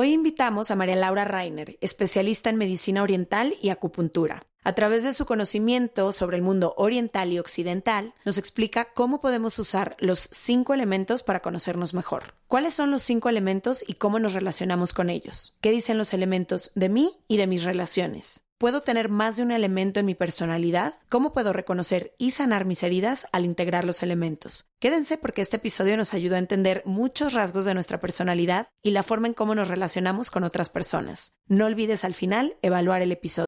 Hoy 0.00 0.12
invitamos 0.12 0.70
a 0.70 0.76
María 0.76 0.94
Laura 0.94 1.24
Reiner, 1.24 1.76
especialista 1.80 2.50
en 2.50 2.56
medicina 2.56 3.02
oriental 3.02 3.56
y 3.60 3.70
acupuntura. 3.70 4.44
A 4.62 4.72
través 4.76 5.02
de 5.02 5.12
su 5.12 5.26
conocimiento 5.26 6.12
sobre 6.12 6.36
el 6.36 6.42
mundo 6.44 6.72
oriental 6.76 7.32
y 7.32 7.40
occidental, 7.40 8.14
nos 8.24 8.38
explica 8.38 8.84
cómo 8.94 9.20
podemos 9.20 9.58
usar 9.58 9.96
los 9.98 10.28
cinco 10.30 10.72
elementos 10.72 11.24
para 11.24 11.42
conocernos 11.42 11.94
mejor. 11.94 12.34
¿Cuáles 12.46 12.74
son 12.74 12.92
los 12.92 13.02
cinco 13.02 13.28
elementos 13.28 13.84
y 13.84 13.94
cómo 13.94 14.20
nos 14.20 14.34
relacionamos 14.34 14.94
con 14.94 15.10
ellos? 15.10 15.56
¿Qué 15.60 15.72
dicen 15.72 15.98
los 15.98 16.14
elementos 16.14 16.70
de 16.76 16.90
mí 16.90 17.18
y 17.26 17.36
de 17.36 17.48
mis 17.48 17.64
relaciones? 17.64 18.44
¿Puedo 18.58 18.80
tener 18.80 19.08
más 19.08 19.36
de 19.36 19.44
un 19.44 19.52
elemento 19.52 20.00
en 20.00 20.06
mi 20.06 20.16
personalidad? 20.16 20.96
¿Cómo 21.08 21.32
puedo 21.32 21.52
reconocer 21.52 22.16
y 22.18 22.32
sanar 22.32 22.64
mis 22.64 22.82
heridas 22.82 23.28
al 23.30 23.44
integrar 23.44 23.84
los 23.84 24.02
elementos? 24.02 24.66
Quédense 24.80 25.16
porque 25.16 25.42
este 25.42 25.58
episodio 25.58 25.96
nos 25.96 26.12
ayuda 26.12 26.34
a 26.34 26.40
entender 26.40 26.82
muchos 26.84 27.34
rasgos 27.34 27.66
de 27.66 27.74
nuestra 27.74 28.00
personalidad 28.00 28.66
y 28.82 28.90
la 28.90 29.04
forma 29.04 29.28
en 29.28 29.34
cómo 29.34 29.54
nos 29.54 29.68
relacionamos 29.68 30.32
con 30.32 30.42
otras 30.42 30.70
personas. 30.70 31.34
No 31.46 31.66
olvides 31.66 32.02
al 32.02 32.14
final 32.14 32.56
evaluar 32.60 33.00
el 33.00 33.12
episodio. 33.12 33.46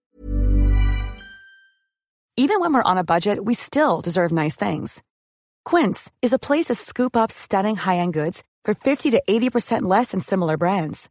Even 2.37 2.61
when 2.61 2.73
we're 2.73 2.87
on 2.87 2.97
a 2.97 3.02
budget, 3.02 3.41
we 3.43 3.55
still 3.55 4.01
deserve 4.01 4.33
nice 4.33 4.55
things. 4.55 5.02
Quince 5.65 6.13
is 6.23 6.33
a 6.33 6.38
place 6.38 6.66
to 6.66 6.77
scoop 6.77 7.16
up 7.16 7.33
stunning 7.33 7.74
high-end 7.74 8.15
goods 8.15 8.45
for 8.65 8.74
50 8.74 9.11
to 9.11 9.21
80% 9.29 9.83
less 9.83 10.13
than 10.13 10.21
similar 10.21 10.57
brands. 10.57 11.11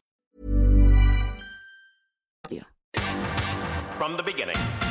From 4.11 4.17
the 4.17 4.23
beginning. 4.23 4.90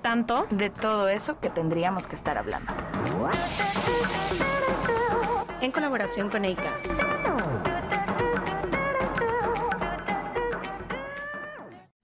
tanto. 0.00 0.46
de 0.50 0.70
todo 0.70 1.08
eso 1.08 1.40
que 1.40 1.50
tendríamos 1.50 2.06
que 2.06 2.14
estar 2.14 2.38
hablando. 2.38 2.72
En 5.60 5.72
colaboración 5.72 6.30
con 6.30 6.44
ACAST. 6.44 6.86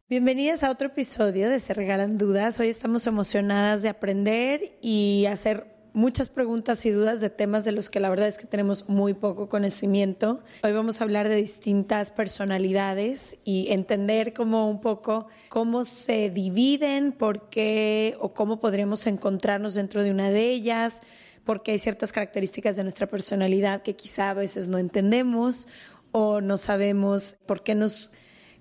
Bienvenidas 0.09 0.65
a 0.65 0.71
otro 0.71 0.89
episodio 0.89 1.49
de 1.49 1.61
Se 1.61 1.73
Regalan 1.73 2.19
Dudas. 2.19 2.59
Hoy 2.59 2.69
estamos 2.69 3.07
emocionadas 3.07 3.83
de 3.83 3.91
aprender 3.91 4.61
y 4.81 5.27
hacer 5.27 5.78
muchas 5.93 6.29
preguntas 6.29 6.85
y 6.87 6.91
dudas 6.91 7.21
de 7.21 7.31
temas 7.31 7.65
de 7.65 7.73
los 7.73 7.91
que 7.91 8.01
la 8.01 8.09
verdad 8.09 8.29
es 8.29 8.39
que 8.39 8.47
tenemos 8.47 8.89
muy 8.89 9.15
poco 9.15 9.49
conocimiento. 9.49 10.41
Hoy 10.63 10.73
vamos 10.73 11.01
a 11.01 11.05
hablar 11.05 11.29
de 11.29 11.37
distintas 11.37 12.11
personalidades 12.11 13.39
y 13.45 13.71
entender 13.71 14.33
como 14.33 14.69
un 14.71 14.81
poco 14.81 15.29
cómo 15.49 15.85
se 15.85 16.31
dividen, 16.31 17.13
por 17.13 17.49
qué 17.49 18.17
o 18.21 18.35
cómo 18.35 18.61
podríamos 18.61 19.07
encontrarnos 19.07 19.75
dentro 19.75 20.03
de 20.03 20.11
una 20.11 20.31
de 20.31 20.51
ellas, 20.51 21.01
porque 21.45 21.73
hay 21.73 21.79
ciertas 21.79 22.13
características 22.13 22.77
de 22.77 22.83
nuestra 22.83 23.07
personalidad 23.07 23.83
que 23.83 23.97
quizá 23.97 24.31
a 24.31 24.35
veces 24.35 24.69
no 24.69 24.79
entendemos 24.79 25.67
o 26.13 26.41
no 26.41 26.57
sabemos 26.57 27.37
por 27.47 27.63
qué 27.63 27.75
nos 27.75 28.13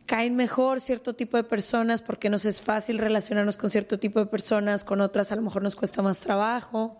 caen 0.07 0.35
mejor 0.35 0.81
cierto 0.81 1.13
tipo 1.13 1.37
de 1.37 1.43
personas, 1.43 2.01
porque 2.01 2.29
nos 2.29 2.45
es 2.45 2.61
fácil 2.61 2.97
relacionarnos 2.97 3.57
con 3.57 3.69
cierto 3.69 3.99
tipo 3.99 4.19
de 4.19 4.25
personas, 4.25 4.83
con 4.83 5.01
otras 5.01 5.31
a 5.31 5.35
lo 5.35 5.43
mejor 5.43 5.61
nos 5.61 5.75
cuesta 5.75 6.01
más 6.01 6.19
trabajo. 6.19 6.97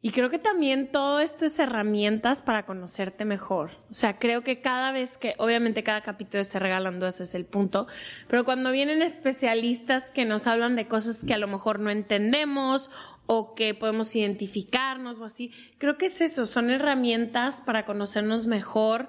Y 0.00 0.12
creo 0.12 0.30
que 0.30 0.38
también 0.38 0.92
todo 0.92 1.18
esto 1.18 1.44
es 1.44 1.58
herramientas 1.58 2.40
para 2.40 2.64
conocerte 2.66 3.24
mejor. 3.24 3.72
O 3.90 3.92
sea, 3.92 4.18
creo 4.18 4.42
que 4.42 4.60
cada 4.60 4.92
vez 4.92 5.18
que, 5.18 5.34
obviamente 5.38 5.82
cada 5.82 6.02
capítulo 6.02 6.44
se 6.44 6.60
regalan 6.60 7.00
dos, 7.00 7.20
es 7.20 7.34
el 7.34 7.44
punto, 7.44 7.88
pero 8.28 8.44
cuando 8.44 8.70
vienen 8.70 9.02
especialistas 9.02 10.12
que 10.12 10.24
nos 10.24 10.46
hablan 10.46 10.76
de 10.76 10.86
cosas 10.86 11.24
que 11.24 11.34
a 11.34 11.38
lo 11.38 11.48
mejor 11.48 11.80
no 11.80 11.90
entendemos 11.90 12.90
o 13.26 13.56
que 13.56 13.74
podemos 13.74 14.14
identificarnos 14.14 15.18
o 15.18 15.24
así, 15.24 15.52
creo 15.78 15.98
que 15.98 16.06
es 16.06 16.20
eso, 16.20 16.46
son 16.46 16.70
herramientas 16.70 17.60
para 17.66 17.84
conocernos 17.84 18.46
mejor. 18.46 19.08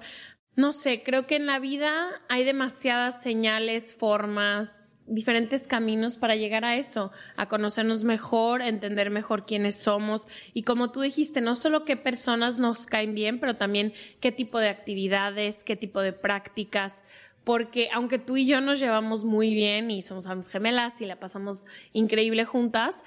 No 0.56 0.72
sé, 0.72 1.02
creo 1.02 1.26
que 1.26 1.36
en 1.36 1.46
la 1.46 1.58
vida 1.58 2.22
hay 2.28 2.44
demasiadas 2.44 3.22
señales, 3.22 3.94
formas, 3.94 4.98
diferentes 5.06 5.66
caminos 5.66 6.16
para 6.16 6.36
llegar 6.36 6.64
a 6.64 6.76
eso, 6.76 7.12
a 7.36 7.48
conocernos 7.48 8.04
mejor, 8.04 8.62
a 8.62 8.68
entender 8.68 9.10
mejor 9.10 9.44
quiénes 9.44 9.76
somos 9.76 10.28
y 10.54 10.62
como 10.62 10.92
tú 10.92 11.00
dijiste, 11.00 11.40
no 11.40 11.54
solo 11.54 11.84
qué 11.84 11.96
personas 11.96 12.58
nos 12.58 12.86
caen 12.86 13.14
bien, 13.14 13.40
pero 13.40 13.56
también 13.56 13.92
qué 14.20 14.32
tipo 14.32 14.58
de 14.58 14.68
actividades, 14.68 15.64
qué 15.64 15.76
tipo 15.76 16.00
de 16.00 16.12
prácticas, 16.12 17.02
porque 17.44 17.88
aunque 17.92 18.18
tú 18.18 18.36
y 18.36 18.46
yo 18.46 18.60
nos 18.60 18.78
llevamos 18.78 19.24
muy 19.24 19.54
bien 19.54 19.90
y 19.90 20.02
somos 20.02 20.26
gemelas 20.48 21.00
y 21.00 21.06
la 21.06 21.16
pasamos 21.16 21.66
increíble 21.92 22.44
juntas, 22.44 23.02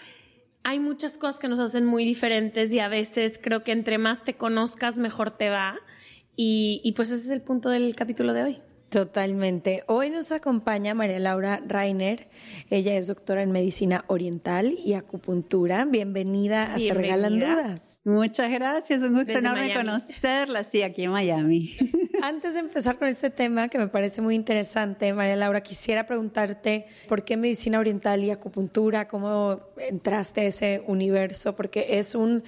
hay 0.63 0.79
muchas 0.79 1.17
cosas 1.17 1.39
que 1.39 1.47
nos 1.47 1.59
hacen 1.59 1.85
muy 1.85 2.03
diferentes 2.05 2.73
y 2.73 2.79
a 2.79 2.87
veces 2.87 3.39
creo 3.41 3.63
que 3.63 3.71
entre 3.71 3.97
más 3.97 4.23
te 4.23 4.35
conozcas, 4.35 4.97
mejor 4.97 5.31
te 5.31 5.49
va. 5.49 5.79
Y, 6.35 6.81
y 6.83 6.93
pues 6.93 7.11
ese 7.11 7.25
es 7.25 7.31
el 7.31 7.41
punto 7.41 7.69
del 7.69 7.95
capítulo 7.95 8.33
de 8.33 8.43
hoy. 8.43 8.61
Totalmente. 8.93 9.83
Hoy 9.87 10.11
nos 10.11 10.31
acompaña 10.31 10.93
María 10.93 11.17
Laura 11.17 11.59
Reiner. 11.65 12.27
Ella 12.69 12.95
es 12.95 13.07
doctora 13.07 13.41
en 13.41 13.51
medicina 13.51 14.05
oriental 14.05 14.75
y 14.85 14.93
acupuntura. 14.93 15.83
Bienvenida 15.85 16.75
a 16.75 16.77
Se 16.77 16.93
Regalan 16.93 17.39
Bienvenida. 17.39 17.69
Dudas. 17.69 18.01
Muchas 18.03 18.51
gracias, 18.51 19.01
un 19.01 19.13
gusto 19.13 19.25
Desde 19.25 19.39
enorme 19.39 19.65
Miami. 19.65 19.83
conocerla, 19.83 20.63
sí, 20.63 20.83
aquí 20.83 21.05
en 21.05 21.09
Miami. 21.11 21.75
Antes 22.21 22.53
de 22.53 22.59
empezar 22.59 22.99
con 22.99 23.07
este 23.07 23.31
tema 23.31 23.67
que 23.67 23.79
me 23.79 23.87
parece 23.87 24.21
muy 24.21 24.35
interesante, 24.35 25.11
María 25.11 25.37
Laura, 25.37 25.61
quisiera 25.61 26.05
preguntarte 26.05 26.85
por 27.07 27.25
qué 27.25 27.35
medicina 27.35 27.79
oriental 27.79 28.23
y 28.23 28.29
acupuntura, 28.29 29.07
cómo 29.07 29.59
entraste 29.77 30.41
a 30.41 30.43
ese 30.43 30.83
universo, 30.85 31.55
porque 31.55 31.97
es 31.97 32.13
un 32.13 32.43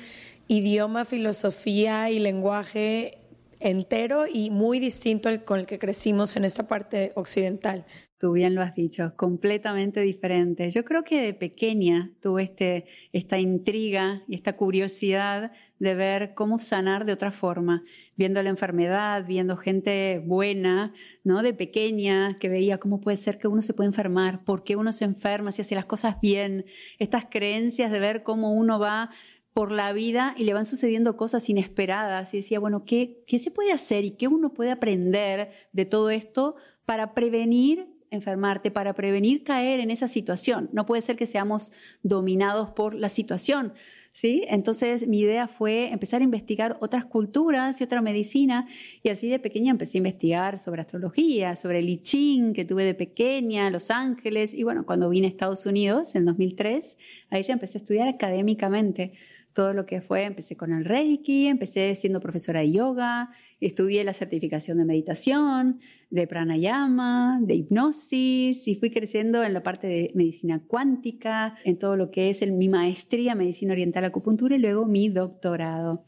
idioma, 0.47 1.05
filosofía 1.05 2.11
y 2.11 2.19
lenguaje 2.19 3.24
entero 3.69 4.25
y 4.31 4.49
muy 4.51 4.79
distinto 4.79 5.29
al 5.29 5.43
con 5.43 5.59
el 5.59 5.65
que 5.65 5.79
crecimos 5.79 6.35
en 6.35 6.45
esta 6.45 6.67
parte 6.67 7.11
occidental. 7.15 7.85
Tú 8.17 8.31
bien 8.31 8.55
lo 8.55 8.61
has 8.61 8.73
dicho, 8.73 9.13
completamente 9.17 9.99
diferente. 9.99 10.69
Yo 10.69 10.85
creo 10.85 11.03
que 11.03 11.21
de 11.21 11.33
pequeña 11.33 12.11
tuve 12.21 12.43
este, 12.43 12.85
esta 13.11 13.39
intriga 13.39 14.23
y 14.27 14.35
esta 14.35 14.55
curiosidad 14.55 15.51
de 15.79 15.95
ver 15.95 16.33
cómo 16.33 16.57
sanar 16.57 17.05
de 17.05 17.11
otra 17.11 17.31
forma, 17.31 17.83
viendo 18.15 18.41
la 18.41 18.49
enfermedad, 18.49 19.25
viendo 19.27 19.57
gente 19.57 20.23
buena, 20.25 20.93
¿no? 21.25 21.43
De 21.43 21.53
pequeña, 21.53 22.39
que 22.39 22.47
veía 22.47 22.77
cómo 22.77 23.01
puede 23.01 23.17
ser 23.17 23.37
que 23.37 23.49
uno 23.49 23.61
se 23.61 23.73
puede 23.73 23.87
enfermar, 23.87 24.45
por 24.45 24.63
qué 24.63 24.77
uno 24.77 24.93
se 24.93 25.03
enferma, 25.03 25.51
si 25.51 25.61
hace 25.61 25.75
las 25.75 25.85
cosas 25.85 26.21
bien, 26.21 26.65
estas 26.99 27.25
creencias 27.29 27.91
de 27.91 27.99
ver 27.99 28.23
cómo 28.23 28.53
uno 28.53 28.79
va 28.79 29.09
por 29.55 29.71
la 29.71 29.93
vida 29.93 30.35
y 30.37 30.43
le 30.43 30.53
van 30.53 30.65
sucediendo 30.65 31.15
cosas 31.15 31.49
inesperadas 31.49 32.33
y 32.33 32.37
decía, 32.37 32.59
bueno, 32.59 32.83
¿qué, 32.83 33.23
qué 33.25 33.39
se 33.39 33.51
puede 33.51 33.71
hacer 33.71 34.03
y 34.03 34.11
qué 34.11 34.27
uno 34.27 34.53
puede 34.53 34.69
aprender 34.69 35.49
de 35.71 35.85
todo 35.85 36.09
esto 36.09 36.57
para 36.85 37.13
prevenir 37.13 37.87
enfermarte, 38.11 38.69
para 38.69 38.93
prevenir 38.93 39.45
caer 39.45 39.79
en 39.79 39.91
esa 39.91 40.09
situación. 40.09 40.69
No 40.73 40.85
puede 40.85 41.01
ser 41.01 41.15
que 41.15 41.25
seamos 41.25 41.71
dominados 42.03 42.71
por 42.71 42.93
la 42.95 43.07
situación. 43.07 43.73
¿Sí? 44.11 44.45
Entonces 44.47 45.07
mi 45.07 45.19
idea 45.19 45.49
fue 45.49 45.91
empezar 45.91 46.21
a 46.21 46.23
investigar 46.23 46.77
otras 46.79 47.03
culturas 47.03 47.81
y 47.81 47.83
otra 47.83 48.01
medicina 48.01 48.65
y 49.03 49.09
así 49.09 49.27
de 49.27 49.39
pequeña 49.39 49.71
empecé 49.71 49.97
a 49.97 49.99
investigar 49.99 50.57
sobre 50.57 50.81
astrología, 50.81 51.57
sobre 51.57 51.79
el 51.79 51.89
I 51.89 51.97
Ching 51.97 52.53
que 52.53 52.63
tuve 52.63 52.85
de 52.85 52.93
pequeña, 52.93 53.69
Los 53.69 53.91
Ángeles 53.91 54.53
y 54.53 54.63
bueno, 54.63 54.85
cuando 54.85 55.09
vine 55.09 55.27
a 55.27 55.29
Estados 55.29 55.65
Unidos 55.65 56.15
en 56.15 56.23
2003, 56.23 56.97
ahí 57.29 57.43
ya 57.43 57.53
empecé 57.53 57.77
a 57.77 57.81
estudiar 57.81 58.07
académicamente 58.07 59.11
todo 59.55 59.71
lo 59.71 59.85
que 59.85 60.01
fue, 60.01 60.23
empecé 60.23 60.57
con 60.57 60.73
el 60.73 60.83
Reiki, 60.83 61.47
empecé 61.47 61.95
siendo 61.95 62.19
profesora 62.19 62.59
de 62.59 62.73
yoga, 62.73 63.31
estudié 63.61 64.03
la 64.03 64.11
certificación 64.11 64.77
de 64.77 64.83
meditación, 64.83 65.79
de 66.09 66.27
pranayama, 66.27 67.39
de 67.41 67.55
hipnosis 67.55 68.67
y 68.67 68.75
fui 68.75 68.91
creciendo 68.91 69.45
en 69.45 69.53
la 69.53 69.63
parte 69.63 69.87
de 69.87 70.11
medicina 70.13 70.61
cuántica, 70.67 71.55
en 71.63 71.79
todo 71.79 71.95
lo 71.95 72.11
que 72.11 72.29
es 72.29 72.45
mi 72.51 72.67
maestría 72.67 73.33
medicina 73.33 73.71
oriental 73.71 74.03
acupuntura 74.03 74.57
y 74.57 74.59
luego 74.59 74.85
mi 74.85 75.07
doctorado. 75.07 76.03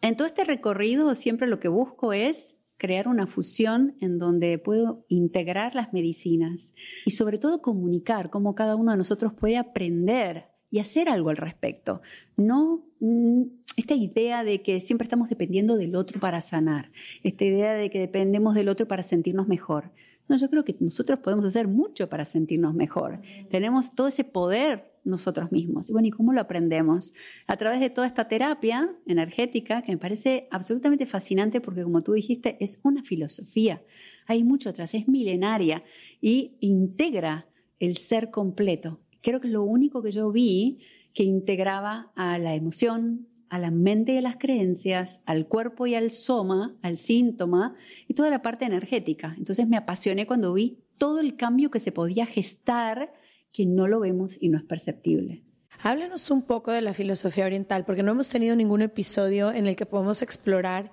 En 0.00 0.16
todo 0.16 0.26
este 0.26 0.44
recorrido 0.44 1.14
siempre 1.16 1.48
lo 1.48 1.60
que 1.60 1.68
busco 1.68 2.14
es 2.14 2.56
crear 2.78 3.08
una 3.08 3.26
fusión 3.26 3.94
en 4.00 4.18
donde 4.18 4.56
puedo 4.58 5.04
integrar 5.08 5.74
las 5.74 5.92
medicinas 5.92 6.74
y 7.04 7.10
sobre 7.10 7.36
todo 7.36 7.60
comunicar 7.60 8.30
cómo 8.30 8.54
cada 8.54 8.74
uno 8.74 8.92
de 8.92 8.96
nosotros 8.96 9.34
puede 9.34 9.58
aprender 9.58 10.46
y 10.70 10.78
hacer 10.78 11.08
algo 11.08 11.30
al 11.30 11.36
respecto. 11.36 12.02
No 12.36 12.84
mm, 13.00 13.42
esta 13.76 13.94
idea 13.94 14.44
de 14.44 14.62
que 14.62 14.80
siempre 14.80 15.04
estamos 15.04 15.28
dependiendo 15.28 15.76
del 15.76 15.94
otro 15.94 16.20
para 16.20 16.40
sanar, 16.40 16.90
esta 17.22 17.44
idea 17.44 17.74
de 17.74 17.90
que 17.90 18.00
dependemos 18.00 18.54
del 18.54 18.68
otro 18.68 18.88
para 18.88 19.02
sentirnos 19.02 19.48
mejor. 19.48 19.92
No, 20.28 20.36
yo 20.36 20.50
creo 20.50 20.64
que 20.64 20.76
nosotros 20.80 21.20
podemos 21.20 21.44
hacer 21.46 21.68
mucho 21.68 22.08
para 22.08 22.26
sentirnos 22.26 22.74
mejor. 22.74 23.20
Tenemos 23.50 23.94
todo 23.94 24.08
ese 24.08 24.24
poder 24.24 24.92
nosotros 25.04 25.50
mismos. 25.50 25.88
Y 25.88 25.92
bueno, 25.92 26.08
¿y 26.08 26.10
cómo 26.10 26.34
lo 26.34 26.40
aprendemos? 26.40 27.14
A 27.46 27.56
través 27.56 27.80
de 27.80 27.88
toda 27.88 28.06
esta 28.06 28.28
terapia 28.28 28.94
energética 29.06 29.80
que 29.80 29.92
me 29.92 29.98
parece 29.98 30.46
absolutamente 30.50 31.06
fascinante 31.06 31.62
porque 31.62 31.82
como 31.82 32.02
tú 32.02 32.12
dijiste, 32.12 32.58
es 32.60 32.78
una 32.82 33.02
filosofía. 33.02 33.82
Hay 34.26 34.44
mucho 34.44 34.68
atrás, 34.68 34.92
es 34.92 35.08
milenaria 35.08 35.82
y 36.20 36.58
integra 36.60 37.46
el 37.80 37.96
ser 37.96 38.30
completo 38.30 39.00
creo 39.22 39.40
que 39.40 39.48
es 39.48 39.52
lo 39.52 39.62
único 39.62 40.02
que 40.02 40.10
yo 40.10 40.30
vi 40.30 40.78
que 41.14 41.24
integraba 41.24 42.12
a 42.14 42.38
la 42.38 42.54
emoción, 42.54 43.26
a 43.48 43.58
la 43.58 43.70
mente 43.70 44.12
y 44.12 44.18
a 44.18 44.22
las 44.22 44.36
creencias, 44.36 45.22
al 45.26 45.46
cuerpo 45.46 45.86
y 45.86 45.94
al 45.94 46.10
soma, 46.10 46.76
al 46.82 46.96
síntoma 46.96 47.74
y 48.06 48.14
toda 48.14 48.30
la 48.30 48.42
parte 48.42 48.64
energética. 48.64 49.34
Entonces 49.38 49.66
me 49.66 49.76
apasioné 49.76 50.26
cuando 50.26 50.52
vi 50.52 50.78
todo 50.98 51.20
el 51.20 51.36
cambio 51.36 51.70
que 51.70 51.80
se 51.80 51.92
podía 51.92 52.26
gestar 52.26 53.12
que 53.52 53.66
no 53.66 53.88
lo 53.88 54.00
vemos 54.00 54.36
y 54.40 54.48
no 54.48 54.58
es 54.58 54.64
perceptible. 54.64 55.44
Háblanos 55.82 56.30
un 56.30 56.42
poco 56.42 56.72
de 56.72 56.82
la 56.82 56.92
filosofía 56.92 57.46
oriental, 57.46 57.84
porque 57.84 58.02
no 58.02 58.10
hemos 58.10 58.28
tenido 58.28 58.56
ningún 58.56 58.82
episodio 58.82 59.52
en 59.52 59.66
el 59.66 59.76
que 59.76 59.86
podamos 59.86 60.22
explorar 60.22 60.92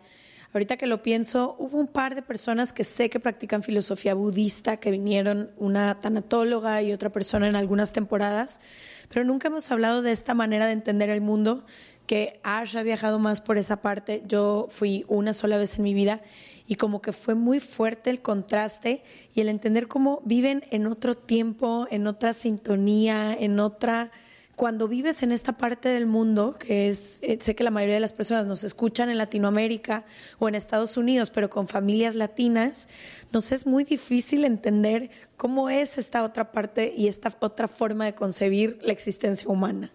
Ahorita 0.55 0.77
que 0.77 0.87
lo 0.87 1.03
pienso, 1.03 1.57
hubo 1.59 1.77
un 1.77 1.87
par 1.87 2.15
de 2.15 2.21
personas 2.21 2.71
que 2.71 2.85
sé 2.85 3.09
que 3.09 3.19
practican 3.19 3.61
filosofía 3.61 4.13
budista, 4.13 4.77
que 4.77 4.89
vinieron 4.89 5.51
una 5.57 5.99
tanatóloga 5.99 6.81
y 6.81 6.93
otra 6.93 7.09
persona 7.09 7.49
en 7.49 7.57
algunas 7.57 7.91
temporadas, 7.91 8.61
pero 9.09 9.25
nunca 9.25 9.49
hemos 9.49 9.69
hablado 9.69 10.01
de 10.01 10.13
esta 10.13 10.33
manera 10.33 10.65
de 10.67 10.71
entender 10.71 11.09
el 11.09 11.19
mundo, 11.19 11.65
que 12.07 12.39
Ash 12.43 12.77
ha 12.77 12.83
viajado 12.83 13.19
más 13.19 13.41
por 13.41 13.57
esa 13.57 13.81
parte. 13.81 14.23
Yo 14.27 14.67
fui 14.69 15.03
una 15.09 15.33
sola 15.33 15.57
vez 15.57 15.77
en 15.77 15.83
mi 15.83 15.93
vida 15.93 16.21
y 16.67 16.75
como 16.75 17.01
que 17.01 17.11
fue 17.11 17.35
muy 17.35 17.59
fuerte 17.59 18.09
el 18.09 18.21
contraste 18.21 19.03
y 19.33 19.41
el 19.41 19.49
entender 19.49 19.89
cómo 19.89 20.21
viven 20.23 20.63
en 20.71 20.87
otro 20.87 21.15
tiempo, 21.15 21.85
en 21.91 22.07
otra 22.07 22.31
sintonía, 22.31 23.35
en 23.37 23.59
otra 23.59 24.09
cuando 24.55 24.87
vives 24.87 25.21
en 25.23 25.31
esta 25.31 25.53
parte 25.53 25.89
del 25.89 26.05
mundo, 26.05 26.57
que 26.57 26.87
es, 26.87 27.19
eh, 27.23 27.37
sé 27.41 27.55
que 27.55 27.63
la 27.63 27.71
mayoría 27.71 27.95
de 27.95 28.01
las 28.01 28.13
personas 28.13 28.45
nos 28.45 28.63
escuchan 28.63 29.09
en 29.09 29.17
Latinoamérica 29.17 30.05
o 30.39 30.47
en 30.47 30.55
Estados 30.55 30.97
Unidos, 30.97 31.29
pero 31.29 31.49
con 31.49 31.67
familias 31.67 32.15
latinas, 32.15 32.87
nos 33.31 33.51
es 33.51 33.67
muy 33.67 33.83
difícil 33.83 34.45
entender 34.45 35.09
cómo 35.37 35.69
es 35.69 35.97
esta 35.97 36.23
otra 36.23 36.51
parte 36.51 36.93
y 36.95 37.07
esta 37.07 37.35
otra 37.39 37.67
forma 37.67 38.05
de 38.05 38.15
concebir 38.15 38.79
la 38.81 38.93
existencia 38.93 39.47
humana. 39.49 39.91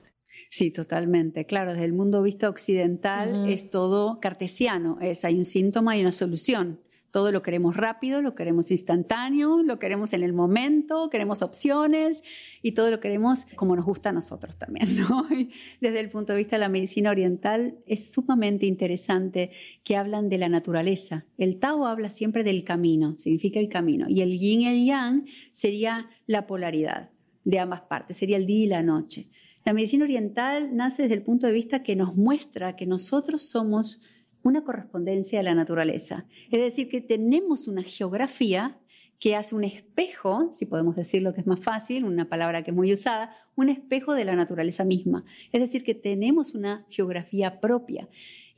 Sí, 0.51 0.71
totalmente. 0.71 1.47
Claro, 1.47 1.73
desde 1.73 1.85
el 1.85 1.93
mundo 1.93 2.23
visto 2.23 2.49
occidental 2.49 3.49
es 3.49 3.71
todo 3.71 4.21
cartesiano, 4.21 4.99
es 5.01 5.25
hay 5.25 5.37
un 5.37 5.45
síntoma 5.45 5.97
y 5.97 6.01
una 6.01 6.13
solución. 6.13 6.81
Todo 7.11 7.33
lo 7.33 7.43
queremos 7.43 7.77
rápido, 7.77 8.23
lo 8.23 8.35
queremos 8.35 8.71
instantáneo, 8.71 9.63
lo 9.63 9.79
queremos 9.79 10.13
en 10.13 10.23
el 10.23 10.33
momento, 10.33 11.11
queremos 11.11 11.43
opciones 11.43 12.23
y 12.63 12.73
todo 12.73 12.91
lo 12.91 13.01
queremos 13.01 13.47
como 13.57 13.75
nos 13.75 13.85
gusta 13.85 14.11
a 14.11 14.13
nosotros 14.13 14.57
también. 14.59 14.89
desde 15.81 16.01
el 16.01 16.09
punto 16.09 16.33
de 16.33 16.39
vista 16.39 16.57
de 16.57 16.61
la 16.61 16.69
medicina 16.69 17.11
oriental 17.11 17.79
es 17.87 18.13
sumamente 18.13 18.67
interesante 18.67 19.51
que 19.83 19.97
hablan 19.97 20.29
de 20.29 20.39
la 20.39 20.49
naturaleza. 20.49 21.27
El 21.37 21.59
Tao 21.59 21.87
habla 21.87 22.11
siempre 22.11 22.45
del 22.45 22.65
camino, 22.65 23.19
significa 23.19 23.59
el 23.59 23.69
camino, 23.69 24.07
y 24.09 24.21
el 24.21 24.39
yin 24.39 24.61
y 24.61 24.67
el 24.69 24.85
yang 24.85 25.25
sería 25.51 26.09
la 26.27 26.47
polaridad 26.47 27.11
de 27.45 27.59
ambas 27.59 27.83
partes, 27.83 28.17
sería 28.17 28.37
el 28.37 28.47
día 28.47 28.65
y 28.65 28.69
la 28.69 28.83
noche. 28.83 29.31
La 29.65 29.75
medicina 29.75 30.05
oriental 30.05 30.75
nace 30.75 31.03
desde 31.03 31.17
el 31.17 31.23
punto 31.23 31.47
de 31.47 31.53
vista 31.53 31.83
que 31.83 31.97
nos 31.97 32.17
muestra 32.17 32.77
que 32.77 32.87
nosotros 32.87 33.43
somos 33.43 34.01
una 34.43 34.65
correspondencia 34.65 35.39
de 35.39 35.45
la 35.45 35.55
naturaleza. 35.55 36.27
Es 36.51 36.61
decir, 36.61 36.89
que 36.89 37.01
tenemos 37.01 37.69
una 37.69 37.83
geografía 37.83 38.79
que 39.19 39.37
hace 39.37 39.55
un 39.55 39.65
espejo, 39.65 40.51
si 40.53 40.65
podemos 40.65 40.97
decirlo 40.97 41.35
que 41.35 41.43
es 41.43 41.47
más 41.47 41.61
fácil, 41.61 42.05
una 42.05 42.29
palabra 42.29 42.65
que 42.65 42.71
es 42.71 42.77
muy 42.77 42.93
usada, 42.93 43.37
un 43.55 43.69
espejo 43.69 44.15
de 44.15 44.25
la 44.25 44.35
naturaleza 44.35 44.85
misma. 44.85 45.25
Es 45.53 45.61
decir, 45.61 45.85
que 45.85 45.95
tenemos 45.95 46.55
una 46.55 46.87
geografía 46.89 47.61
propia 47.61 48.09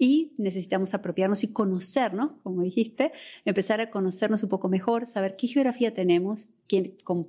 y 0.03 0.33
necesitamos 0.37 0.95
apropiarnos 0.95 1.45
y 1.45 1.53
conocernos, 1.53 2.33
como 2.43 2.63
dijiste, 2.63 3.13
empezar 3.45 3.81
a 3.81 3.89
conocernos 3.89 4.43
un 4.43 4.49
poco 4.49 4.69
mejor, 4.69 5.07
saber 5.07 5.37
qué 5.37 5.47
geografía 5.47 5.95
tenemos, 5.95 6.49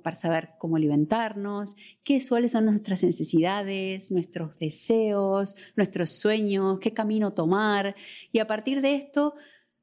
para 0.02 0.16
saber 0.16 0.48
cómo 0.58 0.74
alimentarnos, 0.74 1.76
qué, 2.02 2.20
cuáles 2.28 2.50
son 2.50 2.64
nuestras 2.64 3.04
necesidades, 3.04 4.10
nuestros 4.10 4.58
deseos, 4.58 5.54
nuestros 5.76 6.10
sueños, 6.10 6.80
qué 6.80 6.92
camino 6.92 7.32
tomar. 7.32 7.94
Y 8.32 8.40
a 8.40 8.48
partir 8.48 8.80
de 8.80 8.96
esto, 8.96 9.34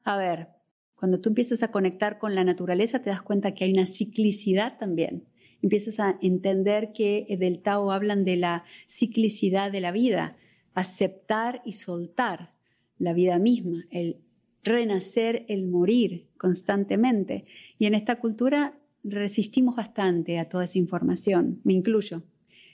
a 0.04 0.18
ver, 0.18 0.50
cuando 0.96 1.22
tú 1.22 1.30
empiezas 1.30 1.64
a 1.64 1.72
conectar 1.72 2.20
con 2.20 2.36
la 2.36 2.44
naturaleza, 2.44 3.02
te 3.02 3.10
das 3.10 3.22
cuenta 3.22 3.54
que 3.54 3.64
hay 3.64 3.72
una 3.72 3.86
ciclicidad 3.86 4.78
también. 4.78 5.24
Empiezas 5.62 6.02
a 6.02 6.18
entender 6.22 6.92
que 6.92 7.26
del 7.40 7.62
Tao 7.62 7.94
hablan 7.94 8.26
de 8.26 8.36
la 8.36 8.66
ciclicidad 8.86 9.72
de 9.72 9.80
la 9.80 9.94
vida, 9.94 10.36
aceptar 10.74 11.62
y 11.64 11.72
soltar 11.72 12.60
la 13.02 13.14
vida 13.14 13.40
misma, 13.40 13.86
el 13.90 14.18
renacer, 14.64 15.46
el 15.48 15.68
morir 15.68 16.28
constantemente. 16.38 17.46
Y 17.78 17.86
en 17.88 17.96
esta 17.96 18.18
cultura 18.18 18.78
resistimos 19.04 19.76
bastante 19.76 20.38
a 20.40 20.48
toda 20.48 20.66
esa 20.66 20.78
información, 20.78 21.60
me 21.64 21.74
incluyo, 21.74 22.22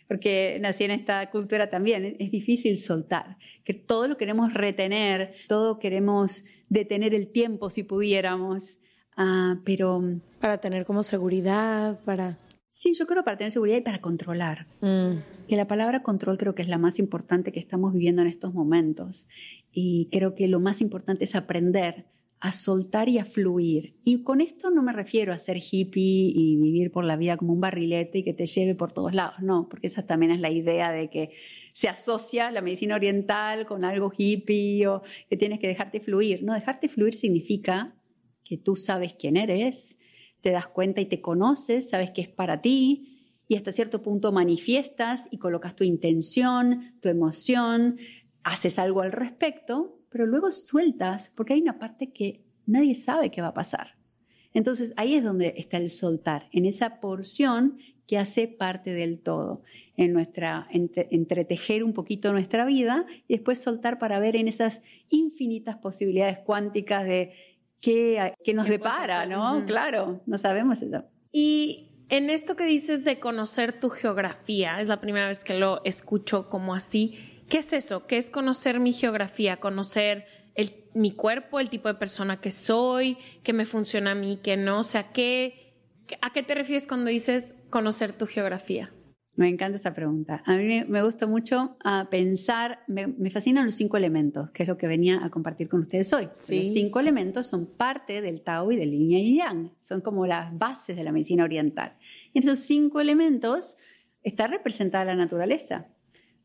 porque 0.08 0.58
nací 0.62 0.84
en 0.84 0.92
esta 0.92 1.30
cultura 1.30 1.70
también, 1.70 2.18
es 2.20 2.32
difícil 2.32 2.78
soltar, 2.78 3.38
que 3.64 3.74
todo 3.74 4.08
lo 4.08 4.18
queremos 4.18 4.54
retener, 4.54 5.36
todo 5.48 5.80
queremos 5.80 6.44
detener 6.70 7.14
el 7.14 7.28
tiempo 7.28 7.70
si 7.70 7.84
pudiéramos, 7.84 8.80
ah, 9.16 9.60
pero... 9.64 10.02
Para 10.40 10.60
tener 10.60 10.86
como 10.86 11.04
seguridad, 11.04 12.00
para... 12.04 12.38
Sí, 12.70 12.94
yo 12.94 13.08
creo 13.08 13.24
para 13.24 13.38
tener 13.38 13.52
seguridad 13.52 13.78
y 13.78 13.82
para 13.82 14.02
controlar. 14.02 14.68
Mm. 14.82 15.48
Que 15.48 15.56
la 15.56 15.68
palabra 15.68 16.04
control 16.04 16.38
creo 16.38 16.54
que 16.54 16.62
es 16.62 16.68
la 16.68 16.78
más 16.78 17.00
importante 17.00 17.52
que 17.52 17.60
estamos 17.60 17.94
viviendo 17.94 18.22
en 18.22 18.28
estos 18.28 18.54
momentos. 18.54 19.26
Y 19.80 20.10
creo 20.12 20.34
que 20.34 20.48
lo 20.48 20.60
más 20.60 20.82
importante 20.82 21.26
es 21.26 21.36
aprender 21.36 22.08
a 22.40 22.52
soltar 22.52 23.10
y 23.10 23.20
a 23.20 23.26
fluir. 23.26 23.96
Y 24.04 24.24
con 24.24 24.42
esto 24.42 24.72
no 24.72 24.82
me 24.82 24.92
refiero 24.92 25.32
a 25.32 25.38
ser 25.38 25.58
hippie 25.58 26.32
y 26.34 26.56
vivir 26.56 26.92
por 26.92 27.06
la 27.06 27.16
vida 27.16 27.38
como 27.38 27.54
un 27.54 27.62
barrilete 27.62 28.18
y 28.18 28.24
que 28.24 28.34
te 28.34 28.48
lleve 28.48 28.74
por 28.74 28.92
todos 28.92 29.14
lados, 29.14 29.36
no, 29.40 29.70
porque 29.70 29.86
esa 29.86 30.08
también 30.08 30.32
es 30.32 30.40
la 30.40 30.50
idea 30.50 30.92
de 30.92 31.12
que 31.12 31.30
se 31.74 31.90
asocia 31.90 32.50
la 32.50 32.62
medicina 32.62 32.96
oriental 32.96 33.68
con 33.68 33.86
algo 33.86 34.12
hippie 34.18 34.88
o 34.88 35.04
que 35.30 35.38
tienes 35.38 35.60
que 35.60 35.68
dejarte 35.68 36.00
fluir. 36.00 36.42
No, 36.42 36.56
dejarte 36.56 36.90
fluir 36.90 37.14
significa 37.14 37.96
que 38.44 38.58
tú 38.58 38.76
sabes 38.76 39.14
quién 39.14 39.38
eres, 39.38 40.00
te 40.42 40.50
das 40.50 40.68
cuenta 40.68 41.02
y 41.02 41.06
te 41.06 41.22
conoces, 41.22 41.92
sabes 41.92 42.10
que 42.10 42.22
es 42.24 42.30
para 42.30 42.64
ti 42.64 43.18
y 43.48 43.56
hasta 43.56 43.72
cierto 43.72 44.02
punto 44.02 44.32
manifiestas 44.32 45.28
y 45.32 45.38
colocas 45.38 45.76
tu 45.76 45.84
intención, 45.84 46.96
tu 47.02 47.10
emoción, 47.10 47.98
haces 48.48 48.80
algo 48.80 49.02
al 49.02 49.12
respecto, 49.12 50.00
pero 50.10 50.26
luego 50.26 50.52
sueltas 50.52 51.32
porque 51.36 51.54
hay 51.54 51.62
una 51.62 51.80
parte 51.80 52.12
que 52.12 52.44
nadie 52.66 52.96
sabe 52.96 53.30
qué 53.30 53.42
va 53.42 53.50
a 53.50 53.54
pasar. 53.54 53.96
Entonces 54.54 54.94
ahí 54.98 55.16
es 55.16 55.24
donde 55.24 55.54
está 55.58 55.78
el 55.78 55.90
soltar, 55.90 56.48
en 56.52 56.66
esa 56.66 57.00
porción 57.00 57.78
que 58.08 58.18
hace 58.18 58.48
parte 58.48 58.92
del 58.92 59.20
todo, 59.20 59.62
en 59.98 60.14
nuestra 60.14 60.68
entretejer 60.72 61.84
un 61.84 61.94
poquito 61.94 62.32
nuestra 62.32 62.66
vida 62.66 63.06
y 63.28 63.36
después 63.36 63.62
soltar 63.62 64.00
para 64.00 64.20
ver 64.20 64.38
en 64.38 64.48
esas 64.48 64.82
infinitas 65.10 65.78
posibilidades 65.78 66.40
cuánticas 66.40 67.04
de 67.04 67.34
qué, 67.82 68.34
nos 68.56 68.68
depara, 68.68 69.26
¿no? 69.26 69.66
Claro, 69.66 70.22
no 70.26 70.38
sabemos 70.38 70.82
eso. 70.82 71.04
Y 71.32 71.90
en 72.10 72.30
esto 72.30 72.56
que 72.56 72.66
dices 72.66 73.04
de 73.04 73.20
conocer 73.20 73.74
tu 73.78 73.90
geografía, 73.90 74.80
es 74.80 74.88
la 74.88 75.02
primera 75.02 75.28
vez 75.28 75.42
que 75.42 75.56
lo 75.56 75.84
escucho 75.84 76.50
como 76.50 76.74
así. 76.74 77.37
¿Qué 77.50 77.60
es 77.60 77.74
eso? 77.74 78.08
¿Qué 78.08 78.18
es 78.18 78.30
conocer 78.30 78.80
mi 78.80 78.94
geografía? 78.94 79.58
Conocer 79.58 80.26
mi 80.94 81.12
cuerpo, 81.12 81.60
el 81.60 81.70
tipo 81.70 81.88
de 81.88 81.94
persona 81.94 82.42
que 82.42 82.52
soy, 82.52 83.18
qué 83.44 83.54
me 83.54 83.66
funciona 83.66 84.12
a 84.12 84.16
mí, 84.16 84.40
qué 84.44 84.58
no. 84.58 84.80
O 84.80 84.84
sea, 84.84 85.12
¿qué, 85.12 85.76
¿a 86.22 86.34
qué 86.34 86.44
te 86.44 86.56
refieres 86.56 86.88
cuando 86.88 87.10
dices 87.10 87.56
conocer 87.70 88.14
tu 88.14 88.26
geografía? 88.26 88.92
Me 89.36 89.48
encanta 89.48 89.78
esa 89.78 89.94
pregunta. 89.94 90.42
A 90.48 90.58
mí 90.58 90.84
me 90.88 91.04
gusta 91.04 91.28
mucho 91.28 91.78
ah, 91.84 92.08
pensar, 92.10 92.80
me, 92.88 93.30
fascinan 93.30 93.66
los 93.66 93.76
cinco 93.76 93.96
elementos, 93.96 94.50
que 94.50 94.64
es 94.64 94.70
lo 94.70 94.80
que 94.80 94.88
venía 94.88 95.24
a 95.24 95.30
compartir 95.30 95.70
con 95.70 95.82
ustedes 95.82 96.12
hoy. 96.12 96.26
Los 96.26 96.74
cinco 96.74 97.00
elementos 97.00 97.46
son 97.46 97.68
parte 97.68 98.24
del 98.24 98.42
Tao 98.42 98.72
y 98.72 98.78
del 98.78 98.90
Yin 98.90 99.12
y 99.12 99.38
Yang, 99.38 99.72
son 99.80 100.02
como 100.02 100.26
las 100.26 100.58
bases 100.58 100.96
de 100.96 101.04
la 101.04 101.12
medicina 101.12 101.44
oriental. 101.44 101.94
Y 102.34 102.40
en 102.40 102.46
esos 102.46 102.60
cinco 102.60 103.00
elementos 103.00 103.78
está 104.24 104.48
representada 104.48 105.06
la 105.06 105.16
naturaleza. 105.16 105.86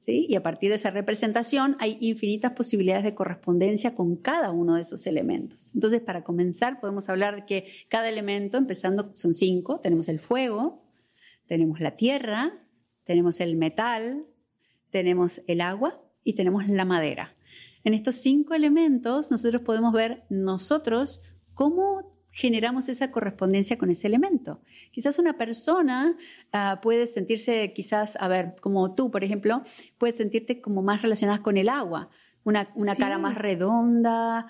Y 0.06 0.34
a 0.34 0.42
partir 0.42 0.70
de 0.70 0.76
esa 0.76 0.90
representación 0.90 1.76
hay 1.78 1.96
infinitas 2.00 2.52
posibilidades 2.52 3.04
de 3.04 3.14
correspondencia 3.14 3.94
con 3.94 4.16
cada 4.16 4.50
uno 4.50 4.74
de 4.74 4.82
esos 4.82 5.06
elementos. 5.06 5.70
Entonces, 5.74 6.00
para 6.00 6.24
comenzar, 6.24 6.80
podemos 6.80 7.08
hablar 7.08 7.46
que 7.46 7.66
cada 7.88 8.08
elemento, 8.08 8.58
empezando, 8.58 9.10
son 9.14 9.32
cinco. 9.32 9.80
Tenemos 9.80 10.08
el 10.08 10.18
fuego, 10.18 10.82
tenemos 11.46 11.80
la 11.80 11.96
tierra, 11.96 12.52
tenemos 13.04 13.40
el 13.40 13.56
metal, 13.56 14.26
tenemos 14.90 15.42
el 15.46 15.60
agua 15.60 16.02
y 16.24 16.34
tenemos 16.34 16.68
la 16.68 16.84
madera. 16.84 17.36
En 17.84 17.94
estos 17.94 18.16
cinco 18.16 18.54
elementos 18.54 19.30
nosotros 19.30 19.62
podemos 19.62 19.92
ver 19.92 20.24
nosotros 20.28 21.22
cómo 21.54 22.11
generamos 22.32 22.88
esa 22.88 23.10
correspondencia 23.10 23.78
con 23.78 23.90
ese 23.90 24.08
elemento. 24.08 24.60
Quizás 24.90 25.18
una 25.18 25.36
persona 25.36 26.16
ah, 26.52 26.80
puede 26.82 27.06
sentirse, 27.06 27.72
quizás, 27.72 28.16
a 28.18 28.26
ver, 28.26 28.56
como 28.60 28.94
tú, 28.94 29.10
por 29.10 29.22
ejemplo, 29.22 29.62
puedes 29.98 30.16
sentirte 30.16 30.60
como 30.60 30.82
más 30.82 31.02
relacionada 31.02 31.42
con 31.42 31.56
el 31.56 31.68
agua 31.68 32.10
una, 32.44 32.66
cara 32.96 33.18
más 33.18 33.36
redonda, 33.36 34.46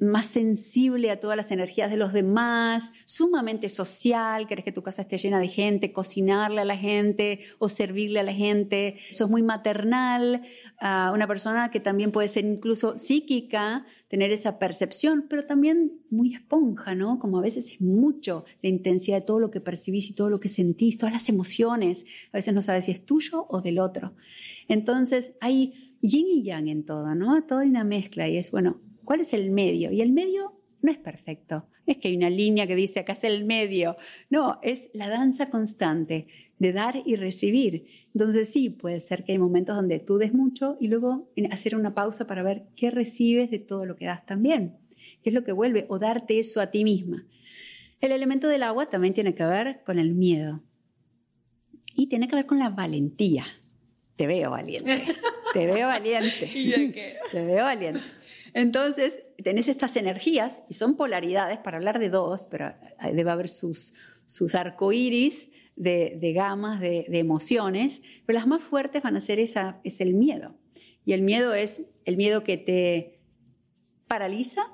más 0.00 0.26
sensible 0.26 1.10
a 1.10 1.20
todas 1.20 1.36
las 1.36 1.50
energías 1.50 1.90
de 1.90 1.96
los 1.96 2.12
demás, 2.12 2.92
sumamente 3.06 3.68
social, 3.68 4.46
querés 4.46 4.64
que 4.64 4.72
tu 4.72 4.82
casa 4.82 5.02
esté 5.02 5.16
llena 5.16 5.40
de 5.40 5.48
gente, 5.48 5.92
cocinarle 5.92 6.60
a 6.60 6.64
la 6.64 6.76
gente 6.76 7.40
o 7.58 7.68
servirle 7.68 8.20
a 8.20 8.24
la 8.24 8.34
gente, 8.34 8.98
sos 9.10 9.30
muy 9.30 9.42
maternal, 9.42 10.42
una 10.80 11.26
persona 11.26 11.70
que 11.70 11.80
también 11.80 12.10
puede 12.12 12.28
ser 12.28 12.44
incluso 12.44 12.98
psíquica, 12.98 13.86
tener 14.08 14.32
esa 14.32 14.58
percepción, 14.58 15.26
pero 15.28 15.46
también 15.46 15.92
muy 16.10 16.34
esponja, 16.34 16.94
¿no? 16.94 17.18
Como 17.18 17.38
a 17.38 17.42
veces 17.42 17.72
es 17.72 17.80
mucho 17.80 18.44
la 18.62 18.68
intensidad 18.70 19.18
de 19.18 19.26
todo 19.26 19.40
lo 19.40 19.50
que 19.50 19.60
percibís 19.60 20.10
y 20.10 20.14
todo 20.14 20.30
lo 20.30 20.40
que 20.40 20.48
sentís, 20.48 20.98
todas 20.98 21.12
las 21.12 21.28
emociones, 21.28 22.06
a 22.32 22.38
veces 22.38 22.52
no 22.54 22.62
sabes 22.62 22.86
si 22.86 22.92
es 22.92 23.04
tuyo 23.04 23.46
o 23.48 23.60
del 23.60 23.78
otro. 23.78 24.14
Entonces 24.68 25.32
hay 25.40 25.89
yin 26.00 26.26
y 26.28 26.42
yang 26.42 26.68
en 26.68 26.84
todo, 26.84 27.14
¿no? 27.14 27.42
Todo 27.44 27.60
hay 27.60 27.68
una 27.68 27.84
mezcla 27.84 28.28
y 28.28 28.36
es, 28.36 28.50
bueno, 28.50 28.80
¿cuál 29.04 29.20
es 29.20 29.32
el 29.34 29.50
medio? 29.50 29.90
Y 29.92 30.00
el 30.00 30.12
medio 30.12 30.60
no 30.82 30.90
es 30.90 30.98
perfecto. 30.98 31.66
Es 31.86 31.98
que 31.98 32.08
hay 32.08 32.16
una 32.16 32.30
línea 32.30 32.66
que 32.66 32.76
dice 32.76 33.00
acá 33.00 33.14
es 33.14 33.24
el 33.24 33.44
medio. 33.44 33.96
No, 34.28 34.58
es 34.62 34.90
la 34.92 35.08
danza 35.08 35.50
constante 35.50 36.26
de 36.58 36.72
dar 36.72 37.02
y 37.04 37.16
recibir. 37.16 37.86
Entonces 38.14 38.50
sí, 38.50 38.70
puede 38.70 39.00
ser 39.00 39.24
que 39.24 39.32
hay 39.32 39.38
momentos 39.38 39.76
donde 39.76 39.98
tú 39.98 40.18
des 40.18 40.32
mucho 40.32 40.76
y 40.80 40.88
luego 40.88 41.28
hacer 41.50 41.74
una 41.74 41.94
pausa 41.94 42.26
para 42.26 42.42
ver 42.42 42.64
qué 42.76 42.90
recibes 42.90 43.50
de 43.50 43.58
todo 43.58 43.86
lo 43.86 43.96
que 43.96 44.06
das 44.06 44.24
también. 44.26 44.76
¿Qué 45.22 45.30
es 45.30 45.34
lo 45.34 45.44
que 45.44 45.52
vuelve? 45.52 45.86
O 45.88 45.98
darte 45.98 46.38
eso 46.38 46.60
a 46.60 46.70
ti 46.70 46.84
misma. 46.84 47.26
El 48.00 48.12
elemento 48.12 48.48
del 48.48 48.62
agua 48.62 48.88
también 48.88 49.12
tiene 49.12 49.34
que 49.34 49.44
ver 49.44 49.82
con 49.84 49.98
el 49.98 50.14
miedo. 50.14 50.62
Y 51.94 52.06
tiene 52.06 52.28
que 52.28 52.36
ver 52.36 52.46
con 52.46 52.58
la 52.58 52.70
valentía. 52.70 53.44
Te 54.16 54.26
veo 54.26 54.50
valiente. 54.50 55.04
Te 55.52 55.66
veo 55.66 55.86
valiente. 55.86 57.12
Te 57.32 57.44
veo 57.44 57.64
valiente. 57.64 58.00
Entonces, 58.52 59.22
tenés 59.42 59.68
estas 59.68 59.96
energías 59.96 60.62
y 60.68 60.74
son 60.74 60.96
polaridades, 60.96 61.58
para 61.58 61.76
hablar 61.76 61.98
de 61.98 62.10
dos, 62.10 62.48
pero 62.50 62.74
debe 63.12 63.30
haber 63.30 63.48
sus, 63.48 63.94
sus 64.26 64.54
arcoíris 64.54 65.48
de, 65.76 66.18
de 66.20 66.32
gamas, 66.32 66.80
de, 66.80 67.06
emociones, 67.10 68.02
pero 68.26 68.38
las 68.38 68.46
más 68.46 68.62
fuertes 68.62 69.02
van 69.02 69.16
a 69.16 69.20
ser 69.20 69.38
esa, 69.38 69.80
es 69.84 70.00
el 70.00 70.14
miedo. 70.14 70.56
Y 71.04 71.12
el 71.12 71.22
miedo 71.22 71.54
es 71.54 71.86
el 72.04 72.16
miedo 72.16 72.42
que 72.44 72.56
te 72.56 73.20
paraliza 74.06 74.66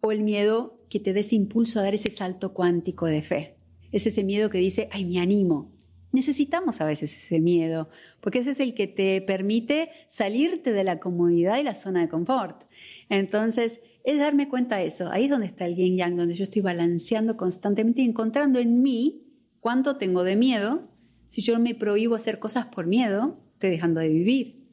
o 0.00 0.12
el 0.12 0.22
miedo 0.22 0.80
que 0.88 1.00
te 1.00 1.12
des 1.12 1.32
impulso 1.32 1.80
a 1.80 1.82
dar 1.82 1.94
ese 1.94 2.10
salto 2.10 2.52
cuántico 2.52 3.06
de 3.06 3.22
fe. 3.22 3.56
Es 3.90 4.06
ese 4.06 4.22
miedo 4.24 4.50
que 4.50 4.58
dice, 4.58 4.88
ay, 4.92 5.04
me 5.04 5.18
animo, 5.18 5.73
necesitamos 6.14 6.80
a 6.80 6.86
veces 6.86 7.12
ese 7.12 7.40
miedo, 7.40 7.88
porque 8.20 8.38
ese 8.38 8.52
es 8.52 8.60
el 8.60 8.74
que 8.74 8.86
te 8.86 9.20
permite 9.20 9.90
salirte 10.06 10.72
de 10.72 10.84
la 10.84 11.00
comodidad 11.00 11.58
y 11.58 11.64
la 11.64 11.74
zona 11.74 12.02
de 12.02 12.08
confort. 12.08 12.64
Entonces, 13.08 13.80
es 14.04 14.18
darme 14.18 14.48
cuenta 14.48 14.76
de 14.76 14.86
eso. 14.86 15.10
Ahí 15.10 15.24
es 15.24 15.30
donde 15.30 15.46
está 15.46 15.66
el 15.66 15.74
yin 15.74 15.96
yang, 15.96 16.16
donde 16.16 16.34
yo 16.34 16.44
estoy 16.44 16.62
balanceando 16.62 17.36
constantemente 17.36 18.02
y 18.02 18.04
encontrando 18.04 18.60
en 18.60 18.80
mí 18.80 19.22
cuánto 19.60 19.96
tengo 19.96 20.22
de 20.24 20.36
miedo. 20.36 20.88
Si 21.30 21.42
yo 21.42 21.58
me 21.58 21.74
prohíbo 21.74 22.14
hacer 22.14 22.38
cosas 22.38 22.66
por 22.66 22.86
miedo, 22.86 23.40
estoy 23.54 23.70
dejando 23.70 24.00
de 24.00 24.08
vivir. 24.08 24.64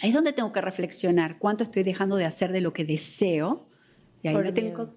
Ahí 0.00 0.08
es 0.08 0.14
donde 0.14 0.32
tengo 0.32 0.52
que 0.52 0.60
reflexionar 0.60 1.38
cuánto 1.38 1.64
estoy 1.64 1.82
dejando 1.82 2.16
de 2.16 2.24
hacer 2.24 2.50
de 2.50 2.62
lo 2.62 2.72
que 2.72 2.84
deseo. 2.84 3.68
Y 4.22 4.28
ahí 4.28 4.52
tengo, 4.54 4.94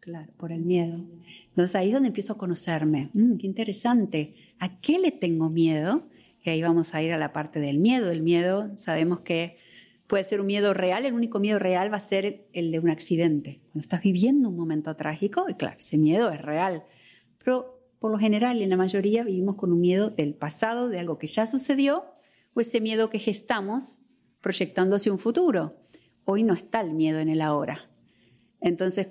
claro, 0.00 0.32
por 0.36 0.52
el 0.52 0.62
miedo. 0.62 1.00
Entonces 1.48 1.76
ahí 1.76 1.88
es 1.88 1.94
donde 1.94 2.08
empiezo 2.08 2.32
a 2.32 2.38
conocerme. 2.38 3.10
Mm, 3.12 3.36
qué 3.36 3.46
interesante. 3.46 4.34
¿A 4.58 4.80
qué 4.80 4.98
le 4.98 5.12
tengo 5.12 5.48
miedo? 5.48 6.02
Y 6.42 6.50
ahí 6.50 6.62
vamos 6.62 6.94
a 6.94 7.02
ir 7.02 7.12
a 7.12 7.18
la 7.18 7.32
parte 7.32 7.60
del 7.60 7.78
miedo. 7.78 8.10
El 8.10 8.22
miedo, 8.22 8.76
sabemos 8.76 9.20
que 9.20 9.56
puede 10.06 10.24
ser 10.24 10.40
un 10.40 10.46
miedo 10.48 10.74
real, 10.74 11.06
el 11.06 11.14
único 11.14 11.38
miedo 11.38 11.60
real 11.60 11.92
va 11.92 11.98
a 11.98 12.00
ser 12.00 12.44
el 12.52 12.72
de 12.72 12.80
un 12.80 12.90
accidente. 12.90 13.60
Cuando 13.66 13.80
estás 13.80 14.02
viviendo 14.02 14.48
un 14.48 14.56
momento 14.56 14.96
trágico, 14.96 15.46
y 15.48 15.54
claro, 15.54 15.76
ese 15.78 15.98
miedo 15.98 16.30
es 16.32 16.42
real. 16.42 16.82
Pero 17.44 17.80
por 18.00 18.10
lo 18.10 18.18
general, 18.18 18.60
en 18.60 18.70
la 18.70 18.76
mayoría, 18.76 19.22
vivimos 19.22 19.54
con 19.54 19.72
un 19.72 19.80
miedo 19.80 20.10
del 20.10 20.34
pasado, 20.34 20.88
de 20.88 20.98
algo 20.98 21.18
que 21.18 21.28
ya 21.28 21.46
sucedió, 21.46 22.06
o 22.54 22.60
ese 22.60 22.80
miedo 22.80 23.08
que 23.08 23.20
gestamos 23.20 24.00
proyectando 24.40 24.96
hacia 24.96 25.12
un 25.12 25.18
futuro. 25.18 25.76
Hoy 26.24 26.42
no 26.42 26.54
está 26.54 26.80
el 26.80 26.92
miedo 26.92 27.20
en 27.20 27.28
el 27.28 27.40
ahora. 27.40 27.88
Entonces, 28.60 29.10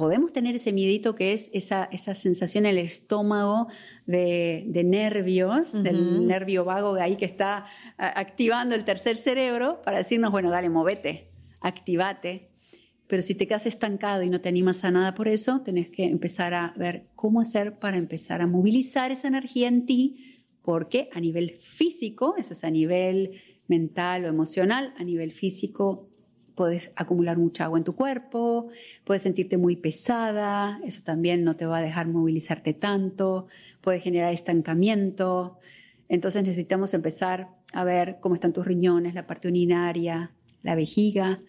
podemos 0.00 0.32
tener 0.32 0.56
ese 0.56 0.72
miedito 0.72 1.14
que 1.14 1.34
es 1.34 1.50
esa, 1.52 1.84
esa 1.92 2.14
sensación 2.14 2.64
en 2.64 2.70
el 2.70 2.78
estómago 2.78 3.68
de, 4.06 4.82
nervios, 4.82 5.74
del 5.74 6.26
nervio 6.26 6.64
vago 6.64 6.94
ahí 6.94 7.16
que 7.16 7.26
está 7.26 7.66
activando 7.98 8.74
el 8.74 8.86
tercer 8.86 9.18
cerebro 9.18 9.82
para 9.84 9.98
decirnos, 9.98 10.30
bueno, 10.30 10.50
dale, 10.50 10.70
movete, 10.70 11.28
activate. 11.60 12.48
Pero 13.08 13.20
si 13.20 13.34
te 13.34 13.46
quedas 13.46 13.66
estancado 13.66 14.22
y 14.22 14.30
no 14.30 14.40
te 14.40 14.48
animas 14.48 14.84
a 14.84 14.90
nada 14.90 15.14
por 15.14 15.28
eso, 15.28 15.60
tenés 15.60 15.90
que 15.90 16.04
empezar 16.04 16.54
a 16.54 16.72
ver 16.78 17.08
cómo 17.14 17.42
hacer 17.42 17.78
para 17.78 17.98
empezar 17.98 18.40
a 18.40 18.46
movilizar 18.46 19.12
esa 19.12 19.28
energía 19.28 19.68
en 19.68 19.84
ti, 19.84 20.40
porque 20.62 21.10
a 21.12 21.20
nivel 21.20 21.58
físico, 21.60 22.36
eso 22.38 22.54
es 22.54 22.64
a 22.64 22.70
nivel 22.70 23.32
mental 23.68 24.24
o 24.24 24.28
emocional, 24.28 24.94
a 24.96 25.04
nivel 25.04 25.32
físico 25.32 26.09
puedes 26.60 26.92
acumular 26.94 27.38
mucha 27.38 27.64
agua 27.64 27.78
en 27.78 27.84
tu 27.84 27.94
cuerpo, 27.94 28.68
puedes 29.04 29.22
sentirte 29.22 29.56
muy 29.56 29.76
pesada, 29.76 30.78
eso 30.84 31.00
también 31.02 31.42
no 31.42 31.56
te 31.56 31.64
va 31.64 31.78
a 31.78 31.80
dejar 31.80 32.06
movilizarte 32.06 32.74
tanto, 32.74 33.46
puede 33.80 33.98
generar 33.98 34.30
estancamiento. 34.34 35.58
Entonces 36.10 36.42
necesitamos 36.42 36.92
empezar 36.92 37.48
a 37.72 37.82
ver 37.84 38.18
cómo 38.20 38.34
están 38.34 38.52
tus 38.52 38.66
riñones, 38.66 39.14
la 39.14 39.26
parte 39.26 39.48
urinaria, 39.48 40.32
la 40.62 40.74
vejiga. 40.74 41.40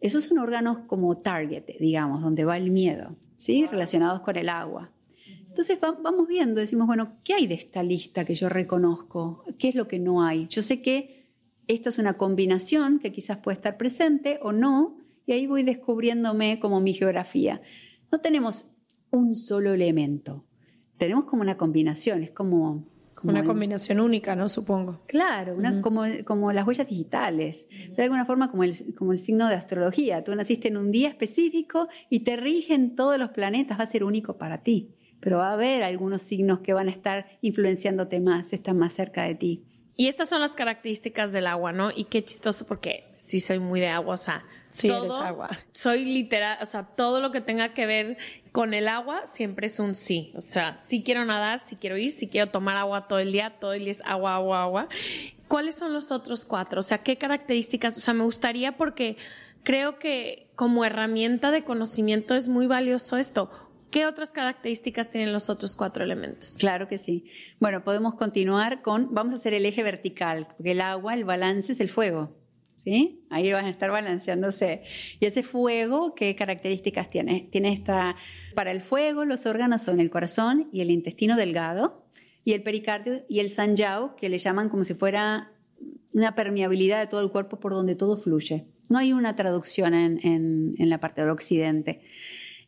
Esos 0.00 0.24
son 0.24 0.40
órganos 0.40 0.78
como 0.88 1.18
target, 1.18 1.62
digamos, 1.78 2.20
donde 2.20 2.44
va 2.44 2.56
el 2.56 2.72
miedo, 2.72 3.14
¿sí? 3.36 3.64
Relacionados 3.66 4.22
con 4.22 4.36
el 4.36 4.48
agua. 4.48 4.90
Entonces 5.46 5.78
vamos 5.80 6.26
viendo, 6.26 6.60
decimos, 6.60 6.88
bueno, 6.88 7.12
¿qué 7.22 7.34
hay 7.34 7.46
de 7.46 7.54
esta 7.54 7.84
lista 7.84 8.24
que 8.24 8.34
yo 8.34 8.48
reconozco? 8.48 9.44
¿Qué 9.56 9.68
es 9.68 9.76
lo 9.76 9.86
que 9.86 10.00
no 10.00 10.24
hay? 10.24 10.48
Yo 10.48 10.62
sé 10.62 10.82
que 10.82 11.25
esta 11.68 11.88
es 11.88 11.98
una 11.98 12.14
combinación 12.16 12.98
que 12.98 13.12
quizás 13.12 13.38
puede 13.38 13.56
estar 13.56 13.76
presente 13.76 14.38
o 14.42 14.52
no, 14.52 14.98
y 15.26 15.32
ahí 15.32 15.46
voy 15.46 15.62
descubriéndome 15.64 16.60
como 16.60 16.80
mi 16.80 16.94
geografía. 16.94 17.60
No 18.12 18.20
tenemos 18.20 18.66
un 19.10 19.34
solo 19.34 19.72
elemento. 19.74 20.44
Tenemos 20.98 21.24
como 21.24 21.42
una 21.42 21.56
combinación, 21.56 22.22
es 22.22 22.30
como... 22.30 22.86
como 23.14 23.32
Una 23.32 23.44
combinación 23.44 23.98
única, 24.00 24.36
¿no? 24.36 24.48
Supongo. 24.48 25.02
Claro, 25.06 25.56
una- 25.56 25.82
como, 25.82 26.02
como 26.24 26.52
las 26.52 26.66
huellas 26.66 26.88
digitales. 26.88 27.66
De 27.96 28.02
alguna 28.04 28.24
forma 28.24 28.50
como 28.50 28.62
el, 28.62 28.72
como 28.94 29.12
el 29.12 29.18
signo 29.18 29.48
de 29.48 29.56
astrología. 29.56 30.22
Tú 30.22 30.34
naciste 30.36 30.68
en 30.68 30.76
un 30.76 30.92
día 30.92 31.08
específico 31.08 31.88
y 32.08 32.20
te 32.20 32.36
rigen 32.36 32.94
todos 32.94 33.18
los 33.18 33.30
planetas, 33.30 33.78
va 33.78 33.84
a 33.84 33.86
ser 33.88 34.04
único 34.04 34.36
para 34.38 34.62
ti. 34.62 34.90
Pero 35.20 35.38
va 35.38 35.50
a 35.50 35.54
haber 35.54 35.82
algunos 35.82 36.22
signos 36.22 36.60
que 36.60 36.72
van 36.74 36.88
a 36.88 36.92
estar 36.92 37.26
influenciándote 37.40 38.20
más, 38.20 38.52
están 38.52 38.78
más 38.78 38.92
cerca 38.92 39.24
de 39.24 39.34
ti. 39.34 39.64
Y 39.96 40.08
estas 40.08 40.28
son 40.28 40.40
las 40.40 40.52
características 40.52 41.32
del 41.32 41.46
agua, 41.46 41.72
¿no? 41.72 41.90
Y 41.90 42.04
qué 42.04 42.22
chistoso 42.24 42.66
porque 42.66 43.04
sí 43.14 43.40
soy 43.40 43.58
muy 43.58 43.80
de 43.80 43.88
agua, 43.88 44.14
o 44.14 44.18
sea, 44.18 44.44
Sí, 44.76 44.88
todo, 44.88 45.06
eres 45.06 45.18
agua. 45.18 45.50
Soy 45.72 46.04
literal, 46.04 46.58
o 46.60 46.66
sea, 46.66 46.82
todo 46.82 47.20
lo 47.22 47.32
que 47.32 47.40
tenga 47.40 47.72
que 47.72 47.86
ver 47.86 48.18
con 48.52 48.74
el 48.74 48.88
agua 48.88 49.26
siempre 49.26 49.68
es 49.68 49.80
un 49.80 49.94
sí. 49.94 50.32
O 50.36 50.42
sea, 50.42 50.74
sí 50.74 51.02
quiero 51.02 51.24
nadar, 51.24 51.58
sí 51.58 51.76
quiero 51.76 51.96
ir, 51.96 52.10
sí 52.10 52.28
quiero 52.28 52.50
tomar 52.50 52.76
agua 52.76 53.08
todo 53.08 53.18
el 53.18 53.32
día, 53.32 53.54
todo 53.58 53.72
el 53.72 53.84
día 53.84 53.92
es 53.92 54.02
agua, 54.04 54.34
agua, 54.34 54.62
agua. 54.62 54.88
¿Cuáles 55.48 55.76
son 55.76 55.94
los 55.94 56.12
otros 56.12 56.44
cuatro? 56.44 56.80
O 56.80 56.82
sea, 56.82 56.98
¿qué 56.98 57.16
características? 57.16 57.96
O 57.96 58.00
sea, 58.00 58.12
me 58.12 58.24
gustaría 58.24 58.76
porque 58.76 59.16
creo 59.62 59.98
que 59.98 60.46
como 60.56 60.84
herramienta 60.84 61.50
de 61.50 61.64
conocimiento 61.64 62.34
es 62.34 62.48
muy 62.48 62.66
valioso 62.66 63.16
esto. 63.16 63.50
¿Qué 63.90 64.06
otras 64.06 64.32
características 64.32 65.10
tienen 65.10 65.32
los 65.32 65.48
otros 65.48 65.76
cuatro 65.76 66.04
elementos? 66.04 66.56
Claro 66.58 66.88
que 66.88 66.98
sí. 66.98 67.24
Bueno, 67.60 67.84
podemos 67.84 68.14
continuar 68.14 68.82
con, 68.82 69.14
vamos 69.14 69.32
a 69.32 69.36
hacer 69.36 69.54
el 69.54 69.64
eje 69.64 69.82
vertical, 69.82 70.48
porque 70.56 70.72
el 70.72 70.80
agua, 70.80 71.14
el 71.14 71.24
balance 71.24 71.72
es 71.72 71.80
el 71.80 71.88
fuego. 71.88 72.36
¿Sí? 72.84 73.24
Ahí 73.30 73.50
van 73.52 73.64
a 73.64 73.70
estar 73.70 73.90
balanceándose. 73.90 74.82
Y 75.18 75.26
ese 75.26 75.42
fuego, 75.42 76.14
¿qué 76.14 76.36
características 76.36 77.10
tiene? 77.10 77.48
Tiene 77.50 77.72
esta, 77.72 78.14
para 78.54 78.70
el 78.70 78.80
fuego, 78.80 79.24
los 79.24 79.44
órganos 79.46 79.82
son 79.82 79.98
el 79.98 80.08
corazón 80.08 80.68
y 80.72 80.82
el 80.82 80.92
intestino 80.92 81.34
delgado, 81.36 82.06
y 82.44 82.52
el 82.52 82.62
pericardio 82.62 83.24
y 83.28 83.40
el 83.40 83.50
sanjiao, 83.50 84.14
que 84.14 84.28
le 84.28 84.38
llaman 84.38 84.68
como 84.68 84.84
si 84.84 84.94
fuera 84.94 85.50
una 86.12 86.36
permeabilidad 86.36 87.00
de 87.00 87.08
todo 87.08 87.22
el 87.22 87.30
cuerpo 87.32 87.58
por 87.58 87.72
donde 87.72 87.96
todo 87.96 88.16
fluye. 88.18 88.66
No 88.88 88.98
hay 88.98 89.12
una 89.12 89.34
traducción 89.34 89.92
en, 89.94 90.20
en- 90.24 90.74
en 90.78 90.88
la 90.88 91.00
parte 91.00 91.22
del 91.22 91.30
occidente. 91.30 92.02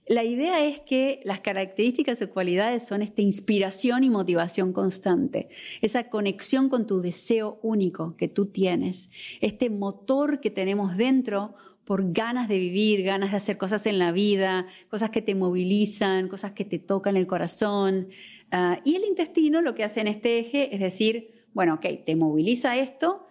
La 0.08 0.24
idea 0.24 0.64
es 0.64 0.80
que 0.80 1.20
las 1.24 1.40
características 1.40 2.22
o 2.22 2.30
cualidades 2.30 2.86
son 2.86 3.02
esta 3.02 3.20
inspiración 3.20 4.04
y 4.04 4.10
motivación 4.10 4.72
constante, 4.72 5.50
esa 5.82 6.08
conexión 6.08 6.70
con 6.70 6.86
tu 6.86 7.02
deseo 7.02 7.58
único 7.62 8.16
que 8.16 8.26
tú 8.26 8.46
tienes, 8.46 9.10
este 9.42 9.68
motor 9.68 10.40
que 10.40 10.50
tenemos 10.50 10.96
dentro 10.96 11.54
por 11.84 12.10
ganas 12.12 12.48
de 12.48 12.56
vivir, 12.56 13.02
ganas 13.02 13.32
de 13.32 13.36
hacer 13.36 13.58
cosas 13.58 13.84
en 13.84 13.98
la 13.98 14.10
vida, 14.10 14.66
cosas 14.90 15.10
que 15.10 15.20
te 15.20 15.34
movilizan, 15.34 16.28
cosas 16.28 16.52
que 16.52 16.64
te 16.64 16.78
tocan 16.78 17.16
el 17.18 17.26
corazón. 17.26 18.08
Ah, 18.50 18.80
y 18.84 18.96
el 18.96 19.04
intestino 19.04 19.60
lo 19.60 19.74
que 19.74 19.84
hace 19.84 20.00
en 20.00 20.08
este 20.08 20.38
eje 20.38 20.74
es 20.74 20.80
decir, 20.80 21.46
bueno, 21.52 21.74
ok, 21.74 21.86
te 22.06 22.16
moviliza 22.16 22.78
esto, 22.78 23.26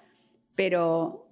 pero 0.53 1.27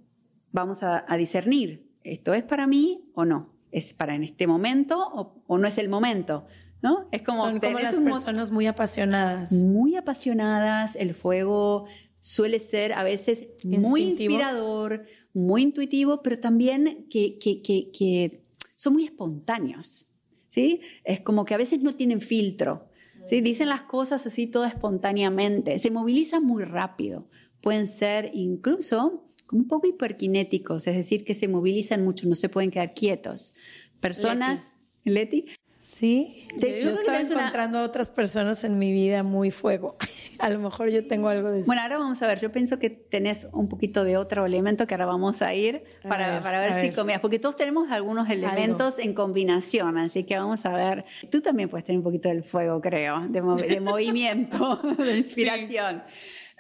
vamos 0.52 0.82
a, 0.82 1.06
a 1.08 1.18
discernir, 1.18 1.88
¿esto 2.04 2.34
es 2.34 2.44
para 2.44 2.66
mí 2.66 3.12
o 3.14 3.26
no? 3.26 3.55
¿Es 3.80 3.94
para 3.94 4.16
en 4.16 4.24
este 4.24 4.48
momento 4.48 4.96
o, 4.98 5.44
o 5.48 5.58
no 5.58 5.68
es 5.68 5.78
el 5.78 5.90
momento? 5.90 6.46
¿No? 6.82 7.08
Es 7.12 7.22
como, 7.24 7.44
Son 7.46 7.60
como 7.60 7.80
las 7.80 7.96
personas 7.96 8.52
muy 8.52 8.68
apasionadas. 8.68 9.52
muy 9.52 9.96
apasionadas, 9.96 10.96
el 10.96 11.14
fuego 11.14 11.86
suele 12.20 12.60
ser 12.60 12.94
a 12.94 13.04
veces 13.04 13.48
muy 13.66 14.02
inspirador, 14.04 15.06
muy 15.34 15.62
intuitivo, 15.64 16.22
pero 16.22 16.40
también 16.40 17.08
que, 17.10 17.38
que- 17.38 17.62
que- 17.62 17.92
que 17.92 18.44
son 18.76 18.94
muy 18.94 19.04
espontáneos. 19.06 20.08
¿sí? 20.50 20.80
Es 21.04 21.20
como 21.22 21.44
que 21.44 21.54
a 21.54 21.58
veces 21.58 21.82
no 21.82 21.96
tienen 21.96 22.22
filtro. 22.22 22.88
¿sí? 23.28 23.42
Dicen 23.42 23.68
las 23.70 23.82
cosas 23.82 24.26
así 24.26 24.48
todas 24.48 24.72
espontáneamente, 24.74 25.78
se 25.80 25.92
movilizan 25.92 26.44
muy 26.46 26.64
rápido, 26.64 27.28
pueden 27.62 27.88
ser 27.88 28.32
incluso 28.34 29.25
como 29.48 29.62
un 29.64 29.68
poco 29.68 29.88
hiperkinéticos, 29.88 30.88
es 30.88 30.96
decir, 30.96 31.24
que 31.26 31.34
se 31.34 31.48
movilizan 31.48 32.04
mucho, 32.04 32.28
no 32.28 32.36
se 32.36 32.50
pueden 32.50 32.72
quedar 32.72 32.94
quietos. 32.94 33.54
Personas, 34.00 34.74
Leti, 35.04 35.46
Sí, 35.80 36.48
De- 36.58 36.82
yo 36.82 36.94
yo, 36.96 37.00
una- 37.04 37.20
encontrando 37.22 37.84
otras 37.84 38.10
personas 38.10 38.64
en 38.64 38.80
mi 38.80 38.92
vida 38.92 39.22
muy 39.22 39.52
fuego. 39.52 39.98
A 40.40 40.50
lo 40.50 40.58
mejor 40.58 40.90
yo 40.90 41.06
tengo 41.06 41.30
algo 41.30 41.52
de 41.52 41.60
eso. 41.60 41.68
Bueno, 41.68 41.84
ahora 41.84 42.00
vamos 42.00 42.20
a 42.24 42.28
ver. 42.28 42.40
Yo 42.40 42.52
pienso 42.52 42.80
que 42.80 42.90
tenés 42.90 43.48
un 43.54 43.70
poquito 43.70 44.04
de 44.04 44.18
otro 44.18 44.48
elemento 44.48 44.88
que 44.88 44.96
ahora 44.96 45.06
vamos 45.06 45.44
a 45.44 45.54
ir 45.54 45.84
A 46.04 46.10
para, 46.10 46.32
ver, 46.34 46.42
para 46.42 46.60
ver 46.60 46.70
a 46.72 46.82
si 46.82 46.88
ver. 46.88 46.96
combinas. 46.96 47.22
Porque 47.22 47.38
todos 47.38 47.56
tenemos 47.56 47.92
algunos 47.92 48.28
elementos 48.32 48.98
en 48.98 49.14
combinación, 49.14 50.00
así 50.00 50.24
que 50.24 50.36
vamos 50.36 50.66
a 50.66 50.72
ver. 50.76 51.06
Tú 51.30 51.40
también 51.42 51.70
puedes 51.70 51.86
tener 51.86 52.00
un 52.00 52.04
poquito 52.04 52.30
del 52.30 52.44
fuego, 52.44 52.82
creo, 52.82 53.20
de, 53.30 53.44
movi- 53.44 53.68
de 53.68 53.80
movimiento, 53.80 54.78
de 54.98 55.18
inspiración. 55.20 56.02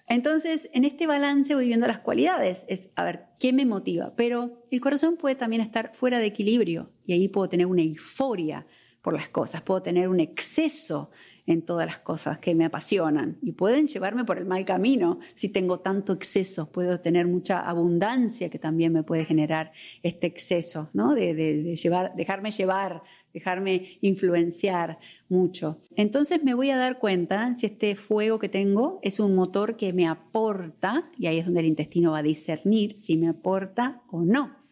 Entonces, 0.08 0.70
en 0.74 0.86
este 0.86 1.08
balance 1.08 1.56
voy 1.56 1.68
viendo 1.68 1.88
las 1.88 2.00
cualidades. 2.00 2.66
Es, 2.70 2.92
a 2.96 3.04
ver, 3.04 3.26
¿qué 3.40 3.54
me 3.54 3.66
motiva? 3.66 4.14
Pero 4.16 4.66
el 4.72 4.82
corazón 4.82 5.18
puede 5.18 5.36
también 5.36 5.62
estar 5.62 5.94
fuera 5.96 6.20
de 6.20 6.28
equilibrio 6.28 6.92
y 7.06 7.14
ahí 7.14 7.28
puedo 7.28 7.50
tener 7.50 7.66
una 7.66 7.82
euforia 7.82 8.68
por 9.02 9.14
las 9.14 9.30
cosas, 9.30 9.62
puedo 9.62 9.84
tener 9.84 10.08
un 10.10 10.20
exceso 10.20 11.12
en 11.46 11.62
todas 11.64 11.86
las 11.86 12.00
cosas 12.00 12.40
que 12.40 12.56
me 12.56 12.66
apasionan 12.66 13.38
y 13.44 13.52
pueden 13.52 13.86
llevarme 13.86 14.26
por 14.26 14.40
el 14.40 14.46
mal 14.46 14.66
camino 14.66 15.20
si 15.36 15.50
tengo 15.50 15.80
tanto 15.80 16.14
exceso, 16.14 16.72
puedo 16.72 17.00
tener 17.00 17.28
mucha 17.28 17.60
abundancia 17.60 18.50
que 18.50 18.58
también 18.58 18.94
me 18.94 19.04
puede 19.04 19.24
generar 19.26 19.72
este 20.02 20.26
exceso, 20.26 20.90
¿no? 20.94 21.14
De, 21.14 21.36
de- 21.36 21.76
llevar, 21.76 22.16
dejarme 22.16 22.50
llevar, 22.50 23.04
dejarme 23.36 24.00
influenciar 24.02 24.98
mucho. 25.30 25.78
Entonces 25.96 26.44
me 26.44 26.56
voy 26.56 26.72
a 26.72 26.78
dar 26.78 26.98
cuenta 26.98 27.54
si 27.56 27.68
este 27.68 27.96
fuego 27.96 28.40
que 28.40 28.50
tengo 28.50 29.00
es 29.04 29.20
un 29.20 29.36
motor 29.36 29.78
que 29.78 29.94
me 29.94 30.08
aporta, 30.08 31.12
y 31.20 31.28
ahí 31.28 31.38
es 31.38 31.46
donde 31.46 31.60
el 31.60 31.68
intestino 31.68 32.14
va 32.14 32.20
a 32.20 32.24
discernir 32.24 32.98
si 32.98 33.18
me 33.18 33.28
aporta 33.28 34.02
o 34.10 34.24
no 34.24 34.66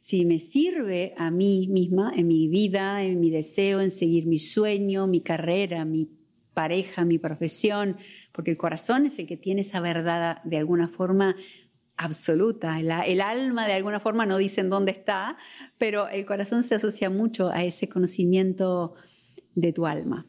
si 0.00 0.26
me 0.26 0.38
sirve 0.38 1.14
a 1.16 1.30
mí 1.30 1.66
misma, 1.66 2.12
en 2.14 2.28
mi 2.28 2.46
vida, 2.46 3.02
en 3.02 3.20
mi 3.20 3.30
deseo, 3.30 3.80
en 3.80 3.90
seguir 3.90 4.26
mi 4.26 4.38
sueño, 4.38 5.06
mi 5.06 5.22
carrera, 5.22 5.86
mi 5.86 6.10
pareja, 6.52 7.06
mi 7.06 7.16
profesión, 7.16 7.96
porque 8.30 8.50
el 8.50 8.58
corazón 8.58 9.06
es 9.06 9.18
el 9.18 9.26
que 9.26 9.38
tiene 9.38 9.62
esa 9.62 9.80
verdad 9.80 10.42
de 10.44 10.58
alguna 10.58 10.88
forma 10.88 11.36
absoluta. 11.96 12.78
El, 12.80 13.20
alma 13.20 13.66
de 13.66 13.74
alguna 13.74 14.00
forma 14.00 14.26
no 14.26 14.38
dice 14.38 14.60
en 14.60 14.70
dónde 14.70 14.92
está, 14.92 15.36
pero 15.78 16.08
el 16.08 16.26
corazón 16.26 16.64
se 16.64 16.74
asocia 16.74 17.10
mucho 17.10 17.50
a 17.50 17.64
ese 17.64 17.88
conocimiento 17.88 18.94
de 19.54 19.72
tu 19.72 19.86
alma. 19.86 20.26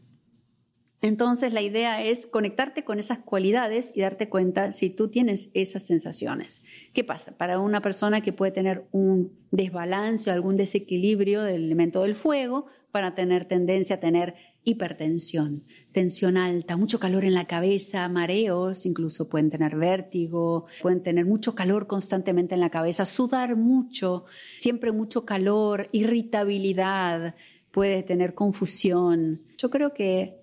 Entonces 1.01 1.53
la 1.53 1.61
idea 1.61 2.01
es 2.01 2.25
conectarte 2.25 2.83
con 2.83 2.97
esas 2.97 3.19
cualidades 3.19 3.91
y 3.93 4.01
darte 4.01 4.27
cuenta 4.27 4.71
si 4.71 4.89
tú 4.89 5.09
tienes 5.09 5.51
esas 5.53 5.83
sensaciones. 5.83 6.63
¿Qué 6.93 7.03
pasa? 7.03 7.37
Para 7.37 7.59
una 7.59 7.81
persona 7.81 8.21
que 8.21 8.33
puede 8.33 8.51
tener 8.51 8.87
un 8.91 9.37
desbalance 9.51 10.29
o 10.29 10.33
algún 10.33 10.57
desequilibrio 10.57 11.43
del 11.43 11.65
elemento 11.65 12.01
del 12.01 12.15
fuego, 12.15 12.65
van 12.91 13.03
a 13.03 13.13
tener 13.13 13.45
tendencia 13.45 13.97
a 13.97 13.99
tener 13.99 14.35
hipertensión, 14.65 15.63
tensión 15.93 16.35
alta, 16.35 16.75
mucho 16.75 16.99
calor 16.99 17.23
en 17.23 17.33
la 17.33 17.45
cabeza, 17.45 18.09
mareos, 18.09 18.85
incluso 18.85 19.29
pueden 19.29 19.49
tener 19.49 19.75
vértigo, 19.75 20.65
pueden 20.81 21.01
tener 21.01 21.25
mucho 21.25 21.55
calor 21.55 21.87
constantemente 21.87 22.55
en 22.55 22.61
la 22.61 22.71
cabeza, 22.71 23.05
sudar 23.05 23.55
mucho, 23.55 24.25
siempre 24.57 24.91
mucho 24.91 25.23
calor, 25.23 25.87
irritabilidad, 25.91 27.35
puede 27.71 28.03
tener 28.03 28.33
confusión. 28.33 29.41
Yo 29.57 29.69
creo 29.69 29.93
que 29.93 30.41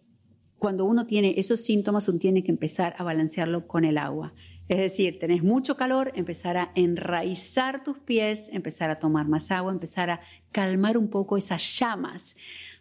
cuando 0.58 0.84
uno 0.84 1.06
tiene 1.06 1.34
esos 1.38 1.60
síntomas, 1.60 2.08
uno 2.08 2.20
tiene 2.20 2.44
que 2.44 2.52
empezar 2.52 2.94
a 2.96 3.02
balancearlo 3.02 3.66
con 3.66 3.84
el 3.84 3.98
agua. 3.98 4.32
Es 4.68 4.78
decir, 4.78 5.18
tenés 5.18 5.42
mucho 5.42 5.76
calor, 5.76 6.12
empezar 6.14 6.56
a 6.56 6.72
enraizar 6.74 7.84
tus 7.84 7.98
pies, 7.98 8.48
empezar 8.52 8.90
a 8.90 8.98
tomar 8.98 9.28
más 9.28 9.50
agua, 9.50 9.72
empezar 9.72 10.10
a 10.10 10.20
calmar 10.50 10.96
un 10.96 11.08
poco 11.08 11.36
esas 11.36 11.78
llamas. 11.78 12.36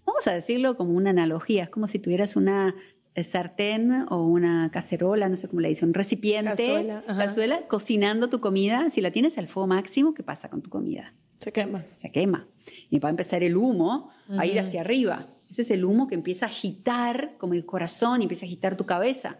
Vamos 0.06 0.26
a 0.28 0.34
decirlo 0.34 0.78
como 0.78 0.94
una 0.94 1.10
analogía, 1.10 1.64
es 1.64 1.70
como 1.70 1.88
si 1.88 2.00
tuvieras 2.00 2.36
una 2.36 2.76
eh, 3.14 3.24
sartén 3.24 4.06
o 4.10 4.26
una 4.26 4.70
cacerola, 4.72 5.28
no 5.28 5.36
sé 5.36 5.50
cómo 5.50 5.60
le 5.60 5.70
dicen, 5.70 5.90
un 5.90 5.94
recipiente, 5.94 6.50
Cazuela, 6.50 7.04
cazuela, 7.06 7.68
cocinando 7.68 8.30
tu 8.30 8.40
comida. 8.40 8.90
Si 8.90 9.02
la 9.02 9.12
tienes 9.12 9.38
al 9.38 9.48
fuego 9.48 9.68
máximo, 9.68 10.14
¿qué 10.14 10.24
pasa 10.24 10.50
con 10.50 10.62
tu 10.62 10.70
comida? 10.70 11.14
Se 11.40 11.52
quema. 11.52 11.86
se 11.88 12.12
quema. 12.12 12.48
Y 12.90 13.00
va 13.00 13.10
a 13.10 13.12
empezar 13.12 13.44
el 13.44 13.58
humo 13.58 14.12
a 14.30 14.46
ir 14.46 14.60
hacia 14.60 14.82
arriba. 14.82 15.28
Ese 15.50 15.64
es 15.64 15.72
el 15.72 15.84
humo 15.84 16.08
que 16.08 16.16
empieza 16.16 16.46
a 16.46 16.50
agitar 16.50 17.36
como 17.38 17.54
el 17.54 17.66
corazón 17.66 18.22
y 18.22 18.26
empieza 18.26 18.46
a 18.46 18.48
agitar 18.48 18.78
tu 18.78 18.86
cabeza. 18.86 19.40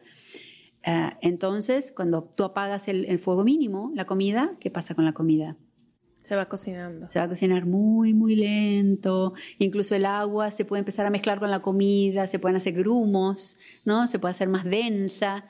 Ah, 0.84 1.18
entonces, 1.22 1.92
cuando 1.96 2.24
tú 2.24 2.44
apagas 2.44 2.88
el, 2.88 3.06
el 3.06 3.20
fuego 3.20 3.44
mínimo, 3.44 3.92
la 3.94 4.06
comida, 4.06 4.54
¿qué 4.60 4.72
pasa 4.72 4.96
con 4.96 5.06
la 5.06 5.14
comida? 5.14 5.58
Se 6.18 6.36
va 6.36 6.48
cocinando. 6.48 7.10
Se 7.10 7.18
va 7.20 7.26
a 7.26 7.28
cocinar 7.30 7.66
muy, 7.66 8.14
muy 8.14 8.36
lento. 8.36 9.34
Incluso 9.58 9.96
el 9.96 10.06
agua 10.06 10.52
se 10.52 10.66
puede 10.66 10.80
empezar 10.80 11.06
a 11.06 11.10
mezclar 11.10 11.40
con 11.40 11.50
la 11.50 11.62
comida, 11.62 12.28
se 12.28 12.38
pueden 12.38 12.56
hacer 12.56 12.74
grumos, 12.74 13.58
¿no? 13.86 14.06
Se 14.06 14.20
puede 14.20 14.32
hacer 14.32 14.48
más 14.48 14.64
densa. 14.64 15.46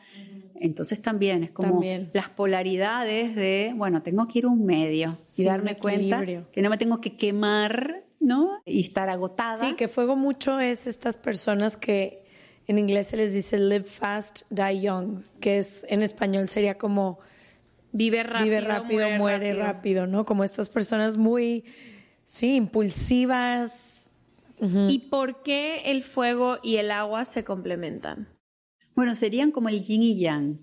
Entonces 0.55 1.01
también 1.01 1.43
es 1.43 1.51
como 1.51 1.71
También. 1.73 2.09
las 2.13 2.29
polaridades 2.29 3.35
de, 3.35 3.73
bueno, 3.75 4.01
tengo 4.01 4.27
que 4.27 4.39
ir 4.39 4.45
a 4.45 4.49
un 4.49 4.65
medio 4.65 5.17
Sí, 5.25 5.41
y 5.41 5.45
darme 5.45 5.77
cuenta 5.77 6.23
que 6.51 6.61
no 6.61 6.69
me 6.69 6.77
tengo 6.77 7.01
que 7.01 7.17
quemar 7.17 8.05
¿no? 8.21 8.61
Y 8.65 8.81
estar 8.81 9.09
agotada. 9.09 9.57
Sí, 9.57 9.73
que 9.73 9.87
fuego 9.87 10.15
mucho 10.15 10.59
es 10.59 10.85
estas 10.85 11.17
personas 11.17 11.75
que 11.75 12.20
en 12.71 12.79
inglés 12.79 13.07
se 13.07 13.17
les 13.17 13.33
dice 13.33 13.57
live 13.57 13.83
fast, 13.83 14.43
die 14.49 14.81
young, 14.81 15.23
que 15.41 15.57
es 15.57 15.85
en 15.89 16.01
español 16.01 16.47
sería 16.47 16.77
como 16.77 17.19
vive 17.91 18.23
rápido, 18.23 18.45
vive 18.45 18.61
rápido 18.61 19.09
muere, 19.17 19.53
rápido. 19.53 20.07
¿no? 20.07 20.25
Como 20.25 20.45
estas 20.45 20.69
personas 20.69 21.17
muy, 21.17 21.65
sí, 22.23 22.55
impulsivas. 22.55 24.09
¿Y 24.87 25.09
por 25.09 25.41
qué 25.41 25.81
el 25.85 26.03
fuego 26.03 26.59
y 26.61 26.77
el 26.77 26.91
agua 26.91 27.25
se 27.25 27.43
complementan? 27.43 28.29
Bueno, 28.95 29.15
serían 29.15 29.51
como 29.51 29.69
el 29.69 29.83
yin 29.83 30.03
y 30.03 30.19
yang. 30.19 30.59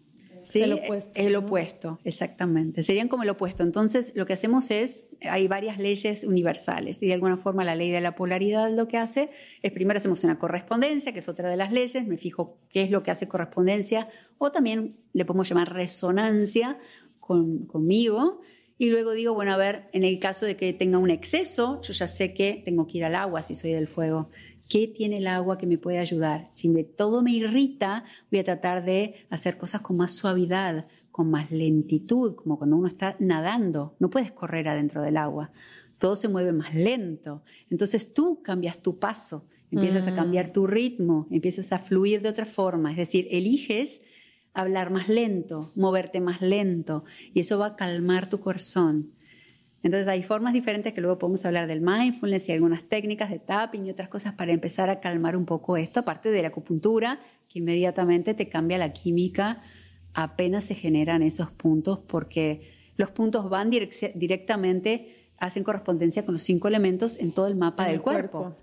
¿Sí? 0.49 0.63
El 0.63 0.73
opuesto. 0.73 1.13
El 1.15 1.37
opuesto, 1.37 1.99
exactamente. 2.05 2.83
Serían 2.83 3.09
como 3.09 3.23
el 3.23 3.29
opuesto. 3.29 3.63
Entonces, 3.63 4.13
lo 4.15 4.27
que 4.27 4.33
hacemos 4.33 4.71
es, 4.71 5.05
hay 5.23 5.49
varias 5.49 5.79
leyes 5.79 6.25
universales 6.25 7.03
y 7.03 7.07
de 7.07 7.15
alguna 7.15 7.37
forma 7.37 7.65
la 7.65 7.75
ley 7.75 7.91
de 7.91 8.01
la 8.01 8.15
polaridad 8.15 8.71
lo 8.71 8.89
que 8.89 8.97
hace 8.97 9.31
es, 9.63 9.73
primero 9.73 9.99
hacemos 9.99 10.25
una 10.25 10.39
correspondencia, 10.39 11.13
que 11.13 11.19
es 11.19 11.29
otra 11.29 11.49
de 11.51 11.57
las 11.57 11.73
leyes, 11.73 12.07
me 12.07 12.17
fijo 12.17 12.59
qué 12.69 12.83
es 12.83 12.91
lo 12.91 13.03
que 13.03 13.11
hace 13.11 13.29
correspondencia, 13.29 14.09
o 14.39 14.53
también 14.53 14.97
le 15.13 15.25
podemos 15.25 15.49
llamar 15.49 15.73
resonancia 15.73 16.79
con, 17.21 17.67
conmigo, 17.67 18.41
y 18.81 18.91
luego 18.91 19.11
digo, 19.11 19.35
bueno, 19.35 19.53
a 19.53 19.57
ver, 19.57 19.89
en 19.93 20.05
el 20.05 20.21
caso 20.21 20.47
de 20.47 20.57
que 20.57 20.73
tenga 20.73 20.99
un 20.99 21.11
exceso, 21.11 21.83
yo 21.83 21.93
ya 21.93 22.07
sé 22.07 22.33
que 22.33 22.63
tengo 22.65 22.87
que 22.87 22.99
ir 22.99 23.05
al 23.05 23.17
agua 23.17 23.43
si 23.43 23.57
soy 23.57 23.73
del 23.73 23.89
fuego. 23.89 24.31
¿Qué 24.69 24.87
tiene 24.87 25.19
el 25.19 25.27
agua 25.27 25.57
que 25.57 25.67
me 25.67 25.79
puede 25.79 25.99
ayudar? 25.99 26.49
Si 26.53 26.69
me, 26.69 26.85
todo 26.85 27.23
me 27.23 27.33
irrita, 27.33 28.05
voy 28.31 28.41
a 28.41 28.45
tratar 28.45 28.85
de 28.85 29.15
hacer 29.31 29.57
cosas 29.57 29.81
con 29.81 29.97
más 29.97 30.15
suavidad, 30.15 30.87
con 31.11 31.31
más 31.31 31.51
lentitud, 31.51 32.35
como 32.35 32.59
cuando 32.59 32.77
uno 32.77 32.87
está 32.87 33.17
nadando. 33.19 33.97
No 33.99 34.11
puedes 34.11 34.31
correr 34.31 34.69
adentro 34.69 35.03
del 35.03 35.17
agua. 35.17 35.51
Todo 35.99 36.17
se 36.17 36.29
mueve 36.29 36.53
más 36.53 36.75
lento. 36.75 37.43
Entonces 37.71 38.13
tú 38.13 38.43
cambias 38.43 38.79
tu 38.83 38.99
paso, 38.99 39.47
empiezas 39.71 40.07
a 40.07 40.15
cambiar 40.15 40.53
tu 40.53 40.67
ritmo, 40.67 41.27
empiezas 41.31 41.73
a 41.73 41.79
fluir 41.79 42.21
de 42.21 42.29
otra 42.29 42.45
forma. 42.45 42.91
Es 42.91 42.99
decir, 42.99 43.27
eliges 43.31 44.03
hablar 44.53 44.91
más 44.91 45.09
lento, 45.09 45.73
moverte 45.75 46.21
más 46.21 46.43
lento, 46.43 47.05
y 47.33 47.41
eso 47.41 47.59
va 47.59 47.67
a 47.69 47.77
calmar 47.77 48.29
tu 48.29 48.39
corazón. 48.41 49.13
Entonces 49.83 50.09
hay 50.09 50.23
formas 50.23 50.53
diferentes 50.53 50.93
que 50.93 51.01
luego 51.01 51.19
podemos 51.19 51.45
hablar 51.47 51.67
del 51.69 51.81
mindfulness 51.81 52.49
y 52.49 52.53
algunas 52.53 52.83
técnicas 52.85 53.31
de 53.31 53.39
tapping 53.39 53.87
y 53.87 53.91
otras 53.91 54.09
cosas 54.09 54.35
para 54.35 54.53
empezar 54.53 54.91
a 54.91 55.01
calmar 55.01 55.37
un 55.37 55.47
poco 55.47 55.77
esto, 55.77 56.01
aparte 56.01 56.31
de 56.31 56.43
la 56.43 56.49
acupuntura, 56.49 57.21
que 57.49 57.61
inmediatamente 57.61 58.35
te 58.35 58.49
cambia 58.49 58.77
la 58.79 58.93
química 58.93 59.63
apenas 60.15 60.65
se 60.65 60.75
generan 60.75 61.23
esos 61.23 61.51
puntos, 61.53 62.01
porque 62.01 62.73
los 62.97 63.11
puntos 63.11 63.49
van 63.49 63.71
directamente, 63.71 65.31
hacen 65.39 65.63
correspondencia 65.63 66.25
con 66.25 66.35
los 66.35 66.43
cinco 66.43 66.67
elementos 66.67 67.19
en 67.21 67.31
todo 67.31 67.47
el 67.47 67.55
mapa 67.55 67.87
del 67.87 68.01
cuerpo. 68.01 68.57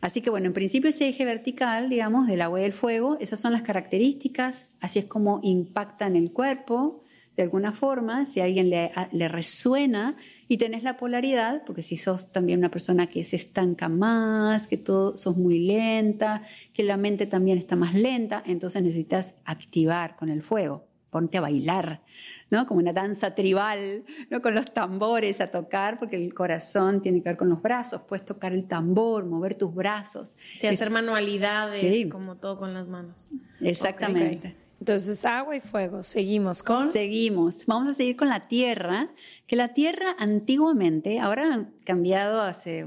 Así 0.00 0.22
que 0.22 0.30
bueno, 0.30 0.46
en 0.46 0.54
principio 0.54 0.88
ese 0.88 1.08
eje 1.08 1.24
vertical, 1.24 1.90
digamos, 1.90 2.26
del 2.26 2.40
agua 2.40 2.60
y 2.60 2.62
del 2.62 2.72
fuego, 2.72 3.18
esas 3.20 3.40
son 3.40 3.52
las 3.52 3.62
características, 3.62 4.66
así 4.80 5.00
es 5.00 5.04
como 5.04 5.40
impactan 5.42 6.16
el 6.16 6.32
cuerpo 6.32 7.02
de 7.38 7.44
alguna 7.44 7.70
forma, 7.70 8.26
si 8.26 8.40
a 8.40 8.44
alguien 8.46 8.68
le, 8.68 8.90
le 9.12 9.28
resuena 9.28 10.16
y 10.48 10.56
tenés 10.56 10.82
la 10.82 10.96
polaridad, 10.96 11.62
porque 11.64 11.82
si 11.82 11.96
sos 11.96 12.32
también 12.32 12.58
una 12.58 12.68
persona 12.68 13.06
que 13.06 13.22
se 13.22 13.36
estanca 13.36 13.88
más, 13.88 14.66
que 14.66 14.76
todo 14.76 15.16
sos 15.16 15.36
muy 15.36 15.60
lenta, 15.60 16.42
que 16.72 16.82
la 16.82 16.96
mente 16.96 17.26
también 17.26 17.56
está 17.56 17.76
más 17.76 17.94
lenta, 17.94 18.42
entonces 18.44 18.82
necesitas 18.82 19.36
activar 19.44 20.16
con 20.16 20.30
el 20.30 20.42
fuego, 20.42 20.88
ponte 21.10 21.38
a 21.38 21.40
bailar, 21.40 22.02
¿no? 22.50 22.66
Como 22.66 22.80
una 22.80 22.92
danza 22.92 23.36
tribal, 23.36 24.02
¿no? 24.30 24.42
Con 24.42 24.56
los 24.56 24.74
tambores 24.74 25.40
a 25.40 25.46
tocar, 25.46 26.00
porque 26.00 26.16
el 26.16 26.34
corazón 26.34 27.02
tiene 27.02 27.22
que 27.22 27.28
ver 27.28 27.38
con 27.38 27.48
los 27.48 27.62
brazos, 27.62 28.02
puedes 28.08 28.26
tocar 28.26 28.52
el 28.52 28.66
tambor, 28.66 29.26
mover 29.26 29.54
tus 29.54 29.72
brazos. 29.72 30.34
Sí, 30.40 30.66
hacer 30.66 30.90
manualidades, 30.90 32.08
como 32.08 32.34
todo 32.34 32.58
con 32.58 32.74
las 32.74 32.88
manos. 32.88 33.30
Exactamente. 33.60 34.56
Entonces, 34.80 35.24
agua 35.24 35.56
y 35.56 35.60
fuego. 35.60 36.02
Seguimos 36.02 36.62
con. 36.62 36.90
Seguimos. 36.90 37.66
Vamos 37.66 37.88
a 37.88 37.94
seguir 37.94 38.16
con 38.16 38.28
la 38.28 38.48
tierra, 38.48 39.10
que 39.46 39.56
la 39.56 39.74
tierra 39.74 40.14
antiguamente, 40.18 41.18
ahora 41.18 41.52
han 41.52 41.72
cambiado 41.84 42.42
hace 42.42 42.86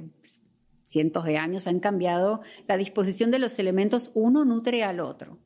cientos 0.85 1.25
de 1.25 1.37
años, 1.37 1.67
han 1.67 1.79
cambiado 1.79 2.41
la 2.67 2.77
disposición 2.77 3.31
de 3.31 3.39
los 3.39 3.59
elementos, 3.59 4.11
uno 4.13 4.45
nutre 4.45 4.83
al 4.83 4.99
otro. 4.99 5.37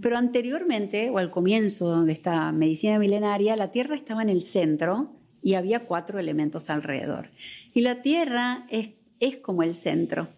Pero 0.00 0.16
anteriormente, 0.16 1.10
o 1.10 1.18
al 1.18 1.30
comienzo 1.30 2.04
de 2.04 2.12
esta 2.12 2.52
medicina 2.52 2.98
milenaria, 2.98 3.56
la 3.56 3.70
tierra 3.70 3.96
estaba 3.96 4.22
en 4.22 4.28
el 4.28 4.42
centro 4.42 5.12
y 5.42 5.54
había 5.54 5.86
cuatro 5.86 6.18
elementos 6.18 6.70
alrededor. 6.70 7.30
Y 7.72 7.80
la 7.80 8.02
tierra 8.02 8.66
es, 8.70 8.90
es 9.20 9.38
como 9.38 9.62
el 9.62 9.74
centro. 9.74 10.28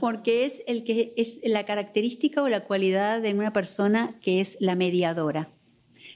Porque 0.00 0.46
es, 0.46 0.62
el 0.66 0.84
que, 0.84 1.12
es 1.16 1.40
la 1.42 1.64
característica 1.64 2.42
o 2.42 2.48
la 2.48 2.64
cualidad 2.64 3.20
de 3.20 3.34
una 3.34 3.52
persona 3.52 4.16
que 4.20 4.40
es 4.40 4.56
la 4.60 4.76
mediadora. 4.76 5.50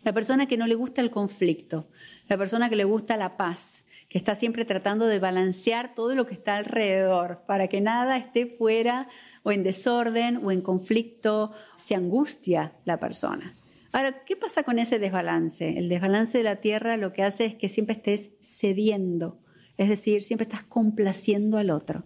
La 0.04 0.12
persona 0.12 0.46
que 0.46 0.56
no 0.56 0.66
le 0.66 0.74
gusta 0.74 1.00
el 1.00 1.10
conflicto, 1.10 1.88
la 2.28 2.38
persona 2.38 2.68
que 2.68 2.76
le 2.76 2.84
gusta 2.84 3.16
la 3.16 3.36
paz, 3.36 3.86
que 4.08 4.18
está 4.18 4.34
siempre 4.34 4.64
tratando 4.64 5.06
de 5.06 5.18
balancear 5.18 5.94
todo 5.94 6.14
lo 6.14 6.26
que 6.26 6.34
está 6.34 6.56
alrededor 6.56 7.42
para 7.46 7.68
que 7.68 7.80
nada 7.80 8.16
esté 8.16 8.46
fuera 8.46 9.08
o 9.42 9.52
en 9.52 9.62
desorden 9.62 10.44
o 10.44 10.50
en 10.50 10.60
conflicto, 10.60 11.52
se 11.76 11.94
angustia 11.94 12.72
la 12.84 12.98
persona. 12.98 13.54
Ahora, 13.92 14.24
¿qué 14.24 14.36
pasa 14.36 14.62
con 14.62 14.78
ese 14.78 14.98
desbalance? 14.98 15.78
El 15.78 15.88
desbalance 15.88 16.38
de 16.38 16.44
la 16.44 16.56
tierra 16.56 16.96
lo 16.96 17.12
que 17.12 17.22
hace 17.22 17.44
es 17.44 17.54
que 17.54 17.68
siempre 17.68 17.94
estés 17.94 18.32
cediendo, 18.40 19.38
es 19.76 19.88
decir, 19.88 20.22
siempre 20.22 20.44
estás 20.44 20.64
complaciendo 20.64 21.58
al 21.58 21.70
otro 21.70 22.04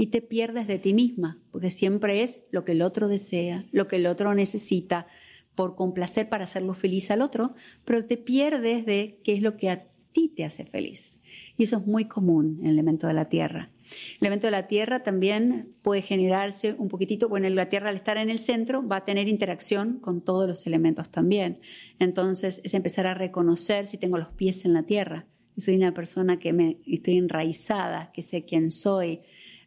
y 0.00 0.06
te 0.06 0.22
pierdes 0.22 0.66
de 0.66 0.78
ti 0.78 0.94
misma, 0.94 1.38
porque 1.50 1.68
siempre 1.68 2.22
es 2.22 2.40
lo 2.50 2.64
que 2.64 2.72
el 2.72 2.80
otro 2.80 3.06
desea, 3.06 3.66
lo 3.70 3.86
que 3.86 3.96
el 3.96 4.06
otro 4.06 4.34
necesita, 4.34 5.06
por 5.54 5.76
complacer 5.76 6.30
para 6.30 6.44
hacerlo 6.44 6.72
feliz 6.72 7.10
al 7.10 7.20
otro, 7.20 7.52
pero 7.84 8.06
te 8.06 8.16
pierdes 8.16 8.86
de 8.86 9.20
qué 9.22 9.34
es 9.34 9.42
lo 9.42 9.58
que 9.58 9.68
a 9.68 9.84
ti 10.12 10.32
te 10.34 10.46
hace 10.46 10.64
feliz. 10.64 11.20
Y 11.58 11.64
eso 11.64 11.76
es 11.76 11.86
muy 11.86 12.06
común 12.06 12.60
en 12.60 12.68
el 12.68 12.72
elemento 12.72 13.08
de 13.08 13.12
la 13.12 13.28
tierra. 13.28 13.68
El 13.90 14.28
elemento 14.28 14.46
de 14.46 14.52
la 14.52 14.68
tierra 14.68 15.02
también 15.02 15.74
puede 15.82 16.00
generarse 16.00 16.74
un 16.78 16.88
poquitito, 16.88 17.28
bueno, 17.28 17.46
la 17.50 17.68
tierra 17.68 17.90
al 17.90 17.96
estar 17.96 18.16
en 18.16 18.30
el 18.30 18.38
centro 18.38 18.88
va 18.88 18.96
a 18.96 19.04
tener 19.04 19.28
interacción 19.28 19.98
con 19.98 20.22
todos 20.22 20.48
los 20.48 20.66
elementos 20.66 21.10
también. 21.10 21.60
Entonces 21.98 22.62
es 22.64 22.72
empezar 22.72 23.06
a 23.06 23.12
reconocer 23.12 23.86
si 23.86 23.98
tengo 23.98 24.16
los 24.16 24.28
pies 24.28 24.64
en 24.64 24.72
la 24.72 24.84
tierra, 24.84 25.26
si 25.56 25.60
soy 25.60 25.76
una 25.76 25.92
persona 25.92 26.38
que 26.38 26.54
me, 26.54 26.78
estoy 26.86 27.18
enraizada, 27.18 28.12
que 28.14 28.22
sé 28.22 28.46
quién 28.46 28.70
soy, 28.70 29.20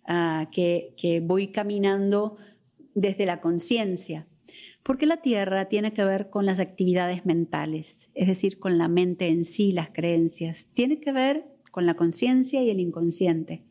Ah, 0.06 0.50
que, 0.52 1.22
voy 1.24 1.48
caminando 1.48 2.38
desde 2.94 3.26
la 3.26 3.40
conciencia. 3.40 4.28
Porque 4.84 5.06
la 5.06 5.18
tierra 5.18 5.70
tiene 5.70 5.94
que 5.94 6.04
ver 6.04 6.30
con 6.30 6.46
las 6.46 6.60
actividades 6.60 7.26
mentales, 7.26 8.12
es 8.14 8.28
decir, 8.28 8.60
con 8.60 8.78
la 8.78 8.90
mente 8.90 9.28
en 9.28 9.46
sí, 9.46 9.72
las 9.72 9.90
creencias. 9.90 10.68
Tiene 10.74 11.00
que 11.00 11.14
ver 11.14 11.46
con 11.72 11.86
la 11.86 11.94
conciencia 11.94 12.62
y 12.62 12.70
el 12.70 12.82
inconsciente. 12.82 13.64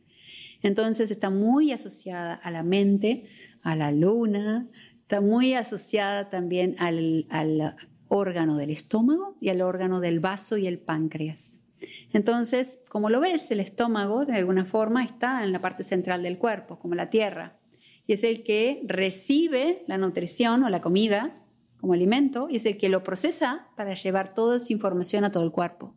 Entonces 0.63 1.11
está 1.11 1.29
muy 1.29 1.71
asociada 1.71 2.33
a 2.33 2.49
la 2.49 2.63
mente, 2.63 3.25
a 3.61 3.75
la 3.75 3.91
luna, 3.91 4.67
está 5.01 5.21
muy 5.21 5.53
asociada 5.53 6.31
también 6.31 6.75
al, 6.79 7.27
al 7.29 7.75
órgano 8.07 8.57
del 8.57 8.71
estómago 8.71 9.37
y 9.39 9.49
al 9.49 9.61
órgano 9.61 9.99
del 9.99 10.19
vaso 10.19 10.57
y 10.57 10.65
el 10.65 10.79
páncreas. 10.79 11.62
Entonces, 12.11 12.79
como 12.89 13.09
lo 13.09 13.19
ves, 13.19 13.49
el 13.51 13.59
estómago 13.59 14.25
de 14.25 14.33
alguna 14.33 14.65
forma 14.65 15.03
está 15.03 15.43
en 15.43 15.51
la 15.51 15.61
parte 15.61 15.83
central 15.83 16.23
del 16.23 16.37
cuerpo, 16.37 16.79
como 16.79 16.95
la 16.95 17.09
tierra, 17.09 17.59
y 18.05 18.13
es 18.13 18.23
el 18.23 18.43
que 18.43 18.81
recibe 18.85 19.83
la 19.87 19.97
nutrición 19.97 20.63
o 20.63 20.69
la 20.69 20.81
comida 20.81 21.39
como 21.77 21.93
alimento 21.93 22.47
y 22.49 22.57
es 22.57 22.65
el 22.65 22.77
que 22.77 22.89
lo 22.89 23.03
procesa 23.03 23.67
para 23.75 23.93
llevar 23.93 24.33
toda 24.33 24.57
esa 24.57 24.71
información 24.71 25.23
a 25.23 25.31
todo 25.31 25.43
el 25.43 25.51
cuerpo. 25.51 25.95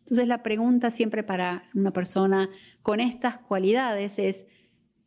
Entonces, 0.00 0.26
la 0.26 0.42
pregunta 0.42 0.90
siempre 0.90 1.22
para 1.22 1.68
una 1.74 1.92
persona 1.92 2.48
con 2.82 2.98
estas 2.98 3.38
cualidades 3.38 4.18
es, 4.18 4.46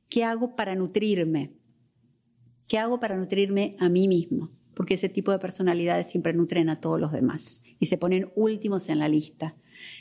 ¿qué 0.09 0.23
hago 0.23 0.55
para 0.55 0.75
nutrirme? 0.75 1.53
¿Qué 2.67 2.77
hago 2.77 2.99
para 2.99 3.17
nutrirme 3.17 3.75
a 3.79 3.89
mí 3.89 4.07
mismo? 4.07 4.51
Porque 4.73 4.93
ese 4.93 5.09
tipo 5.09 5.31
de 5.31 5.39
personalidades 5.39 6.09
siempre 6.09 6.33
nutren 6.33 6.69
a 6.69 6.79
todos 6.79 6.99
los 6.99 7.11
demás 7.11 7.61
y 7.79 7.87
se 7.87 7.97
ponen 7.97 8.31
últimos 8.35 8.89
en 8.89 8.99
la 8.99 9.07
lista. 9.09 9.55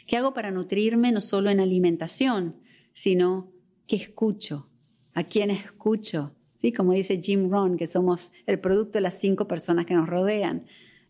¿Qué 0.06 0.16
hago 0.16 0.32
para 0.34 0.50
nutrirme 0.50 1.12
no 1.12 1.20
solo 1.20 1.50
en 1.50 1.60
alimentación, 1.60 2.56
sino 2.92 3.52
qué 3.86 3.96
escucho? 3.96 4.68
¿A 5.14 5.24
quién 5.24 5.50
escucho? 5.50 6.34
¿Sí? 6.60 6.72
Como 6.72 6.92
dice 6.92 7.20
Jim 7.22 7.50
Rohn, 7.50 7.76
que 7.76 7.86
somos 7.86 8.32
el 8.46 8.60
producto 8.60 8.92
de 8.92 9.02
las 9.02 9.18
cinco 9.18 9.48
personas 9.48 9.86
que 9.86 9.94
nos 9.94 10.08
rodean. 10.08 10.66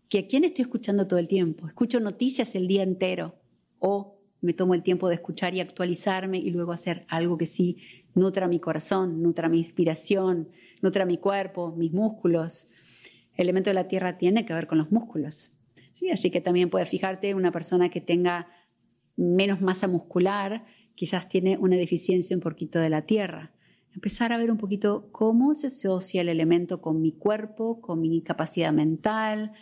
¿Que 0.08 0.20
¿A 0.20 0.26
quién 0.26 0.44
estoy 0.44 0.62
escuchando 0.62 1.06
todo 1.06 1.18
el 1.18 1.28
tiempo? 1.28 1.66
¿Escucho 1.66 2.00
noticias 2.00 2.54
el 2.54 2.66
día 2.66 2.82
entero? 2.82 3.36
¿O 3.78 4.20
me 4.40 4.54
tomo 4.54 4.74
el 4.74 4.82
tiempo 4.82 5.08
de 5.08 5.16
escuchar 5.16 5.54
y 5.54 5.60
actualizarme 5.60 6.38
y 6.38 6.50
luego 6.50 6.72
hacer 6.72 7.04
algo 7.08 7.36
que 7.36 7.46
sí 7.46 7.76
nutra 8.14 8.48
mi 8.48 8.58
corazón, 8.58 9.22
nutra 9.22 9.48
mi 9.48 9.58
inspiración, 9.58 10.48
nutra 10.80 11.04
mi 11.04 11.18
cuerpo, 11.18 11.74
mis 11.76 11.92
músculos? 11.92 12.68
El 13.40 13.46
elemento 13.46 13.70
de 13.70 13.74
la 13.74 13.88
tierra 13.88 14.18
tiene 14.18 14.44
que 14.44 14.52
ver 14.52 14.66
con 14.66 14.76
los 14.76 14.92
músculos. 14.92 15.52
¿sí? 15.94 16.10
Así 16.10 16.30
que 16.30 16.42
también 16.42 16.68
puedes 16.68 16.90
fijarte 16.90 17.34
una 17.34 17.50
persona 17.50 17.88
que 17.88 18.02
tenga 18.02 18.48
menos 19.16 19.62
masa 19.62 19.88
muscular, 19.88 20.66
quizás 20.94 21.26
tiene 21.26 21.56
una 21.56 21.76
deficiencia 21.76 22.36
un 22.36 22.42
poquito 22.42 22.78
de 22.78 22.90
la 22.90 23.06
tierra. 23.06 23.50
empezar 23.94 24.34
a 24.34 24.36
ver 24.36 24.50
un 24.50 24.58
poquito 24.58 25.08
cómo 25.10 25.54
se 25.54 25.68
asocia 25.68 26.20
el 26.20 26.28
elemento 26.28 26.82
con 26.82 27.00
mi 27.00 27.12
cuerpo, 27.12 27.80
con 27.80 28.02
mi 28.02 28.20
capacidad 28.20 28.74
mental, 28.74 29.52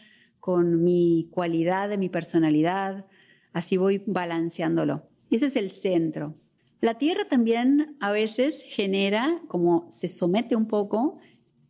con 0.41 0.83
mi 0.83 1.29
cualidad 1.31 1.89
de 1.89 1.99
mi 1.99 2.09
personalidad. 2.09 3.07
Así 3.53 3.77
voy 3.77 4.03
balanceándolo. 4.05 5.05
Y 5.31 5.37
ese 5.37 5.47
es 5.47 5.55
el 5.55 5.71
centro. 5.71 6.35
La 6.81 6.95
tierra 6.95 7.29
también 7.29 7.97
a 8.01 8.11
veces 8.11 8.65
genera, 8.69 9.41
como 9.47 9.87
se 9.89 10.09
somete 10.09 10.57
un 10.57 10.67
poco, 10.67 11.21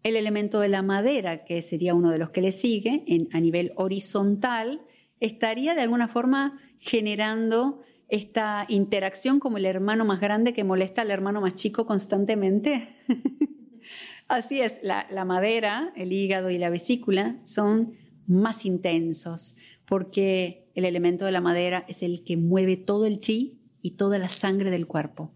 el 0.02 0.16
elemento 0.16 0.60
de 0.60 0.68
la 0.68 0.82
madera, 0.82 1.44
que 1.44 1.62
sería 1.62 1.94
uno 1.94 2.10
de 2.10 2.18
los 2.18 2.30
que 2.30 2.40
le 2.40 2.52
sigue, 2.52 3.04
a 3.32 3.40
nivel 3.40 3.72
horizontal, 3.76 4.82
estaría 5.20 5.74
de 5.74 5.82
alguna 5.82 6.08
forma 6.08 6.60
generando 6.78 7.82
esta 8.08 8.64
interacción 8.68 9.38
como 9.38 9.58
el 9.58 9.66
hermano 9.66 10.04
más 10.04 10.20
grande 10.20 10.54
que 10.54 10.64
molesta 10.64 11.02
al 11.02 11.10
hermano 11.10 11.40
más 11.40 11.54
chico 11.54 11.84
constantemente. 11.84 12.96
Así 14.28 14.60
es, 14.60 14.78
la, 14.82 15.06
la, 15.10 15.24
madera, 15.24 15.92
el 15.96 16.12
hígado 16.12 16.50
y 16.50 16.58
la 16.58 16.70
vesícula 16.70 17.38
son 17.44 17.94
más 18.26 18.64
intensos 18.64 19.56
porque 19.86 20.70
el 20.74 20.84
elemento 20.84 21.24
de 21.24 21.32
la 21.32 21.40
madera 21.40 21.84
es 21.88 22.02
el 22.02 22.22
que 22.24 22.36
mueve 22.36 22.76
todo 22.76 23.06
el 23.06 23.18
chi 23.18 23.58
y 23.82 23.92
toda 23.92 24.18
la 24.18 24.28
sangre 24.28 24.70
del 24.70 24.86
cuerpo. 24.86 25.34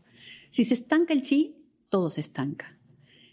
Si 0.50 0.64
se 0.64 0.74
estanca 0.74 1.14
el 1.14 1.22
chi, 1.22 1.56
todo 1.88 2.10
se 2.10 2.20
estanca. 2.20 2.78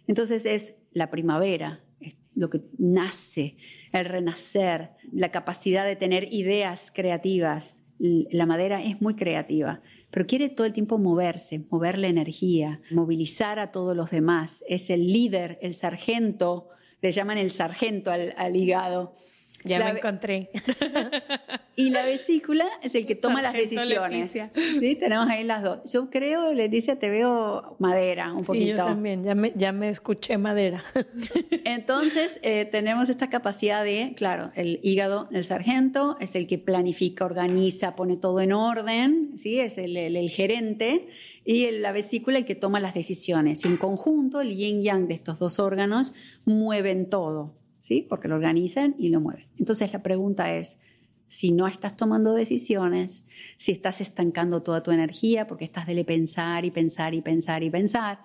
Entonces 0.08 0.46
es 0.46 0.76
la 0.92 1.10
primavera, 1.10 1.82
es 2.00 2.18
lo 2.36 2.50
que 2.50 2.62
nace, 2.78 3.58
el 3.92 4.06
renacer, 4.06 4.92
la 5.12 5.32
capacidad 5.32 5.86
de 5.86 5.96
tener 5.96 6.34
ideas 6.34 6.92
creativas, 6.94 7.84
la 8.00 8.46
madera 8.46 8.82
es 8.82 9.02
muy 9.02 9.16
creativa, 9.16 9.82
pero 10.12 10.26
quiere 10.26 10.50
todo 10.50 10.66
el 10.66 10.74
tiempo 10.74 10.98
moverse, 10.98 11.66
mover 11.70 11.98
la 11.98 12.08
energía, 12.08 12.82
movilizar 12.92 13.60
a 13.60 13.72
todos 13.72 13.96
los 13.96 14.10
demás. 14.10 14.64
Es 14.68 14.90
el 14.90 15.12
líder, 15.12 15.60
el 15.62 15.74
sargento, 15.74 16.70
le 17.02 17.12
llaman 17.12 17.38
el 17.38 17.52
sargento 17.52 18.12
al, 18.12 18.34
al 18.38 18.56
hígado. 18.56 19.16
Ya 19.64 19.80
me 19.80 19.98
encontré. 19.98 20.50
Y 21.80 21.92
la 21.92 22.04
vesícula 22.04 22.68
es 22.84 22.94
el 22.94 23.06
que 23.06 23.16
toma 23.16 23.42
las 23.42 23.54
decisiones. 23.54 24.32
Sí, 24.32 24.96
tenemos 24.96 25.30
ahí 25.30 25.46
las 25.46 25.64
dos. 25.64 25.80
Yo 25.90 26.10
creo, 26.10 26.52
Leticia, 26.52 27.00
te 27.00 27.10
veo 27.10 27.78
madera 27.80 28.34
un 28.34 28.44
poquito. 28.44 28.66
Sí, 28.66 28.72
yo 28.72 28.76
también, 28.76 29.24
ya 29.24 29.34
me, 29.34 29.54
ya 29.56 29.72
me 29.72 29.88
escuché 29.88 30.38
madera. 30.38 30.84
Entonces, 31.64 32.38
eh, 32.44 32.66
tenemos 32.66 33.08
esta 33.08 33.30
capacidad 33.30 33.82
de, 33.86 34.14
claro, 34.18 34.52
el 34.56 34.82
hígado, 34.84 35.30
el 35.32 35.46
sargento, 35.46 36.18
es 36.20 36.36
el 36.36 36.48
que 36.48 36.58
planifica, 36.58 37.24
organiza, 37.24 37.96
pone 37.96 38.18
todo 38.18 38.42
en 38.42 38.52
orden, 38.52 39.38
¿sí? 39.38 39.62
Es 39.62 39.78
el, 39.78 39.96
el, 39.96 40.18
el 40.18 40.30
gerente. 40.32 41.08
Y 41.46 41.72
la 41.72 41.94
vesícula 41.94 42.40
el 42.40 42.46
que 42.46 42.56
toma 42.56 42.82
las 42.82 42.94
decisiones. 42.94 43.64
Y 43.64 43.70
en 43.70 43.78
conjunto, 43.78 44.42
el 44.42 44.58
yin-yang 44.58 45.08
de 45.08 45.14
estos 45.14 45.40
dos 45.40 45.60
órganos 45.60 46.12
mueven 46.44 47.10
todo, 47.10 47.56
¿sí? 47.80 48.06
Porque 48.08 48.28
lo 48.28 48.36
organizan 48.36 48.96
y 48.98 49.10
lo 49.10 49.22
mueven. 49.22 49.48
Entonces, 49.58 49.92
la 49.94 50.04
pregunta 50.04 50.54
es, 50.56 50.80
si 51.28 51.52
no 51.52 51.68
estás 51.68 51.96
tomando 51.96 52.34
decisiones, 52.34 53.28
si 53.58 53.72
estás 53.72 54.02
estancando 54.02 54.64
toda 54.64 54.84
tu 54.84 54.92
energía 54.92 55.48
porque 55.48 55.66
estás 55.66 55.86
de 55.88 56.04
pensar 56.04 56.66
y 56.66 56.72
pensar 56.72 57.14
y 57.14 57.22
pensar 57.22 57.64
y 57.64 57.70
pensar, 57.70 58.20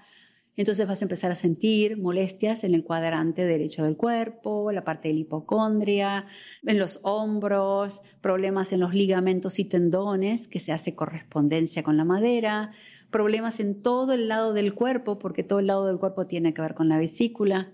entonces 0.57 0.87
vas 0.87 1.03
a 1.03 1.05
empezar 1.05 1.33
a 1.33 1.35
sentir 1.35 1.99
molestias 1.99 2.63
en 2.63 2.75
el 2.75 2.85
cuadrante 2.85 3.45
derecho 3.45 3.85
del 3.85 3.97
cuerpo, 3.97 4.71
la 4.71 4.85
parte 4.85 5.09
de 5.09 5.15
la 5.15 5.21
hipocondria, 5.21 6.27
en 6.65 6.79
los 6.79 7.01
hombros, 7.03 8.03
problemas 8.21 8.73
en 8.73 8.81
los 8.81 8.95
ligamentos 8.95 9.59
y 9.59 9.65
tendones, 9.65 10.47
que 10.47 10.61
se 10.61 10.73
hace 10.73 10.95
correspondencia 10.95 11.83
con 11.83 11.97
la 11.97 12.05
madera, 12.05 12.71
problemas 13.11 13.59
en 13.59 13.83
todo 13.83 14.13
el 14.13 14.29
lado 14.29 14.53
del 14.53 14.75
cuerpo, 14.75 15.19
porque 15.19 15.43
todo 15.43 15.59
el 15.59 15.67
lado 15.67 15.87
del 15.87 15.99
cuerpo 15.99 16.27
tiene 16.27 16.55
que 16.55 16.63
ver 16.63 16.75
con 16.75 16.89
la 16.89 16.99
vesícula, 16.99 17.73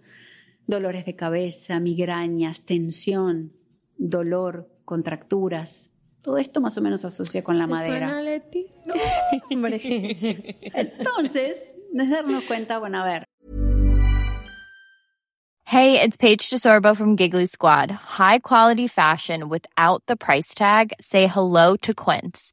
dolores 0.71 1.05
de 1.05 1.17
cabeza, 1.17 1.81
migrañas, 1.81 2.63
tensión, 2.63 3.53
dolor, 3.99 4.71
contracturas. 4.85 5.91
Todo 6.23 6.39
esto 6.39 6.61
más 6.61 6.77
o 6.79 6.81
menos 6.81 7.03
se 7.03 7.09
asocia 7.09 7.43
con 7.45 7.59
la 7.59 7.67
madera. 7.67 8.09
¿Suena, 8.09 8.23
Leti? 8.23 8.67
No, 8.87 8.95
hombre. 9.51 9.81
Entonces, 10.75 11.75
es 11.95 12.11
darnos 12.11 12.45
cuenta, 12.45 12.79
bueno, 12.79 13.03
a 13.03 13.07
ver. 13.07 13.25
Hey, 15.65 16.01
it's 16.01 16.17
Paige 16.17 16.51
DeSorbo 16.51 16.97
from 16.97 17.17
Giggly 17.17 17.47
Squad. 17.47 17.93
High 17.93 18.41
quality 18.41 18.89
fashion 18.89 19.49
without 19.49 20.03
the 20.07 20.17
price 20.17 20.53
tag. 20.53 20.93
Say 21.01 21.29
hello 21.29 21.77
to 21.77 21.95
Quince. 21.95 22.53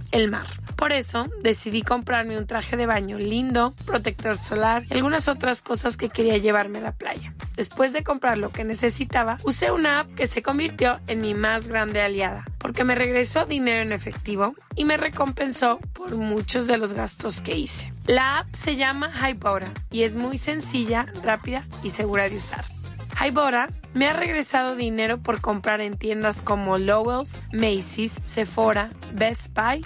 el 0.11 0.29
mar. 0.29 0.47
Por 0.75 0.93
eso 0.93 1.27
decidí 1.41 1.83
comprarme 1.83 2.37
un 2.37 2.47
traje 2.47 2.75
de 2.75 2.87
baño 2.87 3.19
lindo, 3.19 3.73
protector 3.85 4.37
solar 4.37 4.83
y 4.89 4.95
algunas 4.95 5.27
otras 5.27 5.61
cosas 5.61 5.95
que 5.95 6.09
quería 6.09 6.37
llevarme 6.37 6.79
a 6.79 6.81
la 6.81 6.91
playa. 6.91 7.31
Después 7.55 7.93
de 7.93 8.03
comprar 8.03 8.39
lo 8.39 8.51
que 8.51 8.63
necesitaba, 8.63 9.37
usé 9.43 9.71
una 9.71 9.99
app 9.99 10.13
que 10.13 10.25
se 10.25 10.41
convirtió 10.41 10.99
en 11.07 11.21
mi 11.21 11.35
más 11.35 11.67
grande 11.67 12.01
aliada, 12.01 12.45
porque 12.57 12.83
me 12.83 12.95
regresó 12.95 13.45
dinero 13.45 13.81
en 13.81 13.91
efectivo 13.91 14.55
y 14.75 14.85
me 14.85 14.97
recompensó 14.97 15.77
por 15.93 16.15
muchos 16.15 16.65
de 16.65 16.79
los 16.79 16.93
gastos 16.93 17.41
que 17.41 17.55
hice. 17.57 17.93
La 18.07 18.39
app 18.39 18.53
se 18.53 18.75
llama 18.75 19.11
Hybora 19.13 19.71
y 19.91 20.01
es 20.01 20.15
muy 20.15 20.39
sencilla, 20.39 21.05
rápida 21.23 21.67
y 21.83 21.91
segura 21.91 22.27
de 22.27 22.37
usar. 22.37 22.65
Hybora 23.23 23.67
me 23.93 24.07
ha 24.07 24.13
regresado 24.13 24.75
dinero 24.75 25.19
por 25.19 25.41
comprar 25.41 25.79
en 25.81 25.95
tiendas 25.95 26.41
como 26.41 26.79
Lowell's, 26.79 27.41
Macy's, 27.53 28.19
Sephora, 28.23 28.89
Best 29.13 29.53
Buy 29.53 29.85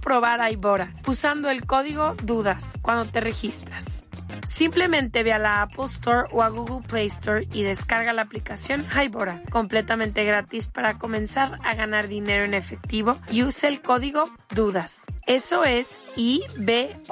probar 0.00 0.40
Hybora 0.48 0.92
usando 1.06 1.50
el 1.50 1.66
código 1.66 2.14
DUDAS 2.22 2.78
cuando 2.82 3.04
te 3.04 3.20
registras. 3.20 4.04
Simplemente 4.44 5.24
ve 5.24 5.32
a 5.32 5.38
la 5.38 5.62
Apple 5.62 5.86
Store 5.86 6.28
o 6.30 6.42
a 6.42 6.48
Google 6.50 6.86
Play 6.86 7.06
Store 7.06 7.48
y 7.52 7.62
descarga 7.62 8.12
la 8.12 8.22
aplicación 8.22 8.86
Hybora, 8.86 9.42
completamente 9.50 10.24
gratis 10.24 10.68
para 10.68 10.98
comenzar 10.98 11.58
a 11.64 11.74
ganar 11.74 12.06
dinero 12.06 12.44
en 12.44 12.54
efectivo 12.54 13.16
y 13.30 13.42
use 13.42 13.66
el 13.66 13.82
código 13.82 14.24
DUDAS. 14.54 15.06
Eso 15.26 15.64
es 15.64 16.00
I-B-O-T-T-A 16.16 17.02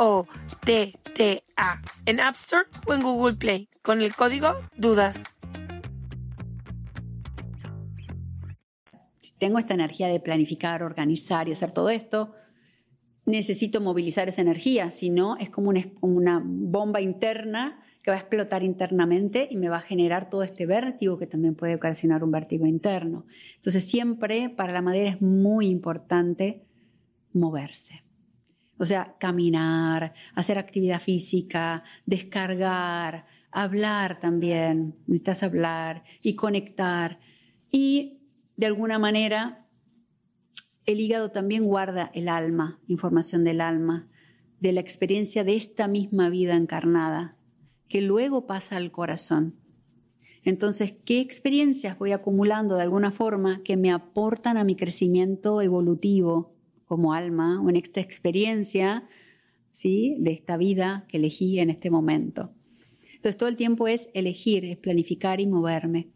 en 2.06 2.20
App 2.20 2.34
Store 2.36 2.66
o 2.86 2.94
en 2.94 3.02
Google 3.02 3.34
Play 3.36 3.68
con 3.82 4.00
el 4.00 4.14
código 4.14 4.54
DUDAS. 4.76 5.24
Si 9.20 9.32
tengo 9.38 9.58
esta 9.58 9.74
energía 9.74 10.06
de 10.08 10.20
planificar, 10.20 10.84
organizar 10.84 11.48
y 11.48 11.52
hacer 11.52 11.72
todo 11.72 11.90
esto, 11.90 12.34
necesito 13.26 13.80
movilizar 13.80 14.28
esa 14.28 14.42
energía, 14.42 14.90
si 14.90 15.10
no 15.10 15.36
es 15.36 15.50
como 15.50 15.70
una, 15.70 15.84
una 16.00 16.42
bomba 16.44 17.00
interna 17.00 17.82
que 18.02 18.10
va 18.10 18.16
a 18.16 18.20
explotar 18.20 18.62
internamente 18.62 19.48
y 19.50 19.56
me 19.56 19.68
va 19.68 19.78
a 19.78 19.82
generar 19.82 20.30
todo 20.30 20.42
este 20.42 20.66
vértigo 20.66 21.18
que 21.18 21.26
también 21.26 21.54
puede 21.54 21.74
ocasionar 21.74 22.24
un 22.24 22.30
vértigo 22.30 22.66
interno. 22.66 23.26
Entonces 23.56 23.84
siempre 23.84 24.48
para 24.48 24.72
la 24.72 24.82
madera 24.82 25.10
es 25.10 25.20
muy 25.20 25.68
importante 25.68 26.64
moverse. 27.32 28.02
O 28.78 28.86
sea, 28.86 29.16
caminar, 29.18 30.14
hacer 30.34 30.56
actividad 30.56 31.00
física, 31.00 31.84
descargar, 32.06 33.26
hablar 33.50 34.18
también, 34.20 34.94
necesitas 35.06 35.42
hablar 35.42 36.02
y 36.22 36.34
conectar. 36.34 37.18
Y 37.70 38.20
de 38.56 38.66
alguna 38.66 38.98
manera 38.98 39.59
el 40.92 41.00
hígado 41.00 41.30
también 41.30 41.64
guarda 41.64 42.10
el 42.14 42.28
alma, 42.28 42.80
información 42.86 43.44
del 43.44 43.60
alma, 43.60 44.08
de 44.60 44.72
la 44.72 44.80
experiencia 44.80 45.44
de 45.44 45.56
esta 45.56 45.88
misma 45.88 46.28
vida 46.28 46.54
encarnada 46.54 47.36
que 47.88 48.00
luego 48.00 48.46
pasa 48.46 48.76
al 48.76 48.92
corazón. 48.92 49.56
Entonces, 50.44 50.94
¿qué 51.04 51.20
experiencias 51.20 51.98
voy 51.98 52.12
acumulando 52.12 52.76
de 52.76 52.82
alguna 52.82 53.10
forma 53.10 53.62
que 53.62 53.76
me 53.76 53.90
aportan 53.90 54.56
a 54.56 54.64
mi 54.64 54.76
crecimiento 54.76 55.60
evolutivo 55.60 56.54
como 56.86 57.12
alma 57.12 57.60
o 57.60 57.68
en 57.68 57.76
esta 57.76 58.00
experiencia 58.00 59.06
¿sí? 59.72 60.16
de 60.20 60.32
esta 60.32 60.56
vida 60.56 61.04
que 61.08 61.18
elegí 61.18 61.58
en 61.58 61.68
este 61.68 61.90
momento? 61.90 62.52
Entonces, 63.16 63.36
todo 63.36 63.50
el 63.50 63.56
tiempo 63.56 63.86
es 63.86 64.08
elegir, 64.14 64.64
es 64.64 64.78
planificar 64.78 65.40
y 65.40 65.46
moverme. 65.46 66.08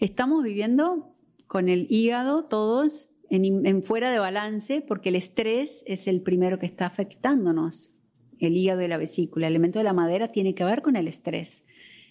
Estamos 0.00 0.42
viviendo 0.42 1.14
con 1.46 1.68
el 1.68 1.86
hígado 1.88 2.46
todos 2.46 3.10
en, 3.30 3.82
fuera 3.82 4.10
de 4.10 4.18
balance 4.18 4.80
porque 4.80 5.10
el 5.10 5.16
estrés 5.16 5.84
es 5.86 6.06
el 6.06 6.22
primero 6.22 6.58
que 6.58 6.66
está 6.66 6.86
afectándonos 6.86 7.92
el 8.38 8.56
hígado 8.56 8.82
y 8.82 8.88
la 8.88 8.96
vesícula. 8.96 9.46
El 9.46 9.54
elemento 9.54 9.78
de 9.78 9.84
la 9.84 9.92
madera 9.92 10.32
tiene 10.32 10.54
que 10.54 10.64
ver 10.64 10.82
con 10.82 10.96
el 10.96 11.08
estrés. 11.08 11.64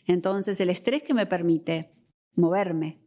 Entonces, 0.05 0.59
el 0.59 0.69
estrés 0.69 1.03
que 1.03 1.13
me 1.13 1.25
permite 1.25 1.91
moverme. 2.35 2.99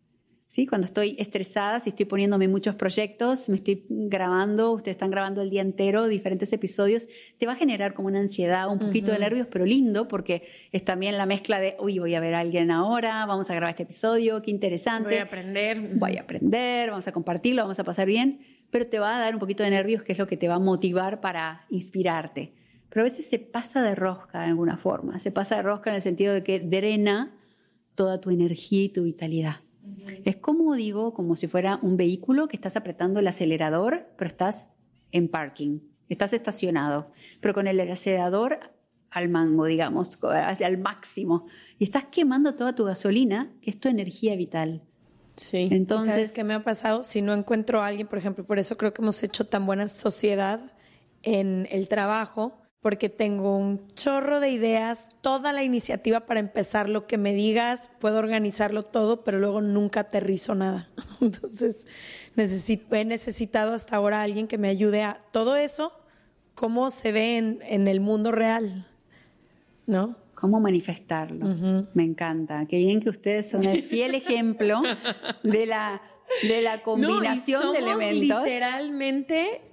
¿Sí? 0.50 0.66
Cuando 0.66 0.84
estoy 0.84 1.14
estresada, 1.16 1.78
si 1.78 1.90
estoy 1.90 2.06
poniéndome 2.06 2.48
muchos 2.48 2.74
proyectos, 2.74 3.48
me 3.48 3.54
estoy 3.54 3.86
grabando, 3.88 4.72
ustedes 4.72 4.96
están 4.96 5.12
grabando 5.12 5.42
el 5.42 5.48
día 5.48 5.62
entero 5.62 6.08
diferentes 6.08 6.52
episodios, 6.52 7.06
te 7.38 7.46
va 7.46 7.52
a 7.52 7.54
generar 7.54 7.94
como 7.94 8.08
una 8.08 8.18
ansiedad, 8.18 8.68
un 8.68 8.80
poquito 8.80 9.12
de 9.12 9.20
nervios, 9.20 9.46
pero 9.48 9.64
lindo 9.64 10.08
porque 10.08 10.42
es 10.72 10.84
también 10.84 11.16
la 11.16 11.24
mezcla 11.24 11.60
de, 11.60 11.76
uy, 11.78 12.00
voy 12.00 12.16
a 12.16 12.20
ver 12.20 12.34
a 12.34 12.40
alguien 12.40 12.72
ahora, 12.72 13.26
vamos 13.26 13.48
a 13.48 13.54
grabar 13.54 13.70
este 13.70 13.84
episodio, 13.84 14.42
qué 14.42 14.50
interesante. 14.50 15.10
Voy 15.10 15.18
a 15.18 15.22
aprender. 15.22 15.80
Voy 15.94 16.16
a 16.16 16.22
aprender, 16.22 16.90
vamos 16.90 17.06
a 17.06 17.12
compartirlo, 17.12 17.62
vamos 17.62 17.78
a 17.78 17.84
pasar 17.84 18.08
bien, 18.08 18.40
pero 18.70 18.88
te 18.88 18.98
va 18.98 19.18
a 19.18 19.20
dar 19.20 19.34
un 19.34 19.38
poquito 19.38 19.62
de 19.62 19.70
nervios, 19.70 20.02
que 20.02 20.10
es 20.10 20.18
lo 20.18 20.26
que 20.26 20.36
te 20.36 20.48
va 20.48 20.56
a 20.56 20.58
motivar 20.58 21.20
para 21.20 21.64
inspirarte 21.70 22.54
pero 22.88 23.02
a 23.02 23.04
veces 23.04 23.28
se 23.28 23.38
pasa 23.38 23.82
de 23.82 23.94
rosca 23.94 24.40
de 24.40 24.46
alguna 24.46 24.76
forma, 24.76 25.20
se 25.20 25.30
pasa 25.30 25.54
de 25.54 25.62
rosca 25.62 25.90
en 25.90 25.94
el 25.94 26.02
sentido 26.02 26.34
de 26.34 26.42
que 26.42 26.58
drena 26.58 27.38
toda 27.94 28.20
tu 28.20 28.30
energía 28.30 28.82
y 28.82 28.88
tu 28.88 29.04
vitalidad. 29.04 29.58
Es 30.24 30.36
como 30.36 30.74
digo, 30.74 31.14
como 31.14 31.36
si 31.36 31.46
fuera 31.46 31.78
un 31.82 31.96
vehículo 31.96 32.48
que 32.48 32.56
estás 32.56 32.76
apretando 32.76 33.20
el 33.20 33.28
acelerador, 33.28 34.08
pero 34.16 34.28
estás 34.28 34.66
en 35.12 35.28
parking, 35.28 35.80
estás 36.08 36.32
estacionado, 36.32 37.10
pero 37.40 37.54
con 37.54 37.66
el 37.66 37.80
acelerador 37.80 38.60
al 39.10 39.28
mango, 39.28 39.64
digamos, 39.64 40.18
el 40.60 40.78
máximo, 40.78 41.46
y 41.78 41.84
estás 41.84 42.04
quemando 42.04 42.54
toda 42.54 42.74
tu 42.74 42.84
gasolina, 42.84 43.52
que 43.60 43.70
es 43.70 43.80
tu 43.80 43.88
energía 43.88 44.36
vital. 44.36 44.82
Sí. 45.36 45.68
Entonces, 45.70 46.12
¿sabes 46.12 46.32
qué 46.32 46.44
me 46.44 46.54
ha 46.54 46.62
pasado? 46.62 47.02
Si 47.02 47.22
no 47.22 47.32
encuentro 47.32 47.82
a 47.82 47.86
alguien, 47.86 48.06
por 48.06 48.18
ejemplo, 48.18 48.44
por 48.44 48.58
eso 48.58 48.76
creo 48.76 48.92
que 48.92 49.02
hemos 49.02 49.22
hecho 49.22 49.46
tan 49.46 49.66
buena 49.66 49.88
sociedad 49.88 50.60
en 51.22 51.66
el 51.70 51.88
trabajo, 51.88 52.59
porque 52.80 53.10
tengo 53.10 53.58
un 53.58 53.86
chorro 53.88 54.40
de 54.40 54.50
ideas, 54.50 55.06
toda 55.20 55.52
la 55.52 55.62
iniciativa 55.62 56.20
para 56.20 56.40
empezar, 56.40 56.88
lo 56.88 57.06
que 57.06 57.18
me 57.18 57.34
digas, 57.34 57.90
puedo 57.98 58.18
organizarlo 58.18 58.82
todo, 58.82 59.22
pero 59.22 59.38
luego 59.38 59.60
nunca 59.60 60.00
aterrizo 60.00 60.54
nada. 60.54 60.88
Entonces, 61.20 61.86
he 62.36 63.04
necesitado 63.04 63.74
hasta 63.74 63.96
ahora 63.96 64.22
alguien 64.22 64.46
que 64.46 64.56
me 64.56 64.68
ayude 64.68 65.02
a 65.02 65.22
todo 65.30 65.56
eso, 65.56 65.92
cómo 66.54 66.90
se 66.90 67.12
ve 67.12 67.36
en, 67.36 67.88
el 67.88 68.00
mundo 68.00 68.32
real, 68.32 68.86
¿no? 69.86 70.16
cómo 70.34 70.58
manifestarlo. 70.58 71.86
Me 71.92 72.02
encanta. 72.02 72.64
Qué 72.66 72.78
bien 72.78 73.00
que 73.00 73.10
ustedes 73.10 73.50
son 73.50 73.62
el 73.62 73.82
fiel 73.82 74.14
ejemplo 74.14 74.80
de 75.42 75.66
la, 75.66 76.00
de 76.42 76.62
la 76.62 76.82
combinación 76.82 77.74
de 77.74 77.78
elementos. 77.78 78.42
Literalmente 78.42 79.69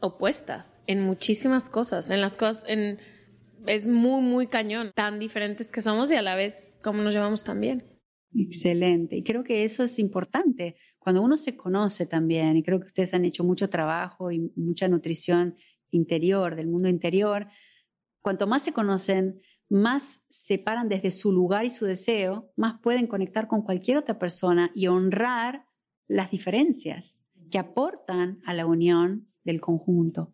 opuestas 0.00 0.82
en 0.86 1.02
muchísimas 1.02 1.70
cosas, 1.70 2.10
en 2.10 2.20
las 2.20 2.36
cosas, 2.36 2.64
en, 2.68 2.98
es 3.66 3.86
muy, 3.86 4.22
muy 4.22 4.46
cañón, 4.46 4.92
tan 4.94 5.18
diferentes 5.18 5.70
que 5.70 5.80
somos 5.80 6.10
y 6.10 6.16
a 6.16 6.22
la 6.22 6.34
vez 6.34 6.72
cómo 6.82 7.02
nos 7.02 7.14
llevamos 7.14 7.44
tan 7.44 7.60
bien. 7.60 7.84
Excelente. 8.34 9.16
Y 9.16 9.22
creo 9.22 9.42
que 9.42 9.64
eso 9.64 9.82
es 9.82 9.98
importante. 9.98 10.76
Cuando 10.98 11.22
uno 11.22 11.36
se 11.36 11.56
conoce 11.56 12.06
también, 12.06 12.56
y 12.56 12.62
creo 12.62 12.78
que 12.80 12.86
ustedes 12.86 13.14
han 13.14 13.24
hecho 13.24 13.44
mucho 13.44 13.68
trabajo 13.70 14.30
y 14.30 14.52
mucha 14.56 14.88
nutrición 14.88 15.56
interior, 15.90 16.54
del 16.54 16.68
mundo 16.68 16.88
interior, 16.88 17.48
cuanto 18.20 18.46
más 18.46 18.62
se 18.62 18.72
conocen, 18.72 19.40
más 19.70 20.22
se 20.28 20.58
paran 20.58 20.88
desde 20.88 21.10
su 21.10 21.32
lugar 21.32 21.64
y 21.64 21.70
su 21.70 21.84
deseo, 21.84 22.52
más 22.56 22.80
pueden 22.82 23.06
conectar 23.06 23.48
con 23.48 23.62
cualquier 23.62 23.96
otra 23.96 24.18
persona 24.18 24.70
y 24.74 24.86
honrar 24.86 25.64
las 26.06 26.30
diferencias 26.30 27.22
que 27.50 27.58
aportan 27.58 28.40
a 28.44 28.54
la 28.54 28.66
unión 28.66 29.27
del 29.50 29.60
conjunto. 29.60 30.32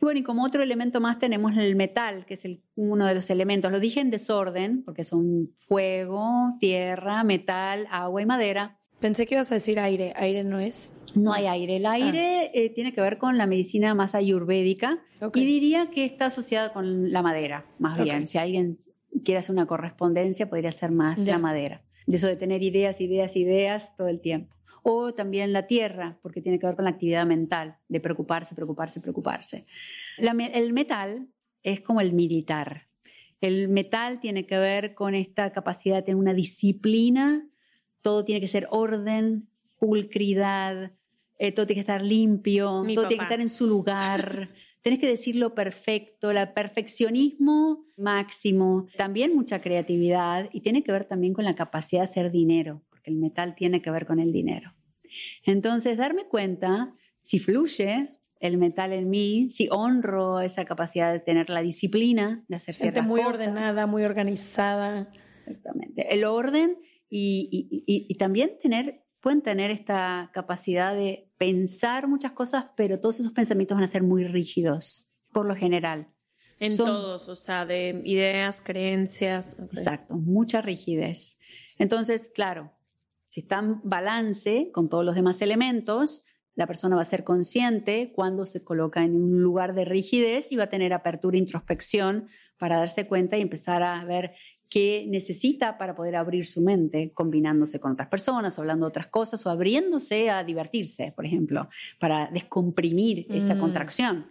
Y 0.00 0.04
bueno, 0.04 0.18
y 0.18 0.22
como 0.22 0.44
otro 0.44 0.62
elemento 0.62 1.00
más 1.00 1.18
tenemos 1.18 1.56
el 1.56 1.76
metal, 1.76 2.26
que 2.26 2.34
es 2.34 2.42
uno 2.74 3.06
de 3.06 3.14
los 3.14 3.30
elementos. 3.30 3.70
Lo 3.70 3.78
dije 3.78 4.00
en 4.00 4.10
desorden, 4.10 4.82
porque 4.82 5.04
son 5.04 5.52
fuego, 5.54 6.56
tierra, 6.58 7.22
metal, 7.22 7.86
agua 7.90 8.20
y 8.20 8.26
madera. 8.26 8.78
Pensé 8.98 9.26
que 9.26 9.34
ibas 9.34 9.50
a 9.52 9.56
decir 9.56 9.78
aire. 9.78 10.12
¿Aire 10.16 10.44
no 10.44 10.58
es? 10.58 10.94
No 11.14 11.32
hay 11.32 11.46
aire. 11.46 11.76
El 11.76 11.86
aire 11.86 12.46
ah. 12.46 12.50
eh, 12.52 12.70
tiene 12.70 12.92
que 12.92 13.00
ver 13.00 13.18
con 13.18 13.38
la 13.38 13.46
medicina 13.46 13.94
más 13.94 14.14
ayurvédica 14.14 15.00
y 15.34 15.44
diría 15.44 15.90
que 15.90 16.04
está 16.04 16.26
asociada 16.26 16.72
con 16.72 17.12
la 17.12 17.22
madera, 17.22 17.66
más 17.78 18.02
bien. 18.02 18.26
Si 18.26 18.38
alguien 18.38 18.78
quiere 19.24 19.38
hacer 19.38 19.54
una 19.54 19.66
correspondencia, 19.66 20.48
podría 20.48 20.72
ser 20.72 20.90
más 20.90 21.24
la 21.24 21.38
madera. 21.38 21.82
De 22.06 22.16
eso 22.16 22.26
de 22.26 22.36
tener 22.36 22.62
ideas, 22.62 23.00
ideas, 23.00 23.36
ideas 23.36 23.94
todo 23.96 24.08
el 24.08 24.20
tiempo 24.20 24.56
o 24.82 25.14
también 25.14 25.52
la 25.52 25.66
tierra, 25.66 26.18
porque 26.22 26.42
tiene 26.42 26.58
que 26.58 26.66
ver 26.66 26.76
con 26.76 26.84
la 26.84 26.90
actividad 26.90 27.26
mental, 27.26 27.76
de 27.88 28.00
preocuparse, 28.00 28.54
preocuparse, 28.54 29.00
preocuparse. 29.00 29.66
el 30.18 30.72
metal 30.72 31.28
es 31.62 31.80
como 31.80 32.00
el 32.00 32.12
militar. 32.12 32.88
El 33.40 33.68
metal 33.68 34.20
tiene 34.20 34.46
que 34.46 34.56
ver 34.56 34.94
con 34.94 35.14
esta 35.14 35.52
capacidad 35.52 35.96
de 35.96 36.02
tener 36.02 36.16
una 36.16 36.34
disciplina, 36.34 37.46
todo 38.00 38.24
tiene 38.24 38.40
que 38.40 38.48
ser 38.48 38.68
orden, 38.70 39.48
pulcridad, 39.78 40.92
eh, 41.38 41.52
todo 41.52 41.66
tiene 41.66 41.78
que 41.78 41.92
estar 41.92 42.02
limpio, 42.02 42.84
todo 42.94 43.06
tiene 43.06 43.18
que 43.18 43.24
estar 43.24 43.40
en 43.40 43.50
su 43.50 43.66
lugar. 43.66 44.48
Tienes 44.82 45.00
que 45.00 45.06
decirlo 45.06 45.54
perfecto, 45.54 46.32
el 46.32 46.48
perfeccionismo 46.52 47.84
máximo, 47.96 48.88
también 48.96 49.34
mucha 49.34 49.60
creatividad 49.60 50.48
y 50.52 50.60
tiene 50.60 50.82
que 50.82 50.90
ver 50.90 51.04
también 51.04 51.34
con 51.34 51.44
la 51.44 51.54
capacidad 51.54 52.00
de 52.00 52.04
hacer 52.04 52.32
dinero 52.32 52.82
el 53.04 53.16
metal 53.16 53.54
tiene 53.54 53.82
que 53.82 53.90
ver 53.90 54.06
con 54.06 54.20
el 54.20 54.32
dinero. 54.32 54.72
Entonces, 55.44 55.96
darme 55.96 56.26
cuenta 56.26 56.94
si 57.22 57.38
fluye 57.38 58.16
el 58.40 58.58
metal 58.58 58.92
en 58.92 59.08
mí, 59.08 59.48
si 59.50 59.68
honro 59.70 60.40
esa 60.40 60.64
capacidad 60.64 61.12
de 61.12 61.20
tener 61.20 61.48
la 61.48 61.62
disciplina 61.62 62.44
de 62.48 62.56
hacer 62.56 62.74
Gente 62.74 63.00
muy 63.00 63.22
cosas. 63.22 63.40
ordenada, 63.40 63.86
muy 63.86 64.04
organizada. 64.04 65.12
Exactamente. 65.36 66.12
El 66.12 66.24
orden 66.24 66.76
y, 67.08 68.14
también 68.18 68.58
tener, 68.60 69.04
pueden 69.20 69.42
tener 69.42 69.70
esta 69.70 70.30
capacidad 70.34 70.94
de 70.94 71.30
pensar 71.38 72.08
muchas 72.08 72.32
cosas, 72.32 72.70
pero 72.76 72.98
todos 72.98 73.20
esos 73.20 73.32
pensamientos 73.32 73.76
van 73.76 73.84
a 73.84 73.88
ser 73.88 74.02
muy 74.02 74.24
rígidos, 74.24 75.12
por 75.32 75.46
lo 75.46 75.54
general. 75.54 76.08
En 76.58 76.76
todos, 76.76 77.28
o 77.28 77.34
sea, 77.34 77.64
de 77.64 78.02
ideas, 78.04 78.60
creencias. 78.60 79.56
Exacto, 79.58 80.14
mucha 80.14 80.60
rigidez. 80.60 81.38
Entonces, 81.78 82.30
claro, 82.32 82.72
si 83.32 83.40
está 83.40 83.60
en 83.60 83.80
balance 83.82 84.68
con 84.74 84.90
todos 84.90 85.06
los 85.06 85.14
demás 85.14 85.40
elementos, 85.40 86.22
la 86.54 86.66
persona 86.66 86.96
va 86.96 87.00
a 87.00 87.06
ser 87.06 87.24
consciente 87.24 88.12
cuando 88.14 88.44
se 88.44 88.62
coloca 88.62 89.04
en 89.04 89.14
un 89.14 89.42
lugar 89.42 89.74
de 89.74 89.86
rigidez 89.86 90.52
y 90.52 90.56
va 90.56 90.64
a 90.64 90.68
tener 90.68 90.92
apertura 90.92 91.38
e 91.38 91.40
introspección 91.40 92.28
para 92.58 92.76
darse 92.76 93.06
cuenta 93.06 93.38
y 93.38 93.40
empezar 93.40 93.82
a 93.82 94.04
ver 94.04 94.32
qué 94.68 95.06
necesita 95.08 95.78
para 95.78 95.94
poder 95.94 96.16
abrir 96.16 96.44
su 96.44 96.60
mente, 96.60 97.14
combinándose 97.14 97.80
con 97.80 97.92
otras 97.92 98.08
personas, 98.08 98.58
hablando 98.58 98.84
de 98.84 98.90
otras 98.90 99.06
cosas 99.06 99.46
o 99.46 99.48
abriéndose 99.48 100.28
a 100.28 100.44
divertirse, 100.44 101.14
por 101.16 101.24
ejemplo, 101.24 101.70
para 101.98 102.26
descomprimir 102.30 103.26
esa 103.30 103.54
mm. 103.54 103.58
contracción. 103.58 104.26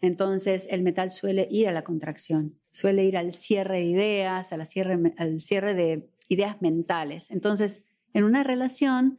Entonces, 0.00 0.66
el 0.70 0.80
metal 0.80 1.10
suele 1.10 1.48
ir 1.50 1.68
a 1.68 1.72
la 1.72 1.84
contracción, 1.84 2.58
suele 2.70 3.04
ir 3.04 3.18
al 3.18 3.32
cierre 3.32 3.80
de 3.80 3.84
ideas, 3.84 4.54
al 4.54 4.64
cierre, 4.64 5.12
al 5.18 5.42
cierre 5.42 5.74
de 5.74 6.08
ideas 6.28 6.62
mentales. 6.62 7.30
Entonces, 7.30 7.86
en 8.16 8.24
una 8.24 8.42
relación 8.42 9.18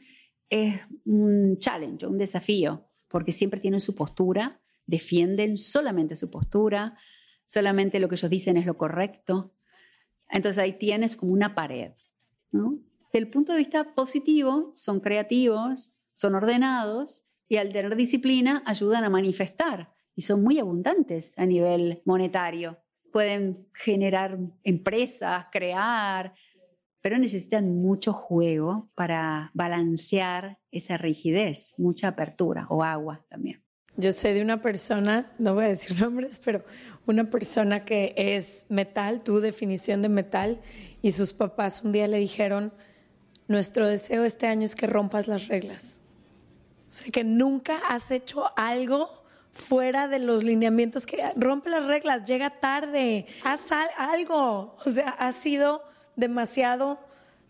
es 0.50 0.82
un 1.06 1.60
challenge, 1.60 2.08
un 2.08 2.18
desafío, 2.18 2.89
porque 3.08 3.32
siempre 3.32 3.60
tienen 3.60 3.80
su 3.80 3.93
postura, 3.93 4.60
defienden 4.88 5.56
solamente 5.56 6.16
su 6.16 6.32
postura, 6.32 6.98
solamente 7.45 8.00
lo 8.00 8.10
que 8.10 8.16
ellos 8.16 8.32
dicen 8.32 8.58
es 8.58 8.66
lo 8.66 8.76
correcto. 8.76 9.54
Entonces 10.32 10.58
ahí 10.58 10.80
tienes 10.80 11.16
como 11.16 11.32
una 11.32 11.54
pared. 11.54 11.91
¿no? 12.52 12.80
Desde 13.14 13.20
el 13.20 13.30
punto 13.30 13.52
de 13.52 13.60
vista 13.60 13.93
positivo, 13.93 14.72
son 14.74 15.00
creativos, 15.00 15.93
son 16.14 16.34
ordenados 16.34 17.22
y 17.48 17.58
al 17.58 17.72
tener 17.72 17.95
disciplina 17.95 18.64
ayudan 18.66 19.04
a 19.04 19.12
manifestar 19.12 19.93
y 20.16 20.24
son 20.24 20.41
muy 20.41 20.58
abundantes 20.58 21.38
a 21.38 21.45
nivel 21.45 22.02
monetario. 22.04 22.80
Pueden 23.14 23.68
generar 23.76 24.39
empresas, 24.64 25.45
crear, 25.52 26.34
pero 27.08 27.20
necesitan 27.20 27.82
mucho 27.82 28.12
juego 28.12 28.89
para 28.93 29.49
balancear 29.53 30.60
esa 30.74 30.97
rigidez, 30.97 31.74
mucha 31.78 32.10
apertura 32.10 32.68
o 32.70 32.84
agua 32.84 33.24
también. 33.30 33.64
Yo 33.95 34.12
sé 34.12 34.34
de 34.34 34.41
una 34.41 34.62
persona, 34.62 35.32
no 35.39 35.53
voy 35.53 35.64
a 35.64 35.68
decir 35.70 35.97
nombres, 36.01 36.41
pero 36.43 36.66
una 37.05 37.30
persona 37.30 37.86
que 37.86 38.14
es 38.18 38.66
metal, 38.68 39.24
tu 39.24 39.39
definición 39.39 40.01
de 40.01 40.10
metal, 40.10 40.60
y 41.01 41.14
sus 41.14 41.32
papás 41.32 41.82
un 41.82 41.93
día 41.93 42.10
le 42.10 42.18
dijeron, 42.18 42.74
nuestro 43.47 43.88
deseo 43.88 44.26
este 44.26 44.47
año 44.47 44.66
es 44.66 44.76
que 44.76 44.86
rompas 44.86 45.30
las 45.30 45.47
reglas. 45.47 46.01
O 46.89 46.93
sea, 46.93 47.08
que 47.08 47.24
nunca 47.24 47.78
has 47.88 48.12
hecho 48.12 48.49
algo 48.58 49.24
fuera 49.53 50.10
de 50.10 50.20
los 50.20 50.43
lineamientos, 50.43 51.05
que 51.05 51.24
rompe 51.38 51.70
las 51.70 51.86
reglas, 51.86 52.26
llega 52.26 52.49
tarde, 52.60 53.28
haz 53.45 53.72
algo. 53.97 54.76
O 54.86 54.91
sea, 54.91 55.12
has 55.12 55.38
sido 55.38 55.87
demasiado 56.18 56.99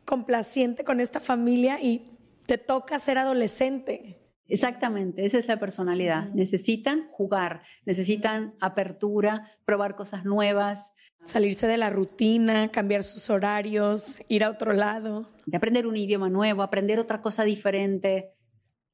complaciente 0.05 0.83
con 0.83 0.99
esta 0.99 1.19
familia 1.19 1.81
y 1.81 2.05
te 2.45 2.59
toca 2.59 2.99
ser 2.99 3.17
adolescente. 3.17 4.19
Exactamente, 4.47 5.25
esa 5.25 5.39
es 5.39 5.47
la 5.47 5.59
personalidad. 5.59 6.29
Necesitan 6.29 7.09
jugar, 7.11 7.63
necesitan 7.85 8.53
apertura, 8.61 9.51
probar 9.65 9.95
cosas 9.95 10.23
nuevas. 10.23 10.93
Salirse 11.25 11.67
de 11.67 11.77
la 11.77 11.89
rutina, 11.89 12.69
cambiar 12.71 13.03
sus 13.03 13.29
horarios, 13.29 14.19
ir 14.29 14.45
a 14.45 14.49
otro 14.49 14.71
lado. 14.71 15.29
De 15.45 15.57
aprender 15.57 15.85
un 15.85 15.97
idioma 15.97 16.29
nuevo, 16.29 16.61
aprender 16.61 16.99
otra 16.99 17.21
cosa 17.21 17.43
diferente 17.43 18.31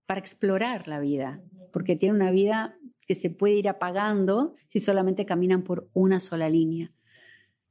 para 0.07 0.19
explorar 0.19 0.87
la 0.87 0.99
vida, 0.99 1.41
porque 1.71 1.95
tiene 1.95 2.15
una 2.15 2.31
vida 2.31 2.75
que 3.05 3.13
se 3.13 3.29
puede 3.29 3.53
ir 3.55 3.69
apagando 3.69 4.55
si 4.67 4.79
solamente 4.79 5.25
caminan 5.25 5.63
por 5.63 5.89
una 5.93 6.19
sola 6.19 6.49
línea. 6.49 6.91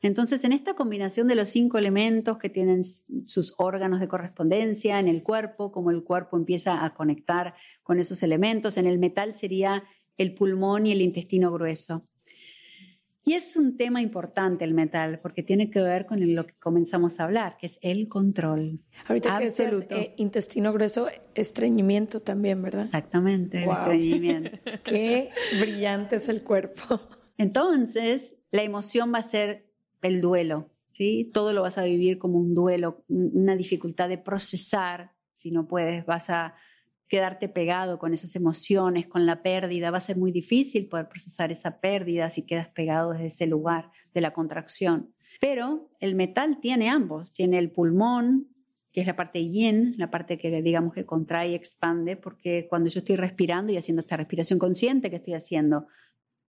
Entonces, 0.02 0.42
en 0.42 0.52
esta 0.52 0.74
combinación 0.74 1.28
de 1.28 1.36
los 1.36 1.48
cinco 1.48 1.78
elementos 1.78 2.36
que 2.38 2.50
tienen 2.50 2.82
sus 2.84 3.54
órganos 3.56 4.00
de 4.00 4.08
correspondencia 4.08 4.98
en 4.98 5.06
el 5.06 5.22
cuerpo, 5.22 5.70
como 5.70 5.92
el 5.92 6.02
cuerpo 6.02 6.36
empieza 6.36 6.84
a 6.84 6.92
conectar 6.92 7.54
con 7.84 8.00
esos 8.00 8.22
elementos, 8.24 8.76
en 8.76 8.86
el 8.86 8.98
metal 8.98 9.32
sería 9.32 9.84
el 10.18 10.34
pulmón 10.34 10.86
y 10.86 10.92
el 10.92 11.00
intestino 11.00 11.52
grueso. 11.52 12.02
Y 13.24 13.34
es 13.34 13.56
un 13.56 13.76
tema 13.76 14.02
importante 14.02 14.64
el 14.64 14.74
metal, 14.74 15.20
porque 15.20 15.44
tiene 15.44 15.70
que 15.70 15.80
ver 15.80 16.06
con 16.06 16.34
lo 16.34 16.44
que 16.44 16.54
comenzamos 16.54 17.20
a 17.20 17.24
hablar, 17.24 17.56
que 17.56 17.66
es 17.66 17.78
el 17.80 18.08
control. 18.08 18.80
Ahorita 19.06 19.36
Absoluto. 19.36 19.86
que 19.86 20.00
eh, 20.00 20.14
intestino 20.16 20.72
grueso, 20.72 21.06
estreñimiento 21.36 22.18
también, 22.18 22.60
¿verdad? 22.60 22.82
Exactamente, 22.82 23.62
el 23.62 23.70
estreñimiento. 23.70 24.50
Qué 24.82 25.30
brillante 25.60 26.16
es 26.16 26.28
el 26.28 26.42
cuerpo. 26.42 27.00
Entonces, 27.38 28.34
la 28.50 28.64
emoción 28.64 29.14
va 29.14 29.18
a 29.18 29.22
ser 29.22 29.71
el 30.02 30.20
duelo, 30.20 30.70
¿sí? 30.92 31.30
Todo 31.32 31.52
lo 31.52 31.62
vas 31.62 31.78
a 31.78 31.84
vivir 31.84 32.18
como 32.18 32.38
un 32.38 32.54
duelo, 32.54 33.04
una 33.08 33.56
dificultad 33.56 34.08
de 34.08 34.18
procesar, 34.18 35.12
si 35.32 35.50
no 35.50 35.66
puedes, 35.66 36.04
vas 36.04 36.28
a 36.30 36.54
quedarte 37.08 37.48
pegado 37.48 37.98
con 37.98 38.14
esas 38.14 38.34
emociones, 38.36 39.06
con 39.06 39.26
la 39.26 39.42
pérdida, 39.42 39.90
va 39.90 39.98
a 39.98 40.00
ser 40.00 40.16
muy 40.16 40.32
difícil 40.32 40.88
poder 40.88 41.08
procesar 41.08 41.52
esa 41.52 41.78
pérdida 41.78 42.30
si 42.30 42.46
quedas 42.46 42.68
pegado 42.68 43.12
desde 43.12 43.26
ese 43.26 43.46
lugar 43.46 43.90
de 44.14 44.22
la 44.22 44.32
contracción. 44.32 45.12
Pero 45.40 45.90
el 46.00 46.14
metal 46.14 46.58
tiene 46.60 46.88
ambos, 46.88 47.32
tiene 47.32 47.58
el 47.58 47.70
pulmón, 47.70 48.48
que 48.92 49.02
es 49.02 49.06
la 49.06 49.16
parte 49.16 49.46
yin, 49.46 49.94
la 49.98 50.10
parte 50.10 50.38
que 50.38 50.62
digamos 50.62 50.94
que 50.94 51.04
contrae 51.04 51.50
y 51.50 51.54
expande, 51.54 52.16
porque 52.16 52.66
cuando 52.68 52.88
yo 52.88 53.00
estoy 53.00 53.16
respirando 53.16 53.72
y 53.72 53.76
haciendo 53.76 54.00
esta 54.00 54.16
respiración 54.16 54.58
consciente 54.58 55.10
que 55.10 55.16
estoy 55.16 55.34
haciendo, 55.34 55.86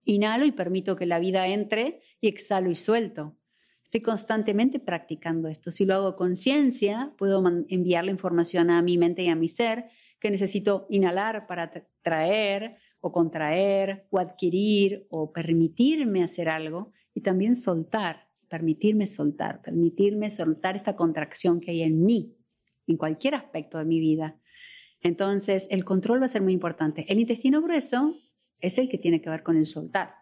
inhalo 0.06 0.46
y 0.46 0.52
permito 0.52 0.96
que 0.96 1.06
la 1.06 1.20
vida 1.20 1.48
entre 1.48 2.02
y 2.20 2.28
exhalo 2.28 2.70
y 2.70 2.76
suelto. 2.76 3.38
Estoy 3.94 4.02
constantemente 4.02 4.80
practicando 4.80 5.48
esto. 5.48 5.70
Si 5.70 5.86
lo 5.86 5.94
hago 5.94 6.16
con 6.16 6.30
conciencia, 6.30 7.14
puedo 7.16 7.44
enviar 7.68 8.04
la 8.04 8.10
información 8.10 8.72
a 8.72 8.82
mi 8.82 8.98
mente 8.98 9.22
y 9.22 9.28
a 9.28 9.36
mi 9.36 9.48
ser 9.48 9.86
que 10.20 10.32
necesito 10.32 10.88
inhalar 10.90 11.46
para 11.46 11.72
traer 12.02 12.78
o 13.02 13.12
contraer 13.12 14.08
o 14.10 14.18
adquirir 14.18 15.06
o 15.12 15.32
permitirme 15.32 16.24
hacer 16.24 16.50
algo 16.50 16.92
y 17.14 17.22
también 17.22 17.56
soltar, 17.56 18.30
permitirme 18.48 19.06
soltar, 19.06 19.62
permitirme 19.62 20.32
soltar 20.32 20.76
esta 20.76 20.96
contracción 20.96 21.62
que 21.62 21.70
hay 21.70 21.84
en 21.84 22.04
mí, 22.04 22.36
en 22.88 22.98
cualquier 22.98 23.36
aspecto 23.36 23.78
de 23.78 23.86
mi 23.86 24.00
vida. 24.00 24.40
Entonces, 25.02 25.68
el 25.70 25.86
control 25.86 26.20
va 26.20 26.26
a 26.26 26.30
ser 26.30 26.42
muy 26.42 26.54
importante. 26.54 27.06
El 27.08 27.20
intestino 27.20 27.62
grueso 27.62 28.16
es 28.60 28.80
el 28.80 28.90
que 28.90 28.98
tiene 28.98 29.22
que 29.22 29.30
ver 29.30 29.44
con 29.44 29.56
el 29.56 29.68
soltar, 29.68 30.16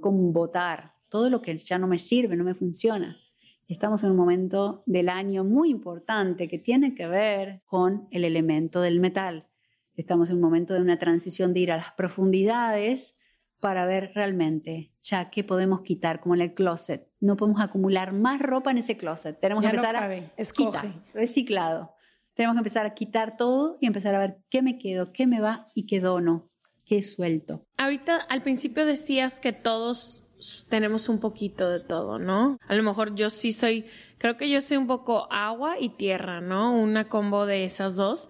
con 0.00 0.32
votar, 0.32 0.97
todo 1.08 1.30
lo 1.30 1.42
que 1.42 1.56
ya 1.56 1.78
no 1.78 1.86
me 1.86 1.98
sirve, 1.98 2.36
no 2.36 2.44
me 2.44 2.54
funciona. 2.54 3.18
Estamos 3.66 4.02
en 4.02 4.10
un 4.10 4.16
momento 4.16 4.82
del 4.86 5.08
año 5.08 5.44
muy 5.44 5.68
importante 5.70 6.48
que 6.48 6.58
tiene 6.58 6.94
que 6.94 7.06
ver 7.06 7.62
con 7.66 8.08
el 8.10 8.24
elemento 8.24 8.80
del 8.80 8.98
metal. 8.98 9.46
Estamos 9.94 10.30
en 10.30 10.36
un 10.36 10.42
momento 10.42 10.74
de 10.74 10.80
una 10.80 10.98
transición 10.98 11.52
de 11.52 11.60
ir 11.60 11.72
a 11.72 11.76
las 11.76 11.92
profundidades 11.92 13.16
para 13.60 13.84
ver 13.84 14.12
realmente 14.14 14.92
ya 15.00 15.30
qué 15.30 15.44
podemos 15.44 15.82
quitar, 15.82 16.20
como 16.20 16.34
en 16.34 16.42
el 16.42 16.54
closet. 16.54 17.08
No 17.20 17.36
podemos 17.36 17.60
acumular 17.60 18.12
más 18.12 18.40
ropa 18.40 18.70
en 18.70 18.78
ese 18.78 18.96
closet. 18.96 19.38
Tenemos 19.38 19.62
que 19.62 19.70
empezar 19.70 19.96
a 19.96 20.08
quitar, 20.56 20.86
reciclado. 21.12 21.94
Tenemos 22.34 22.54
que 22.54 22.60
empezar 22.60 22.86
a 22.86 22.94
quitar 22.94 23.36
todo 23.36 23.76
y 23.80 23.86
empezar 23.86 24.14
a 24.14 24.20
ver 24.20 24.38
qué 24.48 24.62
me 24.62 24.78
quedo, 24.78 25.12
qué 25.12 25.26
me 25.26 25.40
va 25.40 25.68
y 25.74 25.86
qué 25.86 25.98
dono, 26.00 26.48
qué 26.84 27.02
suelto. 27.02 27.66
Ahorita 27.76 28.16
al 28.16 28.42
principio 28.42 28.86
decías 28.86 29.40
que 29.40 29.52
todos 29.52 30.24
tenemos 30.68 31.08
un 31.08 31.18
poquito 31.20 31.68
de 31.68 31.80
todo, 31.80 32.18
¿no? 32.18 32.58
A 32.66 32.74
lo 32.74 32.82
mejor 32.82 33.14
yo 33.14 33.30
sí 33.30 33.52
soy, 33.52 33.86
creo 34.18 34.36
que 34.36 34.48
yo 34.48 34.60
soy 34.60 34.76
un 34.76 34.86
poco 34.86 35.26
agua 35.30 35.76
y 35.78 35.90
tierra, 35.90 36.40
¿no? 36.40 36.72
Una 36.72 37.08
combo 37.08 37.46
de 37.46 37.64
esas 37.64 37.96
dos. 37.96 38.28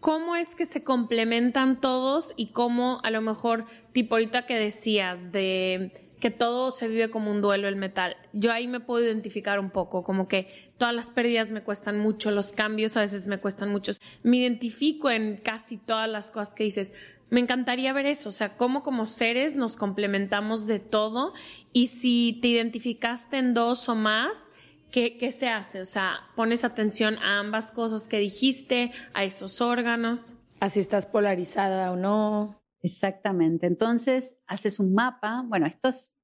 ¿Cómo 0.00 0.36
es 0.36 0.54
que 0.54 0.66
se 0.66 0.84
complementan 0.84 1.80
todos 1.80 2.32
y 2.36 2.48
cómo 2.48 3.00
a 3.02 3.10
lo 3.10 3.20
mejor, 3.22 3.64
tipo 3.92 4.14
ahorita 4.14 4.46
que 4.46 4.56
decías 4.56 5.32
de 5.32 6.06
que 6.20 6.30
todo 6.30 6.70
se 6.70 6.88
vive 6.88 7.10
como 7.10 7.30
un 7.30 7.42
duelo 7.42 7.68
el 7.68 7.76
metal. 7.76 8.16
Yo 8.32 8.52
ahí 8.52 8.66
me 8.66 8.80
puedo 8.80 9.04
identificar 9.04 9.58
un 9.60 9.70
poco, 9.70 10.02
como 10.02 10.28
que 10.28 10.72
todas 10.78 10.94
las 10.94 11.10
pérdidas 11.10 11.50
me 11.50 11.62
cuestan 11.62 11.98
mucho, 11.98 12.30
los 12.30 12.52
cambios 12.52 12.96
a 12.96 13.00
veces 13.00 13.26
me 13.26 13.38
cuestan 13.38 13.70
mucho. 13.70 13.92
Me 14.22 14.38
identifico 14.38 15.10
en 15.10 15.36
casi 15.36 15.76
todas 15.76 16.08
las 16.08 16.30
cosas 16.30 16.54
que 16.54 16.64
dices, 16.64 16.94
me 17.30 17.40
encantaría 17.40 17.92
ver 17.92 18.06
eso, 18.06 18.28
o 18.28 18.32
sea, 18.32 18.56
cómo 18.56 18.82
como 18.82 19.06
seres 19.06 19.56
nos 19.56 19.76
complementamos 19.76 20.66
de 20.66 20.78
todo 20.78 21.34
y 21.72 21.88
si 21.88 22.38
te 22.40 22.48
identificaste 22.48 23.38
en 23.38 23.52
dos 23.52 23.88
o 23.88 23.94
más, 23.94 24.52
¿qué, 24.92 25.18
¿qué, 25.18 25.32
se 25.32 25.48
hace? 25.48 25.80
O 25.80 25.84
sea, 25.84 26.20
pones 26.36 26.64
atención 26.64 27.18
a 27.18 27.40
ambas 27.40 27.72
cosas 27.72 28.06
que 28.08 28.18
dijiste, 28.18 28.92
a 29.12 29.24
esos 29.24 29.60
órganos. 29.60 30.36
Así 30.60 30.80
estás 30.80 31.06
polarizada 31.06 31.90
o 31.92 31.96
no. 31.96 32.62
Exactamente. 32.80 33.66
Entonces, 33.66 34.36
haces 34.46 34.78
un 34.78 34.94
mapa. 34.94 35.44
Bueno, 35.46 35.66
esto 35.66 35.88
es 35.88 36.14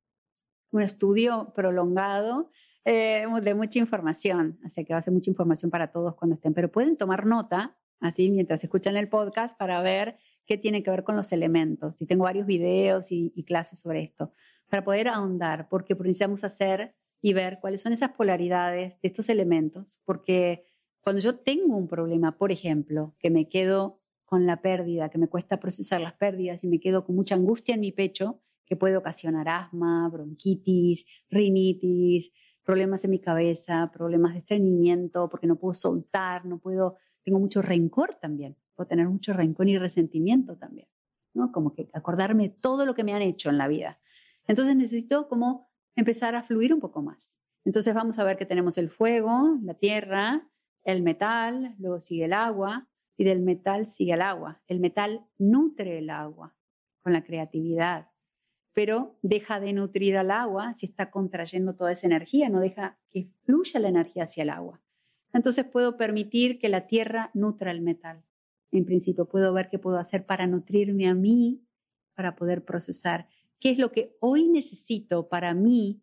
un 0.70 0.82
estudio 0.82 1.52
prolongado 1.54 2.50
eh, 2.84 3.26
de 3.42 3.54
mucha 3.54 3.78
información, 3.78 4.58
así 4.64 4.84
que 4.84 4.92
va 4.92 4.98
a 4.98 5.02
ser 5.02 5.12
mucha 5.12 5.30
información 5.30 5.70
para 5.70 5.92
todos 5.92 6.16
cuando 6.16 6.34
estén, 6.34 6.52
pero 6.52 6.72
pueden 6.72 6.96
tomar 6.96 7.26
nota, 7.26 7.76
así 8.00 8.30
mientras 8.32 8.64
escuchan 8.64 8.96
el 8.96 9.08
podcast, 9.08 9.56
para 9.56 9.80
ver 9.82 10.18
qué 10.46 10.58
tiene 10.58 10.82
que 10.82 10.90
ver 10.90 11.04
con 11.04 11.16
los 11.16 11.32
elementos. 11.32 12.00
Y 12.00 12.06
tengo 12.06 12.24
varios 12.24 12.46
videos 12.46 13.10
y, 13.10 13.30
clases 13.44 13.80
sobre 13.80 14.02
esto, 14.02 14.32
para 14.68 14.84
poder 14.84 15.08
ahondar, 15.08 15.68
porque 15.68 15.94
necesitamos 15.94 16.44
hacer 16.44 16.94
y 17.20 17.32
ver 17.34 17.58
cuáles 17.60 17.80
son 17.80 17.92
esas 17.92 18.12
polaridades 18.12 19.00
de 19.00 19.08
estos 19.08 19.28
elementos, 19.28 19.98
porque 20.04 20.66
cuando 21.02 21.20
yo 21.20 21.36
tengo 21.36 21.76
un 21.76 21.88
problema, 21.88 22.36
por 22.36 22.52
ejemplo, 22.52 23.14
que 23.18 23.30
me 23.30 23.48
quedo 23.48 24.00
con 24.24 24.46
la 24.46 24.62
pérdida, 24.62 25.10
que 25.10 25.18
me 25.18 25.28
cuesta 25.28 25.60
procesar 25.60 26.00
las 26.00 26.14
pérdidas 26.14 26.64
y 26.64 26.68
me 26.68 26.80
quedo 26.80 27.04
con 27.04 27.14
mucha 27.14 27.34
angustia 27.34 27.74
en 27.74 27.80
mi 27.80 27.92
pecho, 27.92 28.40
que 28.64 28.76
puede 28.76 28.96
ocasionar 28.96 29.48
asma, 29.48 30.08
bronquitis, 30.08 31.04
rinitis, 31.28 32.32
problemas 32.64 33.04
en 33.04 33.10
mi 33.10 33.18
cabeza, 33.20 33.90
problemas 33.92 34.32
de 34.32 34.38
estreñimiento, 34.38 35.28
porque 35.28 35.46
no 35.46 35.56
puedo 35.56 35.74
soltar, 35.74 36.46
no 36.46 36.58
puedo, 36.58 36.96
tengo 37.24 37.38
mucho 37.38 37.60
rencor 37.60 38.14
también 38.20 38.56
tener 38.86 39.08
mucho 39.08 39.32
rencor 39.32 39.68
y 39.68 39.78
resentimiento 39.78 40.56
también. 40.56 40.88
¿no? 41.34 41.52
Como 41.52 41.74
que 41.74 41.88
acordarme 41.92 42.48
todo 42.48 42.86
lo 42.86 42.94
que 42.94 43.04
me 43.04 43.14
han 43.14 43.22
hecho 43.22 43.50
en 43.50 43.58
la 43.58 43.68
vida. 43.68 44.00
Entonces 44.46 44.76
necesito 44.76 45.28
como 45.28 45.70
empezar 45.96 46.34
a 46.34 46.42
fluir 46.42 46.74
un 46.74 46.80
poco 46.80 47.02
más. 47.02 47.38
Entonces 47.64 47.94
vamos 47.94 48.18
a 48.18 48.24
ver 48.24 48.36
que 48.36 48.46
tenemos 48.46 48.76
el 48.78 48.90
fuego, 48.90 49.58
la 49.62 49.74
tierra, 49.74 50.48
el 50.84 51.02
metal, 51.02 51.74
luego 51.78 52.00
sigue 52.00 52.24
el 52.24 52.32
agua 52.32 52.88
y 53.16 53.24
del 53.24 53.40
metal 53.40 53.86
sigue 53.86 54.14
el 54.14 54.22
agua. 54.22 54.60
El 54.66 54.80
metal 54.80 55.24
nutre 55.38 55.98
el 55.98 56.10
agua 56.10 56.56
con 57.02 57.12
la 57.12 57.24
creatividad, 57.24 58.08
pero 58.72 59.18
deja 59.22 59.60
de 59.60 59.72
nutrir 59.72 60.16
al 60.16 60.30
agua 60.30 60.74
si 60.74 60.86
está 60.86 61.10
contrayendo 61.10 61.74
toda 61.74 61.92
esa 61.92 62.06
energía, 62.06 62.48
no 62.48 62.60
deja 62.60 62.98
que 63.10 63.28
fluya 63.44 63.80
la 63.80 63.88
energía 63.88 64.24
hacia 64.24 64.42
el 64.42 64.50
agua. 64.50 64.80
Entonces 65.32 65.64
puedo 65.64 65.96
permitir 65.96 66.58
que 66.58 66.68
la 66.68 66.86
tierra 66.86 67.30
nutra 67.34 67.70
el 67.70 67.80
metal. 67.80 68.22
En 68.72 68.84
principio 68.84 69.26
puedo 69.26 69.52
ver 69.52 69.68
qué 69.70 69.78
puedo 69.78 69.98
hacer 69.98 70.26
para 70.26 70.46
nutrirme 70.46 71.06
a 71.06 71.14
mí, 71.14 71.62
para 72.14 72.34
poder 72.34 72.64
procesar 72.64 73.28
qué 73.60 73.70
es 73.70 73.78
lo 73.78 73.92
que 73.92 74.16
hoy 74.20 74.48
necesito 74.48 75.28
para 75.28 75.54
mí, 75.54 76.02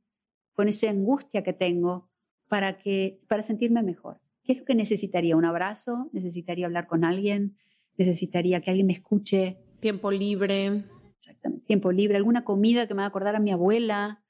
con 0.54 0.68
esa 0.68 0.90
angustia 0.90 1.44
que 1.44 1.54
tengo, 1.54 2.10
para, 2.48 2.78
que, 2.78 3.22
para 3.28 3.44
sentirme 3.44 3.84
mejor. 3.84 4.20
¿Qué 4.44 4.54
es 4.54 4.60
lo 4.60 4.66
que 4.66 4.76
necesitaría? 4.76 5.36
¿Un 5.36 5.46
abrazo? 5.46 6.10
¿Necesitaría 6.12 6.66
hablar 6.66 6.88
con 6.88 7.04
alguien? 7.04 7.58
¿Necesitaría 7.98 8.62
que 8.62 8.72
alguien 8.72 8.88
me 8.88 8.94
escuche? 8.94 9.58
Tiempo 9.80 10.12
libre. 10.12 10.86
Exactamente. 11.18 11.66
Tiempo 11.66 11.92
libre, 11.92 12.18
alguna 12.18 12.44
comida 12.44 12.88
que 12.88 12.94
me 12.94 13.00
va 13.00 13.06
a 13.06 13.08
acordar 13.10 13.36
a 13.36 13.40
mi 13.40 13.52
abuela, 13.52 14.24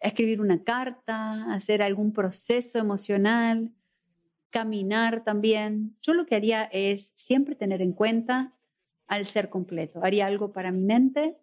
escribir 0.00 0.40
una 0.40 0.62
carta, 0.62 1.52
hacer 1.54 1.82
algún 1.82 2.12
proceso 2.12 2.78
emocional, 2.78 3.70
caminar 4.54 5.24
también. 5.24 5.96
Yo 6.00 6.14
lo 6.14 6.26
que 6.26 6.36
haría 6.36 6.62
es 6.62 7.12
siempre 7.16 7.56
tener 7.56 7.82
en 7.82 7.92
cuenta 7.92 8.54
al 9.08 9.26
ser 9.26 9.50
completo. 9.50 9.98
Haría 10.04 10.26
algo 10.26 10.52
para 10.52 10.70
mi 10.70 10.84
mente, 10.84 11.36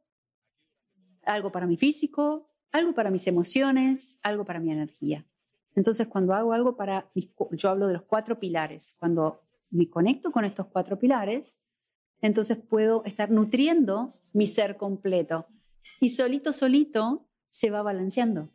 algo 1.23 1.51
para 1.51 1.67
mi 1.67 1.75
físico, 1.75 2.49
algo 2.71 2.93
para 2.93 3.11
mis 3.11 3.27
emociones, 3.27 4.17
algo 4.23 4.45
para 4.45 4.61
mi 4.61 4.71
energía. 4.71 5.25
Entonces, 5.75 6.07
cuando 6.07 6.33
hago 6.33 6.53
algo 6.53 6.77
para 6.77 7.11
yo 7.51 7.69
hablo 7.69 7.87
de 7.87 7.93
los 7.95 8.03
cuatro 8.03 8.39
pilares. 8.39 8.95
Cuando 8.97 9.41
me 9.71 9.89
conecto 9.89 10.31
con 10.31 10.45
estos 10.45 10.67
cuatro 10.67 10.97
pilares, 10.97 11.59
entonces 12.21 12.57
puedo 12.59 13.03
estar 13.03 13.29
nutriendo 13.29 14.13
mi 14.31 14.47
ser 14.47 14.77
completo. 14.77 15.47
Y 15.99 16.11
solito, 16.11 16.53
solito 16.53 17.27
se 17.49 17.71
va 17.71 17.81
balanceando. 17.83 18.47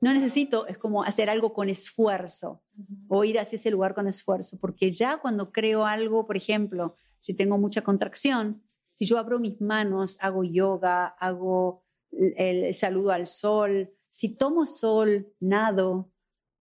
No 0.00 0.14
necesito, 0.14 0.66
es 0.66 0.78
como 0.78 1.02
hacer 1.02 1.28
algo 1.28 1.52
con 1.52 1.68
esfuerzo 1.68 2.62
o 3.08 3.24
ir 3.24 3.38
hacia 3.38 3.56
ese 3.56 3.70
lugar 3.70 3.94
con 3.94 4.08
esfuerzo, 4.08 4.58
porque 4.58 4.92
ya 4.92 5.18
cuando 5.18 5.52
creo 5.52 5.84
algo, 5.84 6.26
por 6.26 6.36
ejemplo, 6.36 6.96
si 7.18 7.34
tengo 7.34 7.58
mucha 7.58 7.82
contracción, 7.82 8.62
si 8.94 9.04
yo 9.04 9.18
abro 9.18 9.38
mis 9.38 9.60
manos, 9.60 10.16
hago 10.20 10.42
yoga, 10.42 11.06
hago 11.06 11.82
el 12.10 12.72
saludo 12.72 13.12
al 13.12 13.26
sol, 13.26 13.90
si 14.08 14.36
tomo 14.36 14.66
sol, 14.66 15.32
nado, 15.38 16.10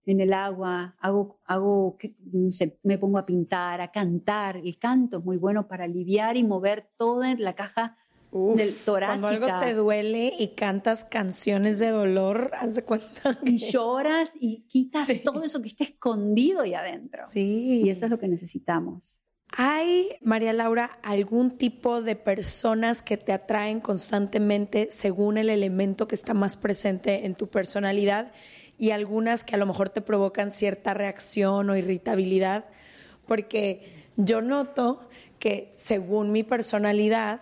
en 0.06 0.22
el 0.22 0.34
agua, 0.34 0.96
hago, 1.00 1.40
hago 1.46 1.98
no 2.32 2.52
sé, 2.52 2.80
me 2.84 2.98
pongo 2.98 3.20
a 3.20 3.26
pintar, 3.26 3.80
a 3.80 3.92
cantar. 3.92 4.58
El 4.58 4.78
canto 4.80 5.20
es 5.20 5.26
muy 5.26 5.38
bueno 5.38 5.68
para 5.68 5.84
aliviar 5.84 6.36
y 6.36 6.44
mover 6.44 6.90
toda 6.98 7.36
la 7.36 7.54
caja 7.54 7.98
del 8.32 8.74
torácica. 8.86 9.28
Cuando 9.28 9.46
algo 9.46 9.60
te 9.60 9.74
duele 9.74 10.34
y 10.38 10.50
cantas 10.56 11.06
canciones 11.06 11.80
de 11.80 11.90
dolor, 11.90 12.52
haz 12.60 12.76
de 12.76 12.84
cuenta. 12.84 13.40
Y 13.44 13.58
lloras 13.58 14.32
y 14.40 14.66
quitas 14.68 15.08
todo 15.24 15.44
eso 15.44 15.62
que 15.62 15.70
está 15.70 15.84
escondido 15.84 16.62
ahí 16.62 16.74
adentro. 16.74 17.24
Sí. 17.30 17.82
Y 17.86 17.90
eso 17.90 18.06
es 18.06 18.12
lo 18.12 18.20
que 18.20 18.28
necesitamos. 18.28 19.20
¿Hay, 19.52 20.10
María 20.22 20.54
Laura, 20.54 21.00
algún 21.02 21.58
tipo 21.58 22.04
de 22.04 22.16
personas 22.16 23.02
que 23.02 23.18
te 23.18 23.34
atraen 23.34 23.80
constantemente 23.80 24.90
según 24.92 25.40
el 25.40 25.50
elemento 25.50 26.08
que 26.08 26.14
está 26.14 26.36
más 26.36 26.56
presente 26.56 27.26
en 27.26 27.34
tu 27.34 27.50
personalidad? 27.50 28.32
y 28.80 28.92
algunas 28.92 29.44
que 29.44 29.56
a 29.56 29.58
lo 29.58 29.66
mejor 29.66 29.90
te 29.90 30.02
provocan 30.02 30.52
cierta 30.52 30.94
reacción 30.94 31.70
o 31.70 31.76
irritabilidad, 31.76 32.66
porque 33.28 34.08
yo 34.16 34.42
noto 34.42 35.10
que 35.38 35.76
según 35.78 36.32
mi 36.32 36.44
personalidad, 36.44 37.42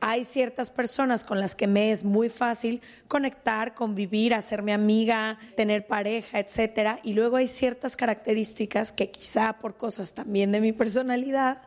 hay 0.00 0.24
ciertas 0.24 0.70
personas 0.70 1.24
con 1.24 1.40
las 1.40 1.54
que 1.54 1.66
me 1.66 1.92
es 1.92 2.04
muy 2.04 2.28
fácil 2.28 2.80
conectar, 3.08 3.74
convivir, 3.74 4.34
hacerme 4.34 4.72
amiga, 4.72 5.38
tener 5.56 5.86
pareja, 5.86 6.38
etcétera, 6.38 6.98
y 7.02 7.14
luego 7.14 7.36
hay 7.36 7.48
ciertas 7.48 7.96
características 7.96 8.92
que 8.92 9.10
quizá 9.10 9.58
por 9.58 9.76
cosas 9.76 10.12
también 10.14 10.52
de 10.52 10.60
mi 10.60 10.72
personalidad 10.72 11.66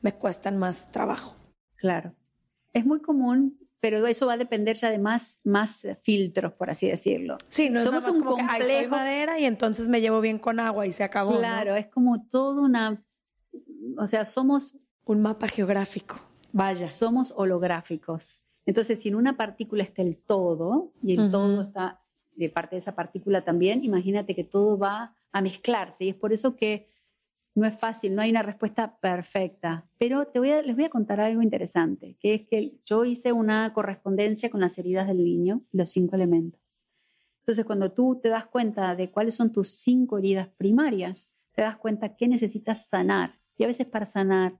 me 0.00 0.12
cuestan 0.12 0.58
más 0.58 0.90
trabajo. 0.90 1.36
Claro. 1.76 2.14
Es 2.72 2.86
muy 2.86 3.00
común 3.00 3.58
pero 3.82 4.06
eso 4.06 4.26
va 4.26 4.34
a 4.34 4.36
depender 4.36 4.76
ya 4.76 4.90
de 4.90 5.00
más, 5.00 5.40
más 5.42 5.84
filtros, 6.02 6.52
por 6.52 6.70
así 6.70 6.86
decirlo. 6.86 7.36
Sí, 7.48 7.68
no 7.68 7.80
Somos 7.80 8.06
un 8.06 8.20
como 8.22 8.36
complejo. 8.36 8.90
madera 8.90 9.40
y 9.40 9.44
entonces 9.44 9.88
me 9.88 10.00
llevo 10.00 10.20
bien 10.20 10.38
con 10.38 10.60
agua 10.60 10.86
y 10.86 10.92
se 10.92 11.02
acabó. 11.02 11.36
Claro, 11.36 11.74
es 11.74 11.88
como 11.88 12.24
todo 12.28 12.62
una. 12.62 13.04
O 13.98 14.06
sea, 14.06 14.24
somos. 14.24 14.76
Un 15.04 15.20
mapa 15.20 15.48
geográfico. 15.48 16.20
Vaya. 16.52 16.86
Somos 16.86 17.32
holográficos. 17.36 18.42
Entonces, 18.64 19.00
si 19.00 19.08
en 19.08 19.16
una 19.16 19.36
partícula 19.36 19.82
está 19.82 20.02
el 20.02 20.16
todo 20.16 20.92
y 21.02 21.18
el 21.18 21.30
todo 21.30 21.62
está 21.62 22.00
de 22.36 22.48
parte 22.48 22.76
de 22.76 22.80
esa 22.80 22.94
partícula 22.94 23.44
también, 23.44 23.84
imagínate 23.84 24.34
que 24.34 24.44
todo 24.44 24.78
va 24.78 25.14
a 25.32 25.40
mezclarse. 25.42 26.04
Y 26.04 26.10
es 26.10 26.14
por 26.14 26.32
eso 26.32 26.54
que 26.54 26.88
no 27.54 27.66
es 27.66 27.76
fácil, 27.76 28.14
no 28.14 28.22
hay 28.22 28.30
una 28.30 28.42
respuesta 28.42 28.96
perfecta, 28.98 29.86
pero 29.98 30.26
te 30.26 30.38
voy 30.38 30.50
a, 30.50 30.62
les 30.62 30.74
voy 30.74 30.84
a 30.86 30.90
contar 30.90 31.20
algo 31.20 31.42
interesante, 31.42 32.16
que 32.18 32.34
es 32.34 32.48
que 32.48 32.78
yo 32.86 33.04
hice 33.04 33.32
una 33.32 33.72
correspondencia 33.74 34.48
con 34.48 34.60
las 34.60 34.78
heridas 34.78 35.06
del 35.06 35.22
niño, 35.22 35.62
los 35.70 35.90
cinco 35.90 36.16
elementos. 36.16 36.60
Entonces, 37.40 37.64
cuando 37.64 37.92
tú 37.92 38.20
te 38.22 38.28
das 38.28 38.46
cuenta 38.46 38.94
de 38.94 39.10
cuáles 39.10 39.34
son 39.34 39.52
tus 39.52 39.68
cinco 39.68 40.18
heridas 40.18 40.48
primarias, 40.56 41.30
te 41.52 41.62
das 41.62 41.76
cuenta 41.76 42.16
que 42.16 42.28
necesitas 42.28 42.86
sanar. 42.86 43.38
Y 43.58 43.64
a 43.64 43.66
veces 43.66 43.86
para 43.86 44.06
sanar 44.06 44.58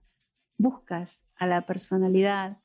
buscas 0.57 1.25
a 1.35 1.47
la 1.47 1.65
personalidad 1.65 2.59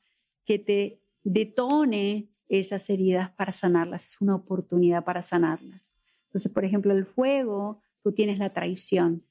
que 0.45 0.59
te 0.59 1.01
detone 1.23 2.29
esas 2.47 2.89
heridas 2.89 3.31
para 3.31 3.51
sanarlas. 3.51 4.05
Es 4.05 4.21
una 4.21 4.35
oportunidad 4.35 5.03
para 5.03 5.21
sanarlas. 5.21 5.93
Entonces, 6.25 6.51
por 6.51 6.65
ejemplo, 6.65 6.93
el 6.93 7.05
fuego, 7.05 7.81
tú 8.01 8.11
tienes 8.11 8.39
la 8.39 8.53
traición 8.53 9.23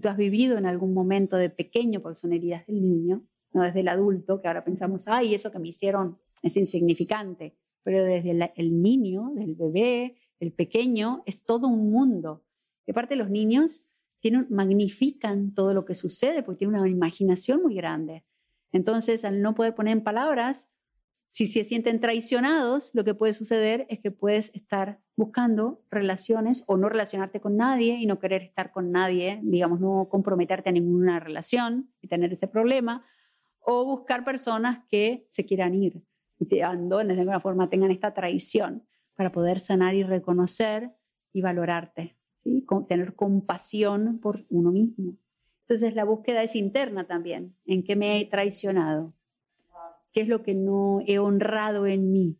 tú 0.00 0.08
has 0.08 0.16
vivido 0.16 0.58
en 0.58 0.66
algún 0.66 0.94
momento 0.94 1.36
de 1.36 1.50
pequeño, 1.50 2.00
porque 2.00 2.16
son 2.16 2.32
heridas 2.32 2.66
del 2.66 2.82
niño, 2.82 3.22
no 3.52 3.62
desde 3.62 3.80
el 3.80 3.88
adulto, 3.88 4.40
que 4.40 4.48
ahora 4.48 4.64
pensamos, 4.64 5.08
ay, 5.08 5.34
eso 5.34 5.50
que 5.50 5.58
me 5.58 5.68
hicieron 5.68 6.18
es 6.42 6.56
insignificante, 6.56 7.56
pero 7.82 8.04
desde 8.04 8.30
el, 8.56 8.82
niño, 8.82 9.32
del 9.34 9.54
bebé, 9.54 10.16
el 10.38 10.52
pequeño, 10.52 11.22
es 11.26 11.42
todo 11.42 11.68
un 11.68 11.90
mundo. 11.90 12.44
De 12.86 12.94
parte 12.94 13.16
los 13.16 13.30
niños 13.30 13.82
tienen, 14.20 14.46
magnifican 14.50 15.52
todo 15.54 15.74
lo 15.74 15.84
que 15.84 15.94
sucede 15.94 16.42
porque 16.42 16.60
tienen 16.60 16.80
una 16.80 16.88
imaginación 16.88 17.62
muy 17.62 17.74
grande. 17.74 18.24
Entonces, 18.72 19.24
al 19.24 19.42
no 19.42 19.54
poder 19.54 19.74
poner 19.74 19.92
en 19.92 20.04
palabras, 20.04 20.68
si 21.30 21.46
se 21.46 21.64
sienten 21.64 22.00
traicionados, 22.00 22.90
lo 22.92 23.04
que 23.04 23.14
puede 23.14 23.34
suceder 23.34 23.86
es 23.88 24.00
que 24.00 24.10
puedes 24.10 24.52
estar 24.54 25.00
buscando 25.16 25.84
relaciones 25.90 26.64
o 26.66 26.76
no 26.76 26.88
relacionarte 26.88 27.40
con 27.40 27.56
nadie 27.56 27.94
y 27.94 28.06
no 28.06 28.18
querer 28.18 28.42
estar 28.42 28.72
con 28.72 28.90
nadie, 28.90 29.40
digamos, 29.42 29.80
no 29.80 30.08
comprometerte 30.10 30.70
a 30.70 30.72
ninguna 30.72 31.20
relación 31.20 31.92
y 32.00 32.08
tener 32.08 32.32
ese 32.32 32.48
problema, 32.48 33.04
o 33.60 33.84
buscar 33.84 34.24
personas 34.24 34.84
que 34.88 35.26
se 35.28 35.44
quieran 35.44 35.74
ir 35.74 36.02
y 36.38 36.46
te 36.46 36.64
abandonen 36.64 37.14
de 37.14 37.20
alguna 37.20 37.40
forma, 37.40 37.70
tengan 37.70 37.90
esta 37.90 38.12
traición 38.12 38.86
para 39.14 39.30
poder 39.30 39.60
sanar 39.60 39.94
y 39.94 40.02
reconocer 40.02 40.90
y 41.32 41.42
valorarte, 41.42 42.16
¿sí? 42.44 42.64
tener 42.88 43.14
compasión 43.14 44.18
por 44.18 44.44
uno 44.48 44.70
mismo. 44.70 45.16
Entonces 45.62 45.94
la 45.94 46.04
búsqueda 46.04 46.42
es 46.42 46.56
interna 46.56 47.06
también, 47.06 47.54
en 47.64 47.84
qué 47.84 47.94
me 47.96 48.20
he 48.20 48.26
traicionado, 48.26 49.14
qué 50.12 50.22
es 50.22 50.28
lo 50.28 50.42
que 50.42 50.54
no 50.54 51.00
he 51.06 51.18
honrado 51.18 51.86
en 51.86 52.10
mí. 52.10 52.36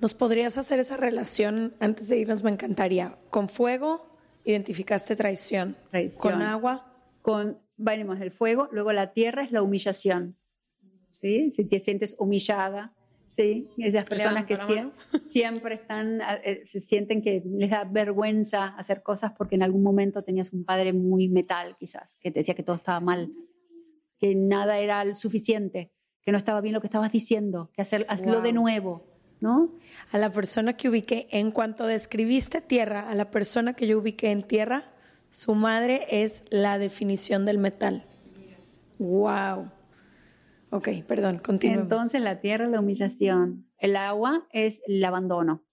¿Nos 0.00 0.14
podrías 0.14 0.58
hacer 0.58 0.80
esa 0.80 0.96
relación 0.96 1.74
antes 1.78 2.08
de 2.08 2.18
irnos? 2.18 2.42
Me 2.42 2.50
encantaría. 2.50 3.18
Con 3.30 3.48
fuego, 3.48 4.18
identificaste 4.44 5.14
traición. 5.14 5.76
traición. 5.90 6.32
Con 6.32 6.42
agua. 6.42 6.92
Con, 7.20 7.58
venimos 7.76 8.20
el 8.20 8.32
fuego, 8.32 8.68
luego 8.72 8.92
la 8.92 9.12
tierra 9.12 9.44
es 9.44 9.52
la 9.52 9.62
humillación. 9.62 10.36
¿Sí? 11.20 11.52
Si 11.52 11.64
te 11.64 11.78
sientes 11.78 12.16
humillada, 12.18 12.94
¿sí? 13.34 13.68
Esas 13.78 14.04
personas 14.04 14.46
que 14.46 14.56
siempre, 15.20 15.74
están, 15.76 16.20
eh, 16.44 16.62
se 16.66 16.80
sienten 16.80 17.22
que 17.22 17.42
les 17.44 17.70
da 17.70 17.84
vergüenza 17.84 18.68
hacer 18.76 19.02
cosas 19.02 19.32
porque 19.36 19.54
en 19.54 19.62
algún 19.62 19.82
momento 19.82 20.22
tenías 20.22 20.52
un 20.52 20.64
padre 20.64 20.92
muy 20.92 21.28
metal, 21.28 21.76
quizás, 21.78 22.18
que 22.20 22.30
te 22.30 22.40
decía 22.40 22.54
que 22.54 22.62
todo 22.62 22.76
estaba 22.76 23.00
mal, 23.00 23.32
que 24.18 24.34
nada 24.34 24.78
era 24.78 25.14
suficiente 25.14 25.92
que 26.22 26.32
no 26.32 26.38
estaba 26.38 26.60
bien 26.60 26.74
lo 26.74 26.80
que 26.80 26.86
estabas 26.86 27.12
diciendo, 27.12 27.70
que 27.74 27.82
hacer, 27.82 28.06
hazlo 28.08 28.40
de 28.40 28.52
nuevo, 28.52 29.04
¿no? 29.40 29.72
A 30.12 30.18
la 30.18 30.30
persona 30.30 30.76
que 30.76 30.88
ubiqué, 30.88 31.26
en 31.30 31.50
cuanto 31.50 31.86
describiste 31.86 32.60
tierra, 32.60 33.08
a 33.10 33.14
la 33.14 33.30
persona 33.30 33.74
que 33.74 33.86
yo 33.86 33.98
ubiqué 33.98 34.30
en 34.30 34.44
tierra, 34.44 34.84
su 35.30 35.54
madre 35.54 36.06
es 36.10 36.44
la 36.50 36.78
definición 36.78 37.44
del 37.44 37.58
metal. 37.58 38.04
¡Wow! 38.98 39.70
Ok, 40.72 40.88
perdón, 41.06 41.38
continuemos. 41.38 41.84
Entonces 41.84 42.22
la 42.22 42.40
tierra 42.40 42.64
es 42.64 42.70
la 42.70 42.80
humillación. 42.80 43.70
El 43.76 43.94
agua 43.94 44.48
es 44.52 44.80
el 44.86 45.04
abandono, 45.04 45.66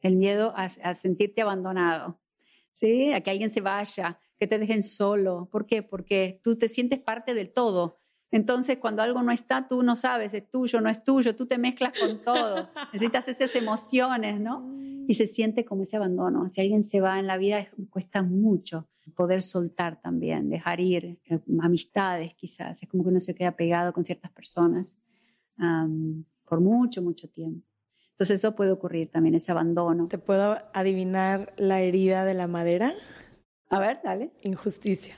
el 0.00 0.14
miedo 0.14 0.52
a, 0.54 0.66
a 0.66 0.94
sentirte 0.94 1.42
abandonado, 1.42 2.20
¿sí? 2.72 3.12
A 3.12 3.20
que 3.20 3.32
alguien 3.32 3.50
se 3.50 3.60
vaya, 3.60 4.20
que 4.38 4.46
te 4.46 4.60
dejen 4.60 4.84
solo. 4.84 5.48
¿Por 5.50 5.66
qué? 5.66 5.82
Porque 5.82 6.40
tú 6.44 6.56
te 6.56 6.68
sientes 6.68 7.00
parte 7.00 7.34
del 7.34 7.52
todo. 7.52 8.00
Entonces, 8.34 8.78
cuando 8.78 9.00
algo 9.00 9.22
no 9.22 9.30
está, 9.30 9.68
tú 9.68 9.84
no 9.84 9.94
sabes, 9.94 10.34
es 10.34 10.50
tuyo, 10.50 10.80
no 10.80 10.88
es 10.88 11.04
tuyo, 11.04 11.36
tú 11.36 11.46
te 11.46 11.56
mezclas 11.56 11.92
con 11.96 12.20
todo. 12.24 12.68
Necesitas 12.92 13.28
esas 13.28 13.54
emociones, 13.54 14.40
¿no? 14.40 14.76
Y 15.06 15.14
se 15.14 15.28
siente 15.28 15.64
como 15.64 15.84
ese 15.84 15.98
abandono. 15.98 16.48
Si 16.48 16.60
alguien 16.60 16.82
se 16.82 17.00
va 17.00 17.20
en 17.20 17.28
la 17.28 17.36
vida, 17.36 17.68
cuesta 17.90 18.22
mucho 18.22 18.88
poder 19.14 19.40
soltar 19.40 20.00
también, 20.00 20.50
dejar 20.50 20.80
ir 20.80 21.20
eh, 21.26 21.38
amistades 21.62 22.34
quizás. 22.34 22.82
Es 22.82 22.88
como 22.88 23.04
que 23.04 23.10
uno 23.10 23.20
se 23.20 23.36
queda 23.36 23.52
pegado 23.52 23.92
con 23.92 24.04
ciertas 24.04 24.32
personas 24.32 24.98
por 26.44 26.60
mucho, 26.60 27.02
mucho 27.02 27.28
tiempo. 27.28 27.64
Entonces 28.10 28.40
eso 28.40 28.56
puede 28.56 28.72
ocurrir 28.72 29.12
también, 29.12 29.36
ese 29.36 29.52
abandono. 29.52 30.08
¿Te 30.08 30.18
puedo 30.18 30.58
adivinar 30.72 31.52
la 31.56 31.82
herida 31.82 32.24
de 32.24 32.34
la 32.34 32.48
madera? 32.48 32.94
A 33.70 33.78
ver, 33.78 34.00
dale. 34.02 34.32
Injusticia. 34.42 35.16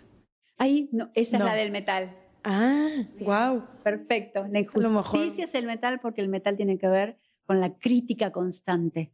Ahí, 0.59 0.91
no, 0.93 1.11
esa 1.15 1.39
es 1.39 1.45
la 1.45 1.55
del 1.55 1.73
metal. 1.73 2.26
Ah, 2.49 3.03
wow. 3.19 3.65
Perfecto. 3.83 4.47
La 4.49 4.61
injusticia 4.61 5.47
es 5.47 5.55
el 5.57 5.67
metal 5.67 5.99
porque 5.99 6.21
el 6.21 6.29
metal 6.29 6.57
tiene 6.57 6.79
que 6.79 6.87
ver 6.87 7.19
con 7.45 7.61
la 7.61 7.77
crítica 7.77 8.31
constante, 8.31 9.13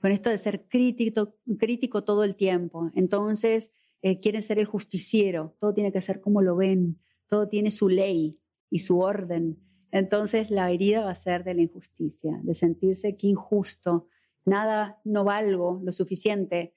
con 0.00 0.12
esto 0.12 0.30
de 0.30 0.38
ser 0.38 0.68
crítico, 0.68 1.34
crítico 1.58 2.04
todo 2.04 2.22
el 2.22 2.36
tiempo. 2.36 2.92
Entonces, 2.94 3.72
eh, 4.02 4.20
quieren 4.20 4.42
ser 4.42 4.60
el 4.60 4.66
justiciero, 4.66 5.56
todo 5.58 5.74
tiene 5.74 5.90
que 5.90 6.00
ser 6.00 6.20
como 6.20 6.42
lo 6.42 6.54
ven, 6.54 7.00
todo 7.26 7.48
tiene 7.48 7.72
su 7.72 7.88
ley 7.88 8.38
y 8.70 8.78
su 8.78 9.00
orden. 9.00 9.58
Entonces, 9.90 10.52
la 10.52 10.70
herida 10.70 11.04
va 11.04 11.10
a 11.10 11.16
ser 11.16 11.42
de 11.42 11.54
la 11.54 11.62
injusticia, 11.62 12.38
de 12.44 12.54
sentirse 12.54 13.16
que 13.16 13.26
injusto, 13.26 14.06
nada, 14.44 15.00
no 15.02 15.24
valgo 15.24 15.80
lo 15.82 15.90
suficiente, 15.90 16.72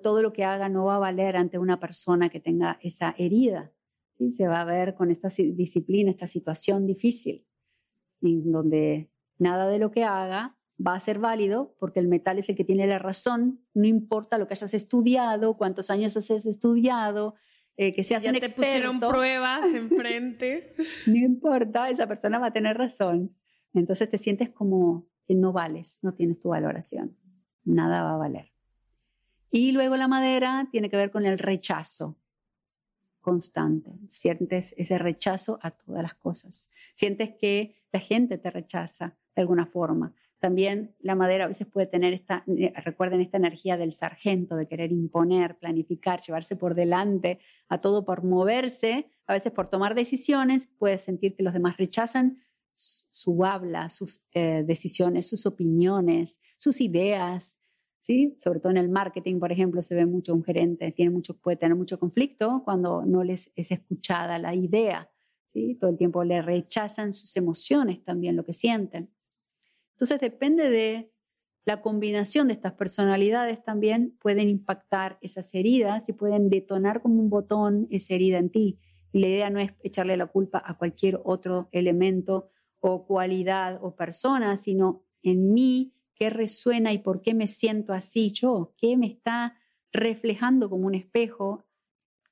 todo 0.00 0.22
lo 0.22 0.32
que 0.32 0.44
haga 0.44 0.68
no 0.68 0.84
va 0.84 0.94
a 0.94 1.00
valer 1.00 1.36
ante 1.36 1.58
una 1.58 1.80
persona 1.80 2.28
que 2.28 2.38
tenga 2.38 2.78
esa 2.82 3.16
herida 3.18 3.72
se 4.30 4.46
va 4.46 4.60
a 4.60 4.64
ver 4.64 4.94
con 4.94 5.10
esta 5.10 5.28
disciplina, 5.28 6.10
esta 6.10 6.26
situación 6.26 6.86
difícil, 6.86 7.46
en 8.22 8.52
donde 8.52 9.10
nada 9.38 9.68
de 9.68 9.78
lo 9.78 9.90
que 9.90 10.04
haga 10.04 10.56
va 10.84 10.94
a 10.94 11.00
ser 11.00 11.18
válido 11.18 11.74
porque 11.78 12.00
el 12.00 12.08
metal 12.08 12.38
es 12.38 12.48
el 12.48 12.56
que 12.56 12.64
tiene 12.64 12.86
la 12.86 12.98
razón, 12.98 13.60
no 13.74 13.86
importa 13.86 14.38
lo 14.38 14.46
que 14.46 14.54
hayas 14.54 14.74
estudiado, 14.74 15.56
cuántos 15.56 15.90
años 15.90 16.16
has 16.16 16.30
estudiado, 16.30 17.34
eh, 17.76 17.92
que 17.92 18.02
seas 18.02 18.22
ya 18.22 18.30
un 18.30 18.38
te 18.38 18.50
pusieron 18.50 19.00
pruebas 19.00 19.64
enfrente. 19.74 20.74
no 21.06 21.16
importa, 21.16 21.88
esa 21.90 22.06
persona 22.06 22.38
va 22.38 22.48
a 22.48 22.52
tener 22.52 22.76
razón. 22.76 23.34
Entonces 23.74 24.10
te 24.10 24.18
sientes 24.18 24.50
como 24.50 25.06
que 25.26 25.34
no 25.34 25.52
vales, 25.52 25.98
no 26.02 26.14
tienes 26.14 26.40
tu 26.40 26.50
valoración, 26.50 27.16
nada 27.64 28.02
va 28.02 28.14
a 28.14 28.18
valer. 28.18 28.52
Y 29.50 29.72
luego 29.72 29.96
la 29.96 30.08
madera 30.08 30.68
tiene 30.70 30.90
que 30.90 30.96
ver 30.96 31.10
con 31.10 31.26
el 31.26 31.38
rechazo 31.38 32.18
constante. 33.22 33.92
Sientes 34.08 34.74
ese 34.76 34.98
rechazo 34.98 35.58
a 35.62 35.70
todas 35.70 36.02
las 36.02 36.14
cosas. 36.14 36.68
Sientes 36.92 37.30
que 37.40 37.76
la 37.92 38.00
gente 38.00 38.36
te 38.36 38.50
rechaza 38.50 39.16
de 39.34 39.42
alguna 39.42 39.64
forma. 39.64 40.12
También 40.38 40.96
la 40.98 41.14
madera 41.14 41.44
a 41.44 41.48
veces 41.48 41.68
puede 41.68 41.86
tener 41.86 42.12
esta, 42.12 42.44
eh, 42.48 42.72
recuerden 42.84 43.20
esta 43.20 43.36
energía 43.36 43.76
del 43.76 43.92
sargento, 43.92 44.56
de 44.56 44.66
querer 44.66 44.90
imponer, 44.90 45.56
planificar, 45.56 46.20
llevarse 46.20 46.56
por 46.56 46.74
delante 46.74 47.38
a 47.68 47.80
todo 47.80 48.04
por 48.04 48.24
moverse, 48.24 49.06
a 49.26 49.34
veces 49.34 49.52
por 49.52 49.68
tomar 49.68 49.94
decisiones, 49.94 50.68
puedes 50.78 51.02
sentir 51.02 51.36
que 51.36 51.44
los 51.44 51.54
demás 51.54 51.76
rechazan 51.76 52.42
su 52.74 53.44
habla, 53.44 53.88
sus 53.88 54.20
eh, 54.32 54.64
decisiones, 54.66 55.28
sus 55.28 55.46
opiniones, 55.46 56.40
sus 56.56 56.80
ideas, 56.80 57.58
¿sí? 58.02 58.34
Sobre 58.36 58.60
todo 58.60 58.70
en 58.72 58.78
el 58.78 58.88
marketing, 58.88 59.38
por 59.38 59.52
ejemplo, 59.52 59.82
se 59.82 59.94
ve 59.94 60.04
mucho 60.04 60.34
un 60.34 60.44
gerente, 60.44 60.90
tiene 60.92 61.10
mucho, 61.10 61.38
puede 61.38 61.56
tener 61.56 61.76
mucho 61.76 61.98
conflicto 61.98 62.62
cuando 62.64 63.06
no 63.06 63.22
les 63.22 63.50
es 63.54 63.70
escuchada 63.70 64.38
la 64.38 64.54
idea, 64.54 65.08
¿sí? 65.52 65.76
Todo 65.76 65.90
el 65.90 65.96
tiempo 65.96 66.24
le 66.24 66.42
rechazan 66.42 67.14
sus 67.14 67.34
emociones 67.36 68.04
también, 68.04 68.36
lo 68.36 68.44
que 68.44 68.52
sienten. 68.52 69.08
Entonces 69.92 70.20
depende 70.20 70.68
de 70.68 71.12
la 71.64 71.80
combinación 71.80 72.48
de 72.48 72.54
estas 72.54 72.72
personalidades 72.72 73.62
también 73.62 74.18
pueden 74.20 74.48
impactar 74.48 75.18
esas 75.20 75.54
heridas 75.54 76.08
y 76.08 76.12
pueden 76.12 76.50
detonar 76.50 77.02
como 77.02 77.20
un 77.20 77.30
botón 77.30 77.86
esa 77.90 78.14
herida 78.14 78.38
en 78.38 78.50
ti. 78.50 78.80
Y 79.12 79.20
la 79.20 79.28
idea 79.28 79.50
no 79.50 79.60
es 79.60 79.72
echarle 79.84 80.16
la 80.16 80.26
culpa 80.26 80.60
a 80.64 80.76
cualquier 80.76 81.20
otro 81.22 81.68
elemento 81.70 82.50
o 82.80 83.06
cualidad 83.06 83.78
o 83.80 83.94
persona, 83.94 84.56
sino 84.56 85.04
en 85.22 85.52
mí 85.52 85.92
qué 86.22 86.30
resuena 86.30 86.92
y 86.92 86.98
por 86.98 87.20
qué 87.20 87.34
me 87.34 87.48
siento 87.48 87.92
así 87.92 88.30
yo, 88.30 88.74
qué 88.78 88.96
me 88.96 89.08
está 89.08 89.56
reflejando 89.92 90.70
como 90.70 90.86
un 90.86 90.94
espejo. 90.94 91.64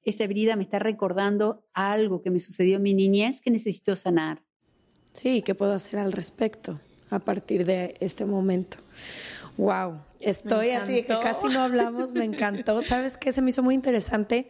Esa 0.04 0.22
herida 0.22 0.54
me 0.54 0.62
está 0.62 0.78
recordando 0.78 1.66
algo 1.72 2.22
que 2.22 2.30
me 2.30 2.38
sucedió 2.38 2.76
en 2.76 2.84
mi 2.84 2.94
niñez 2.94 3.40
que 3.40 3.50
necesito 3.50 3.96
sanar. 3.96 4.44
Sí, 5.12 5.42
¿qué 5.42 5.56
puedo 5.56 5.72
hacer 5.72 5.98
al 5.98 6.12
respecto 6.12 6.78
a 7.10 7.18
partir 7.18 7.66
de 7.66 7.96
este 7.98 8.24
momento? 8.24 8.76
Wow, 9.56 9.98
estoy 10.20 10.70
así 10.70 11.02
que 11.02 11.18
casi 11.20 11.48
no 11.48 11.58
hablamos, 11.60 12.14
me 12.14 12.24
encantó. 12.24 12.82
¿Sabes 12.82 13.16
qué? 13.16 13.32
Se 13.32 13.42
me 13.42 13.50
hizo 13.50 13.64
muy 13.64 13.74
interesante 13.74 14.48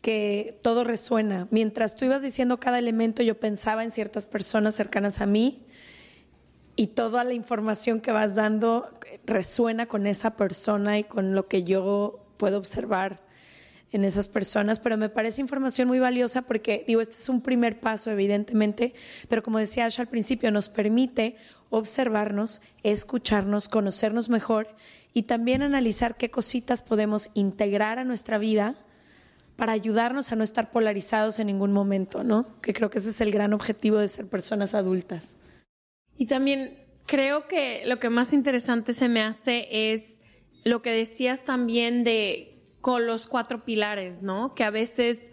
que 0.00 0.58
todo 0.62 0.84
resuena. 0.84 1.48
Mientras 1.50 1.96
tú 1.96 2.06
ibas 2.06 2.22
diciendo 2.22 2.58
cada 2.58 2.78
elemento, 2.78 3.22
yo 3.22 3.38
pensaba 3.38 3.84
en 3.84 3.90
ciertas 3.90 4.26
personas 4.26 4.74
cercanas 4.74 5.20
a 5.20 5.26
mí 5.26 5.66
y 6.76 6.88
toda 6.88 7.24
la 7.24 7.34
información 7.34 8.00
que 8.00 8.12
vas 8.12 8.34
dando 8.34 8.90
resuena 9.26 9.86
con 9.86 10.06
esa 10.06 10.36
persona 10.36 10.98
y 10.98 11.04
con 11.04 11.34
lo 11.34 11.46
que 11.46 11.62
yo 11.62 12.24
puedo 12.36 12.58
observar 12.58 13.22
en 13.92 14.02
esas 14.02 14.26
personas, 14.26 14.80
pero 14.80 14.96
me 14.96 15.08
parece 15.08 15.40
información 15.40 15.86
muy 15.86 16.00
valiosa 16.00 16.42
porque, 16.42 16.84
digo, 16.84 17.00
este 17.00 17.14
es 17.14 17.28
un 17.28 17.40
primer 17.40 17.78
paso, 17.78 18.10
evidentemente, 18.10 18.92
pero 19.28 19.44
como 19.44 19.58
decía 19.58 19.86
Asha 19.86 20.02
al 20.02 20.08
principio, 20.08 20.50
nos 20.50 20.68
permite 20.68 21.36
observarnos, 21.70 22.60
escucharnos, 22.82 23.68
conocernos 23.68 24.28
mejor 24.28 24.66
y 25.12 25.22
también 25.22 25.62
analizar 25.62 26.16
qué 26.16 26.28
cositas 26.28 26.82
podemos 26.82 27.30
integrar 27.34 28.00
a 28.00 28.04
nuestra 28.04 28.36
vida 28.36 28.74
para 29.54 29.72
ayudarnos 29.72 30.32
a 30.32 30.36
no 30.36 30.42
estar 30.42 30.72
polarizados 30.72 31.38
en 31.38 31.46
ningún 31.46 31.72
momento, 31.72 32.24
¿no? 32.24 32.60
Que 32.62 32.74
creo 32.74 32.90
que 32.90 32.98
ese 32.98 33.10
es 33.10 33.20
el 33.20 33.30
gran 33.30 33.52
objetivo 33.52 33.98
de 33.98 34.08
ser 34.08 34.26
personas 34.26 34.74
adultas. 34.74 35.36
Y 36.16 36.26
también 36.26 36.78
creo 37.06 37.48
que 37.48 37.82
lo 37.86 37.98
que 37.98 38.10
más 38.10 38.32
interesante 38.32 38.92
se 38.92 39.08
me 39.08 39.22
hace 39.22 39.92
es 39.92 40.20
lo 40.64 40.82
que 40.82 40.90
decías 40.90 41.44
también 41.44 42.04
de 42.04 42.50
con 42.80 43.06
los 43.06 43.26
cuatro 43.26 43.64
pilares, 43.64 44.22
¿no? 44.22 44.54
Que 44.54 44.64
a 44.64 44.70
veces 44.70 45.32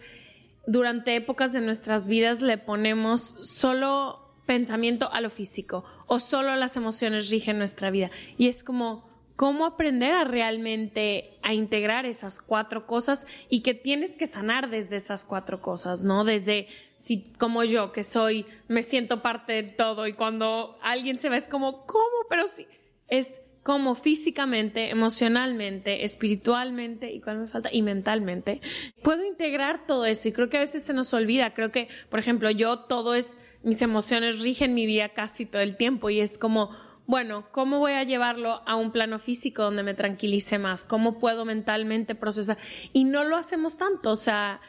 durante 0.66 1.16
épocas 1.16 1.52
de 1.52 1.60
nuestras 1.60 2.08
vidas 2.08 2.40
le 2.40 2.56
ponemos 2.58 3.36
solo 3.42 4.34
pensamiento 4.46 5.12
a 5.12 5.20
lo 5.20 5.30
físico 5.30 5.84
o 6.06 6.18
solo 6.18 6.56
las 6.56 6.76
emociones 6.76 7.30
rigen 7.30 7.58
nuestra 7.58 7.90
vida. 7.90 8.10
Y 8.36 8.48
es 8.48 8.64
como, 8.64 9.11
cómo 9.36 9.66
aprender 9.66 10.14
a 10.14 10.24
realmente 10.24 11.38
a 11.42 11.54
integrar 11.54 12.06
esas 12.06 12.40
cuatro 12.40 12.86
cosas 12.86 13.26
y 13.48 13.60
que 13.60 13.74
tienes 13.74 14.12
que 14.12 14.26
sanar 14.26 14.70
desde 14.70 14.96
esas 14.96 15.24
cuatro 15.24 15.60
cosas, 15.60 16.02
¿no? 16.02 16.24
Desde 16.24 16.68
si 16.96 17.32
como 17.38 17.64
yo 17.64 17.92
que 17.92 18.04
soy 18.04 18.46
me 18.68 18.82
siento 18.82 19.22
parte 19.22 19.54
de 19.54 19.62
todo 19.64 20.06
y 20.06 20.12
cuando 20.12 20.78
alguien 20.82 21.18
se 21.18 21.28
va 21.28 21.36
es 21.36 21.48
como 21.48 21.86
¿cómo? 21.86 22.26
Pero 22.28 22.44
sí 22.46 22.66
es 23.08 23.40
como 23.62 23.94
físicamente, 23.94 24.90
emocionalmente, 24.90 26.04
espiritualmente 26.04 27.12
y 27.12 27.20
cuál 27.20 27.38
me 27.38 27.48
falta 27.48 27.68
y 27.72 27.82
mentalmente 27.82 28.60
puedo 29.02 29.24
integrar 29.24 29.86
todo 29.86 30.04
eso 30.04 30.28
y 30.28 30.32
creo 30.32 30.48
que 30.48 30.56
a 30.56 30.60
veces 30.60 30.82
se 30.82 30.92
nos 30.92 31.14
olvida, 31.14 31.54
creo 31.54 31.70
que 31.70 31.88
por 32.10 32.18
ejemplo, 32.18 32.50
yo 32.50 32.80
todo 32.80 33.14
es 33.14 33.40
mis 33.62 33.80
emociones 33.82 34.40
rigen 34.40 34.74
mi 34.74 34.86
vida 34.86 35.10
casi 35.10 35.46
todo 35.46 35.62
el 35.62 35.76
tiempo 35.76 36.10
y 36.10 36.20
es 36.20 36.38
como 36.38 36.70
bueno, 37.06 37.46
¿cómo 37.52 37.78
voy 37.78 37.92
a 37.92 38.04
llevarlo 38.04 38.62
a 38.66 38.76
un 38.76 38.92
plano 38.92 39.18
físico 39.18 39.62
donde 39.62 39.82
me 39.82 39.94
tranquilice 39.94 40.58
más? 40.58 40.86
¿Cómo 40.86 41.18
puedo 41.18 41.44
mentalmente 41.44 42.14
procesar? 42.14 42.58
Y 42.92 43.04
no 43.04 43.24
lo 43.24 43.36
hacemos 43.36 43.76
tanto, 43.76 44.10
o 44.10 44.16
sea, 44.16 44.60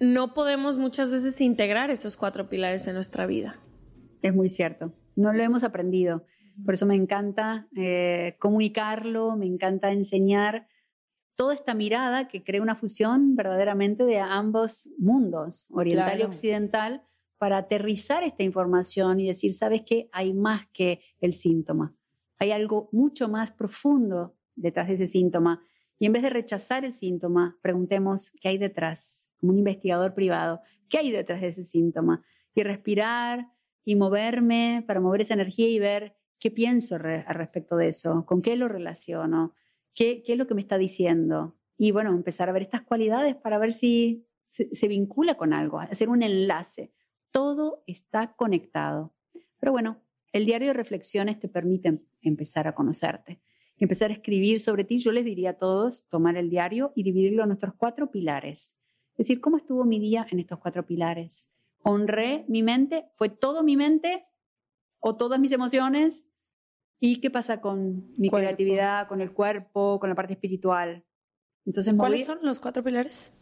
no 0.00 0.34
podemos 0.34 0.78
muchas 0.78 1.10
veces 1.10 1.40
integrar 1.40 1.90
esos 1.90 2.16
cuatro 2.16 2.48
pilares 2.48 2.86
en 2.88 2.94
nuestra 2.94 3.26
vida. 3.26 3.60
Es 4.22 4.34
muy 4.34 4.48
cierto, 4.48 4.92
no 5.16 5.32
lo 5.32 5.42
hemos 5.42 5.64
aprendido. 5.64 6.24
Por 6.64 6.74
eso 6.74 6.86
me 6.86 6.94
encanta 6.94 7.66
eh, 7.76 8.36
comunicarlo, 8.38 9.36
me 9.36 9.46
encanta 9.46 9.90
enseñar 9.90 10.68
toda 11.34 11.54
esta 11.54 11.74
mirada 11.74 12.28
que 12.28 12.44
crea 12.44 12.62
una 12.62 12.74
fusión 12.74 13.34
verdaderamente 13.34 14.04
de 14.04 14.18
ambos 14.18 14.88
mundos, 14.98 15.66
oriental 15.70 16.20
y 16.20 16.22
occidental, 16.22 17.02
para 17.42 17.56
aterrizar 17.56 18.22
esta 18.22 18.44
información 18.44 19.18
y 19.18 19.26
decir, 19.26 19.52
¿sabes 19.52 19.82
qué? 19.82 20.08
Hay 20.12 20.32
más 20.32 20.68
que 20.72 21.00
el 21.20 21.32
síntoma. 21.32 21.92
Hay 22.38 22.52
algo 22.52 22.88
mucho 22.92 23.28
más 23.28 23.50
profundo 23.50 24.36
detrás 24.54 24.86
de 24.86 24.94
ese 24.94 25.08
síntoma. 25.08 25.60
Y 25.98 26.06
en 26.06 26.12
vez 26.12 26.22
de 26.22 26.30
rechazar 26.30 26.84
el 26.84 26.92
síntoma, 26.92 27.58
preguntemos 27.60 28.30
qué 28.40 28.50
hay 28.50 28.58
detrás, 28.58 29.28
como 29.38 29.50
un 29.50 29.58
investigador 29.58 30.14
privado, 30.14 30.60
qué 30.88 30.98
hay 30.98 31.10
detrás 31.10 31.40
de 31.40 31.48
ese 31.48 31.64
síntoma. 31.64 32.24
Y 32.54 32.62
respirar, 32.62 33.48
y 33.84 33.96
moverme 33.96 34.84
para 34.86 35.00
mover 35.00 35.22
esa 35.22 35.34
energía 35.34 35.68
y 35.68 35.80
ver 35.80 36.14
qué 36.38 36.52
pienso 36.52 36.94
al 36.94 37.34
respecto 37.34 37.76
de 37.76 37.88
eso, 37.88 38.24
con 38.24 38.40
qué 38.40 38.54
lo 38.54 38.68
relaciono, 38.68 39.52
qué, 39.96 40.22
qué 40.22 40.34
es 40.34 40.38
lo 40.38 40.46
que 40.46 40.54
me 40.54 40.60
está 40.60 40.78
diciendo. 40.78 41.56
Y 41.76 41.90
bueno, 41.90 42.10
empezar 42.10 42.48
a 42.48 42.52
ver 42.52 42.62
estas 42.62 42.82
cualidades 42.82 43.34
para 43.34 43.58
ver 43.58 43.72
si 43.72 44.28
se, 44.46 44.86
vincula 44.86 45.34
con 45.34 45.52
algo, 45.52 45.80
hacer 45.80 46.08
un 46.08 46.22
enlace. 46.22 46.92
Todo 47.32 47.82
está 47.86 48.34
conectado. 48.34 49.12
Pero 49.58 49.72
bueno, 49.72 50.00
el 50.32 50.46
diario 50.46 50.68
de 50.68 50.74
reflexiones 50.74 51.40
te 51.40 51.48
permite 51.48 52.00
empezar 52.20 52.68
a 52.68 52.74
conocerte, 52.74 53.40
empezar 53.76 54.10
a 54.10 54.14
escribir 54.14 54.60
sobre 54.60 54.84
ti. 54.84 54.98
Yo 54.98 55.12
les 55.12 55.24
diría 55.24 55.50
a 55.50 55.58
todos 55.58 56.06
tomar 56.08 56.36
el 56.36 56.50
diario 56.50 56.92
y 56.94 57.02
dividirlo 57.02 57.42
en 57.42 57.48
nuestros 57.48 57.74
cuatro 57.74 58.10
pilares. 58.10 58.76
Es 59.12 59.18
decir, 59.18 59.40
¿cómo 59.40 59.56
estuvo 59.56 59.84
mi 59.84 59.98
día 59.98 60.26
en 60.30 60.38
estos 60.38 60.58
cuatro 60.58 60.86
pilares? 60.86 61.50
¿Honré 61.82 62.44
mi 62.48 62.62
mente? 62.62 63.06
¿Fue 63.14 63.28
todo 63.28 63.62
mi 63.62 63.76
mente? 63.76 64.26
¿O 65.00 65.16
todas 65.16 65.40
mis 65.40 65.52
emociones? 65.52 66.28
¿Y 67.00 67.20
qué 67.20 67.30
pasa 67.30 67.60
con 67.60 68.14
mi 68.16 68.30
creatividad, 68.30 69.08
con 69.08 69.20
el 69.20 69.32
cuerpo, 69.32 69.98
con 69.98 70.08
la 70.08 70.14
parte 70.14 70.34
espiritual? 70.34 71.04
Entonces, 71.66 71.94
¿cuáles 71.94 72.24
son 72.24 72.38
los 72.42 72.60
cuatro 72.60 72.82
pilares? 72.82 73.34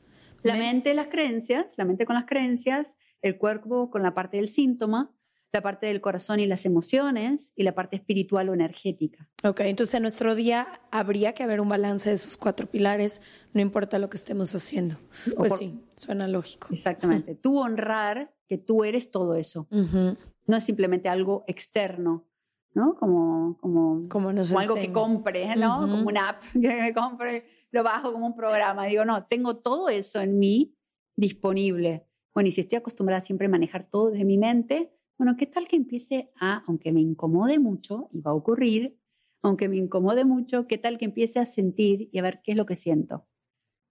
La 0.43 0.55
mente, 0.55 0.95
las 0.95 1.09
creencias, 1.09 1.75
la 1.77 1.85
mente 1.85 2.07
con 2.07 2.15
las 2.15 2.27
creencias, 2.27 2.97
el 3.23 3.39
cuerpo 3.39 3.91
con 3.91 4.03
la 4.03 4.15
parte 4.15 4.39
del 4.39 4.49
síntoma, 4.49 5.13
la 5.53 5.63
parte 5.63 5.87
del 5.87 6.01
corazón 6.01 6.41
y 6.41 6.47
las 6.47 6.65
emociones 6.65 7.53
y 7.57 7.65
la 7.65 7.75
parte 7.75 7.97
espiritual 7.97 8.49
o 8.49 8.55
energética. 8.55 9.29
Ok, 9.45 9.61
entonces 9.61 9.95
en 9.95 10.03
nuestro 10.03 10.35
día 10.35 10.81
habría 10.91 11.35
que 11.35 11.43
haber 11.43 11.61
un 11.61 11.69
balance 11.69 12.09
de 12.09 12.15
esos 12.15 12.37
cuatro 12.37 12.67
pilares, 12.67 13.21
no 13.53 13.61
importa 13.61 13.99
lo 13.99 14.09
que 14.09 14.17
estemos 14.17 14.55
haciendo. 14.55 14.97
Pues 15.37 15.57
sí, 15.57 15.81
suena 15.97 16.29
lógico. 16.29 16.69
Exactamente. 16.71 17.35
tú 17.43 17.59
honrar 17.59 18.33
que 18.49 18.59
tú 18.59 18.85
eres 18.85 19.11
todo 19.11 19.35
eso. 19.35 19.67
No 19.71 20.57
es 20.57 20.65
simplemente 20.65 21.09
algo 21.09 21.45
externo, 21.47 22.27
¿no? 22.75 22.95
Como, 22.97 23.57
como, 23.61 24.09
como, 24.09 24.29
algo 24.31 24.75
que 24.75 24.93
compre, 24.93 25.55
¿no? 25.57 25.81
Como 25.81 26.09
una 26.09 26.31
app 26.31 26.43
que 26.53 26.59
me 26.59 26.95
compre 26.95 27.45
lo 27.71 27.83
bajo 27.83 28.13
como 28.13 28.27
un 28.27 28.35
programa. 28.35 28.87
Digo, 28.87 29.05
no, 29.05 29.27
tengo 29.27 29.59
todo 29.59 29.89
eso 29.89 30.21
en 30.21 30.39
mí 30.39 30.75
disponible. 31.17 32.07
Bueno, 32.35 32.49
y 32.49 32.53
si 32.53 32.63
estoy 32.63 32.79
acostumbrada 32.79 33.21
siempre 33.21 33.47
a 33.47 33.51
manejar 33.51 33.89
todo 33.89 34.11
desde 34.11 34.25
mi 34.25 34.39
mente, 34.39 34.93
bueno, 35.19 35.37
¿qué 35.37 35.47
tal 35.47 35.69
que 35.69 35.77
empiece 35.77 36.33
a, 36.41 36.65
aunque 36.67 36.93
me 36.93 37.01
incomode 37.01 37.59
mucho, 37.59 38.09
y 38.13 38.21
va 38.21 38.31
a 38.31 38.35
ocurrir, 38.35 38.99
aunque 39.43 39.69
me 39.69 39.77
incomode 39.77 40.25
mucho, 40.25 40.67
¿qué 40.67 40.79
tal 40.79 40.99
que 40.99 41.05
empiece 41.05 41.39
a 41.39 41.47
sentir 41.47 42.09
y 42.13 42.19
a 42.19 42.23
ver 42.23 42.41
qué 42.43 42.53
es 42.53 42.57
lo 42.57 42.67
que 42.67 42.75
siento? 42.75 43.27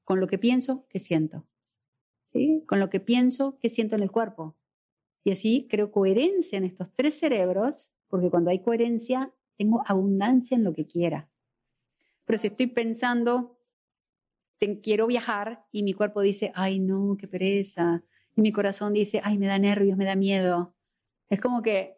Con 0.04 0.20
lo 0.20 0.28
que 0.28 0.38
pienso, 0.38 0.88
¿qué 0.90 1.00
siento? 1.00 1.46
¿Sí? 2.32 2.64
Con 2.68 2.80
lo 2.80 2.90
que 2.90 3.00
pienso, 3.00 3.60
¿qué 3.60 3.70
siento 3.70 3.96
en 3.96 4.04
el 4.04 4.12
cuerpo? 4.12 4.58
Y 5.24 5.32
así 5.32 5.68
creo 5.70 5.92
coherencia 5.92 6.58
en 6.58 6.64
estos 6.64 6.92
tres 6.94 7.20
cerebros, 7.20 7.94
porque 8.08 8.30
cuando 8.30 8.50
hay 8.50 8.64
coherencia, 8.64 9.34
tengo 9.58 9.84
abundancia 9.86 10.56
en 10.56 10.64
lo 10.64 10.74
que 10.74 10.88
quiera. 10.88 11.30
Pero 12.26 12.38
si 12.38 12.48
estoy 12.48 12.68
pensando, 12.68 13.59
quiero 14.82 15.08
viajar 15.08 15.64
y 15.72 15.84
mi 15.84 15.94
cuerpo 15.94 16.22
dice, 16.22 16.52
ay 16.56 16.80
no, 16.80 17.16
qué 17.20 17.28
pereza. 17.28 18.04
Y 18.36 18.42
mi 18.42 18.52
corazón 18.52 18.94
dice, 18.94 19.22
ay, 19.24 19.38
me 19.38 19.48
da 19.48 19.58
nervios, 19.58 19.98
me 19.98 20.06
da 20.06 20.16
miedo. 20.16 20.76
Es 21.30 21.40
como 21.40 21.62
que, 21.62 21.98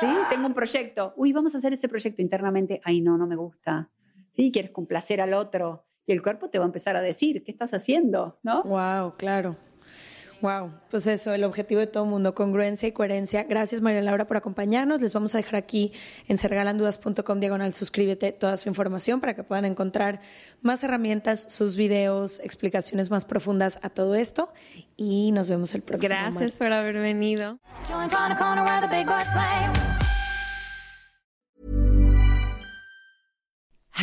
¿sí? 0.00 0.06
Tengo 0.30 0.46
un 0.46 0.54
proyecto. 0.54 1.14
Uy, 1.16 1.32
vamos 1.32 1.54
a 1.54 1.58
hacer 1.58 1.72
ese 1.72 1.88
proyecto 1.88 2.22
internamente. 2.22 2.80
Ay, 2.84 3.00
no, 3.00 3.16
no 3.16 3.26
me 3.26 3.36
gusta. 3.36 3.90
¿Sí? 4.36 4.50
Quieres 4.52 4.70
complacer 4.70 5.20
al 5.20 5.34
otro. 5.34 5.86
Y 6.06 6.12
el 6.12 6.22
cuerpo 6.22 6.50
te 6.50 6.58
va 6.58 6.64
a 6.64 6.66
empezar 6.66 6.96
a 6.96 7.00
decir, 7.00 7.42
¿qué 7.44 7.50
estás 7.50 7.72
haciendo? 7.74 8.38
¿No? 8.42 8.62
Wow, 8.64 9.16
claro. 9.16 9.56
Wow, 10.44 10.72
pues 10.90 11.06
eso, 11.06 11.32
el 11.32 11.42
objetivo 11.42 11.80
de 11.80 11.86
todo 11.86 12.04
mundo, 12.04 12.34
congruencia 12.34 12.86
y 12.86 12.92
coherencia. 12.92 13.44
Gracias 13.44 13.80
María 13.80 14.02
Laura 14.02 14.26
por 14.26 14.36
acompañarnos. 14.36 15.00
Les 15.00 15.14
vamos 15.14 15.34
a 15.34 15.38
dejar 15.38 15.56
aquí 15.56 15.90
en 16.28 16.36
sergalandudas.com 16.36 17.40
diagonal 17.40 17.72
suscríbete 17.72 18.30
toda 18.30 18.58
su 18.58 18.68
información 18.68 19.22
para 19.22 19.32
que 19.32 19.42
puedan 19.42 19.64
encontrar 19.64 20.20
más 20.60 20.84
herramientas, 20.84 21.46
sus 21.48 21.76
videos, 21.76 22.40
explicaciones 22.40 23.10
más 23.10 23.24
profundas 23.24 23.78
a 23.80 23.88
todo 23.88 24.16
esto 24.16 24.52
y 24.98 25.32
nos 25.32 25.48
vemos 25.48 25.74
el 25.74 25.80
próximo 25.80 26.08
Gracias 26.10 26.58
por 26.58 26.70
haber 26.70 26.98
venido. 26.98 27.58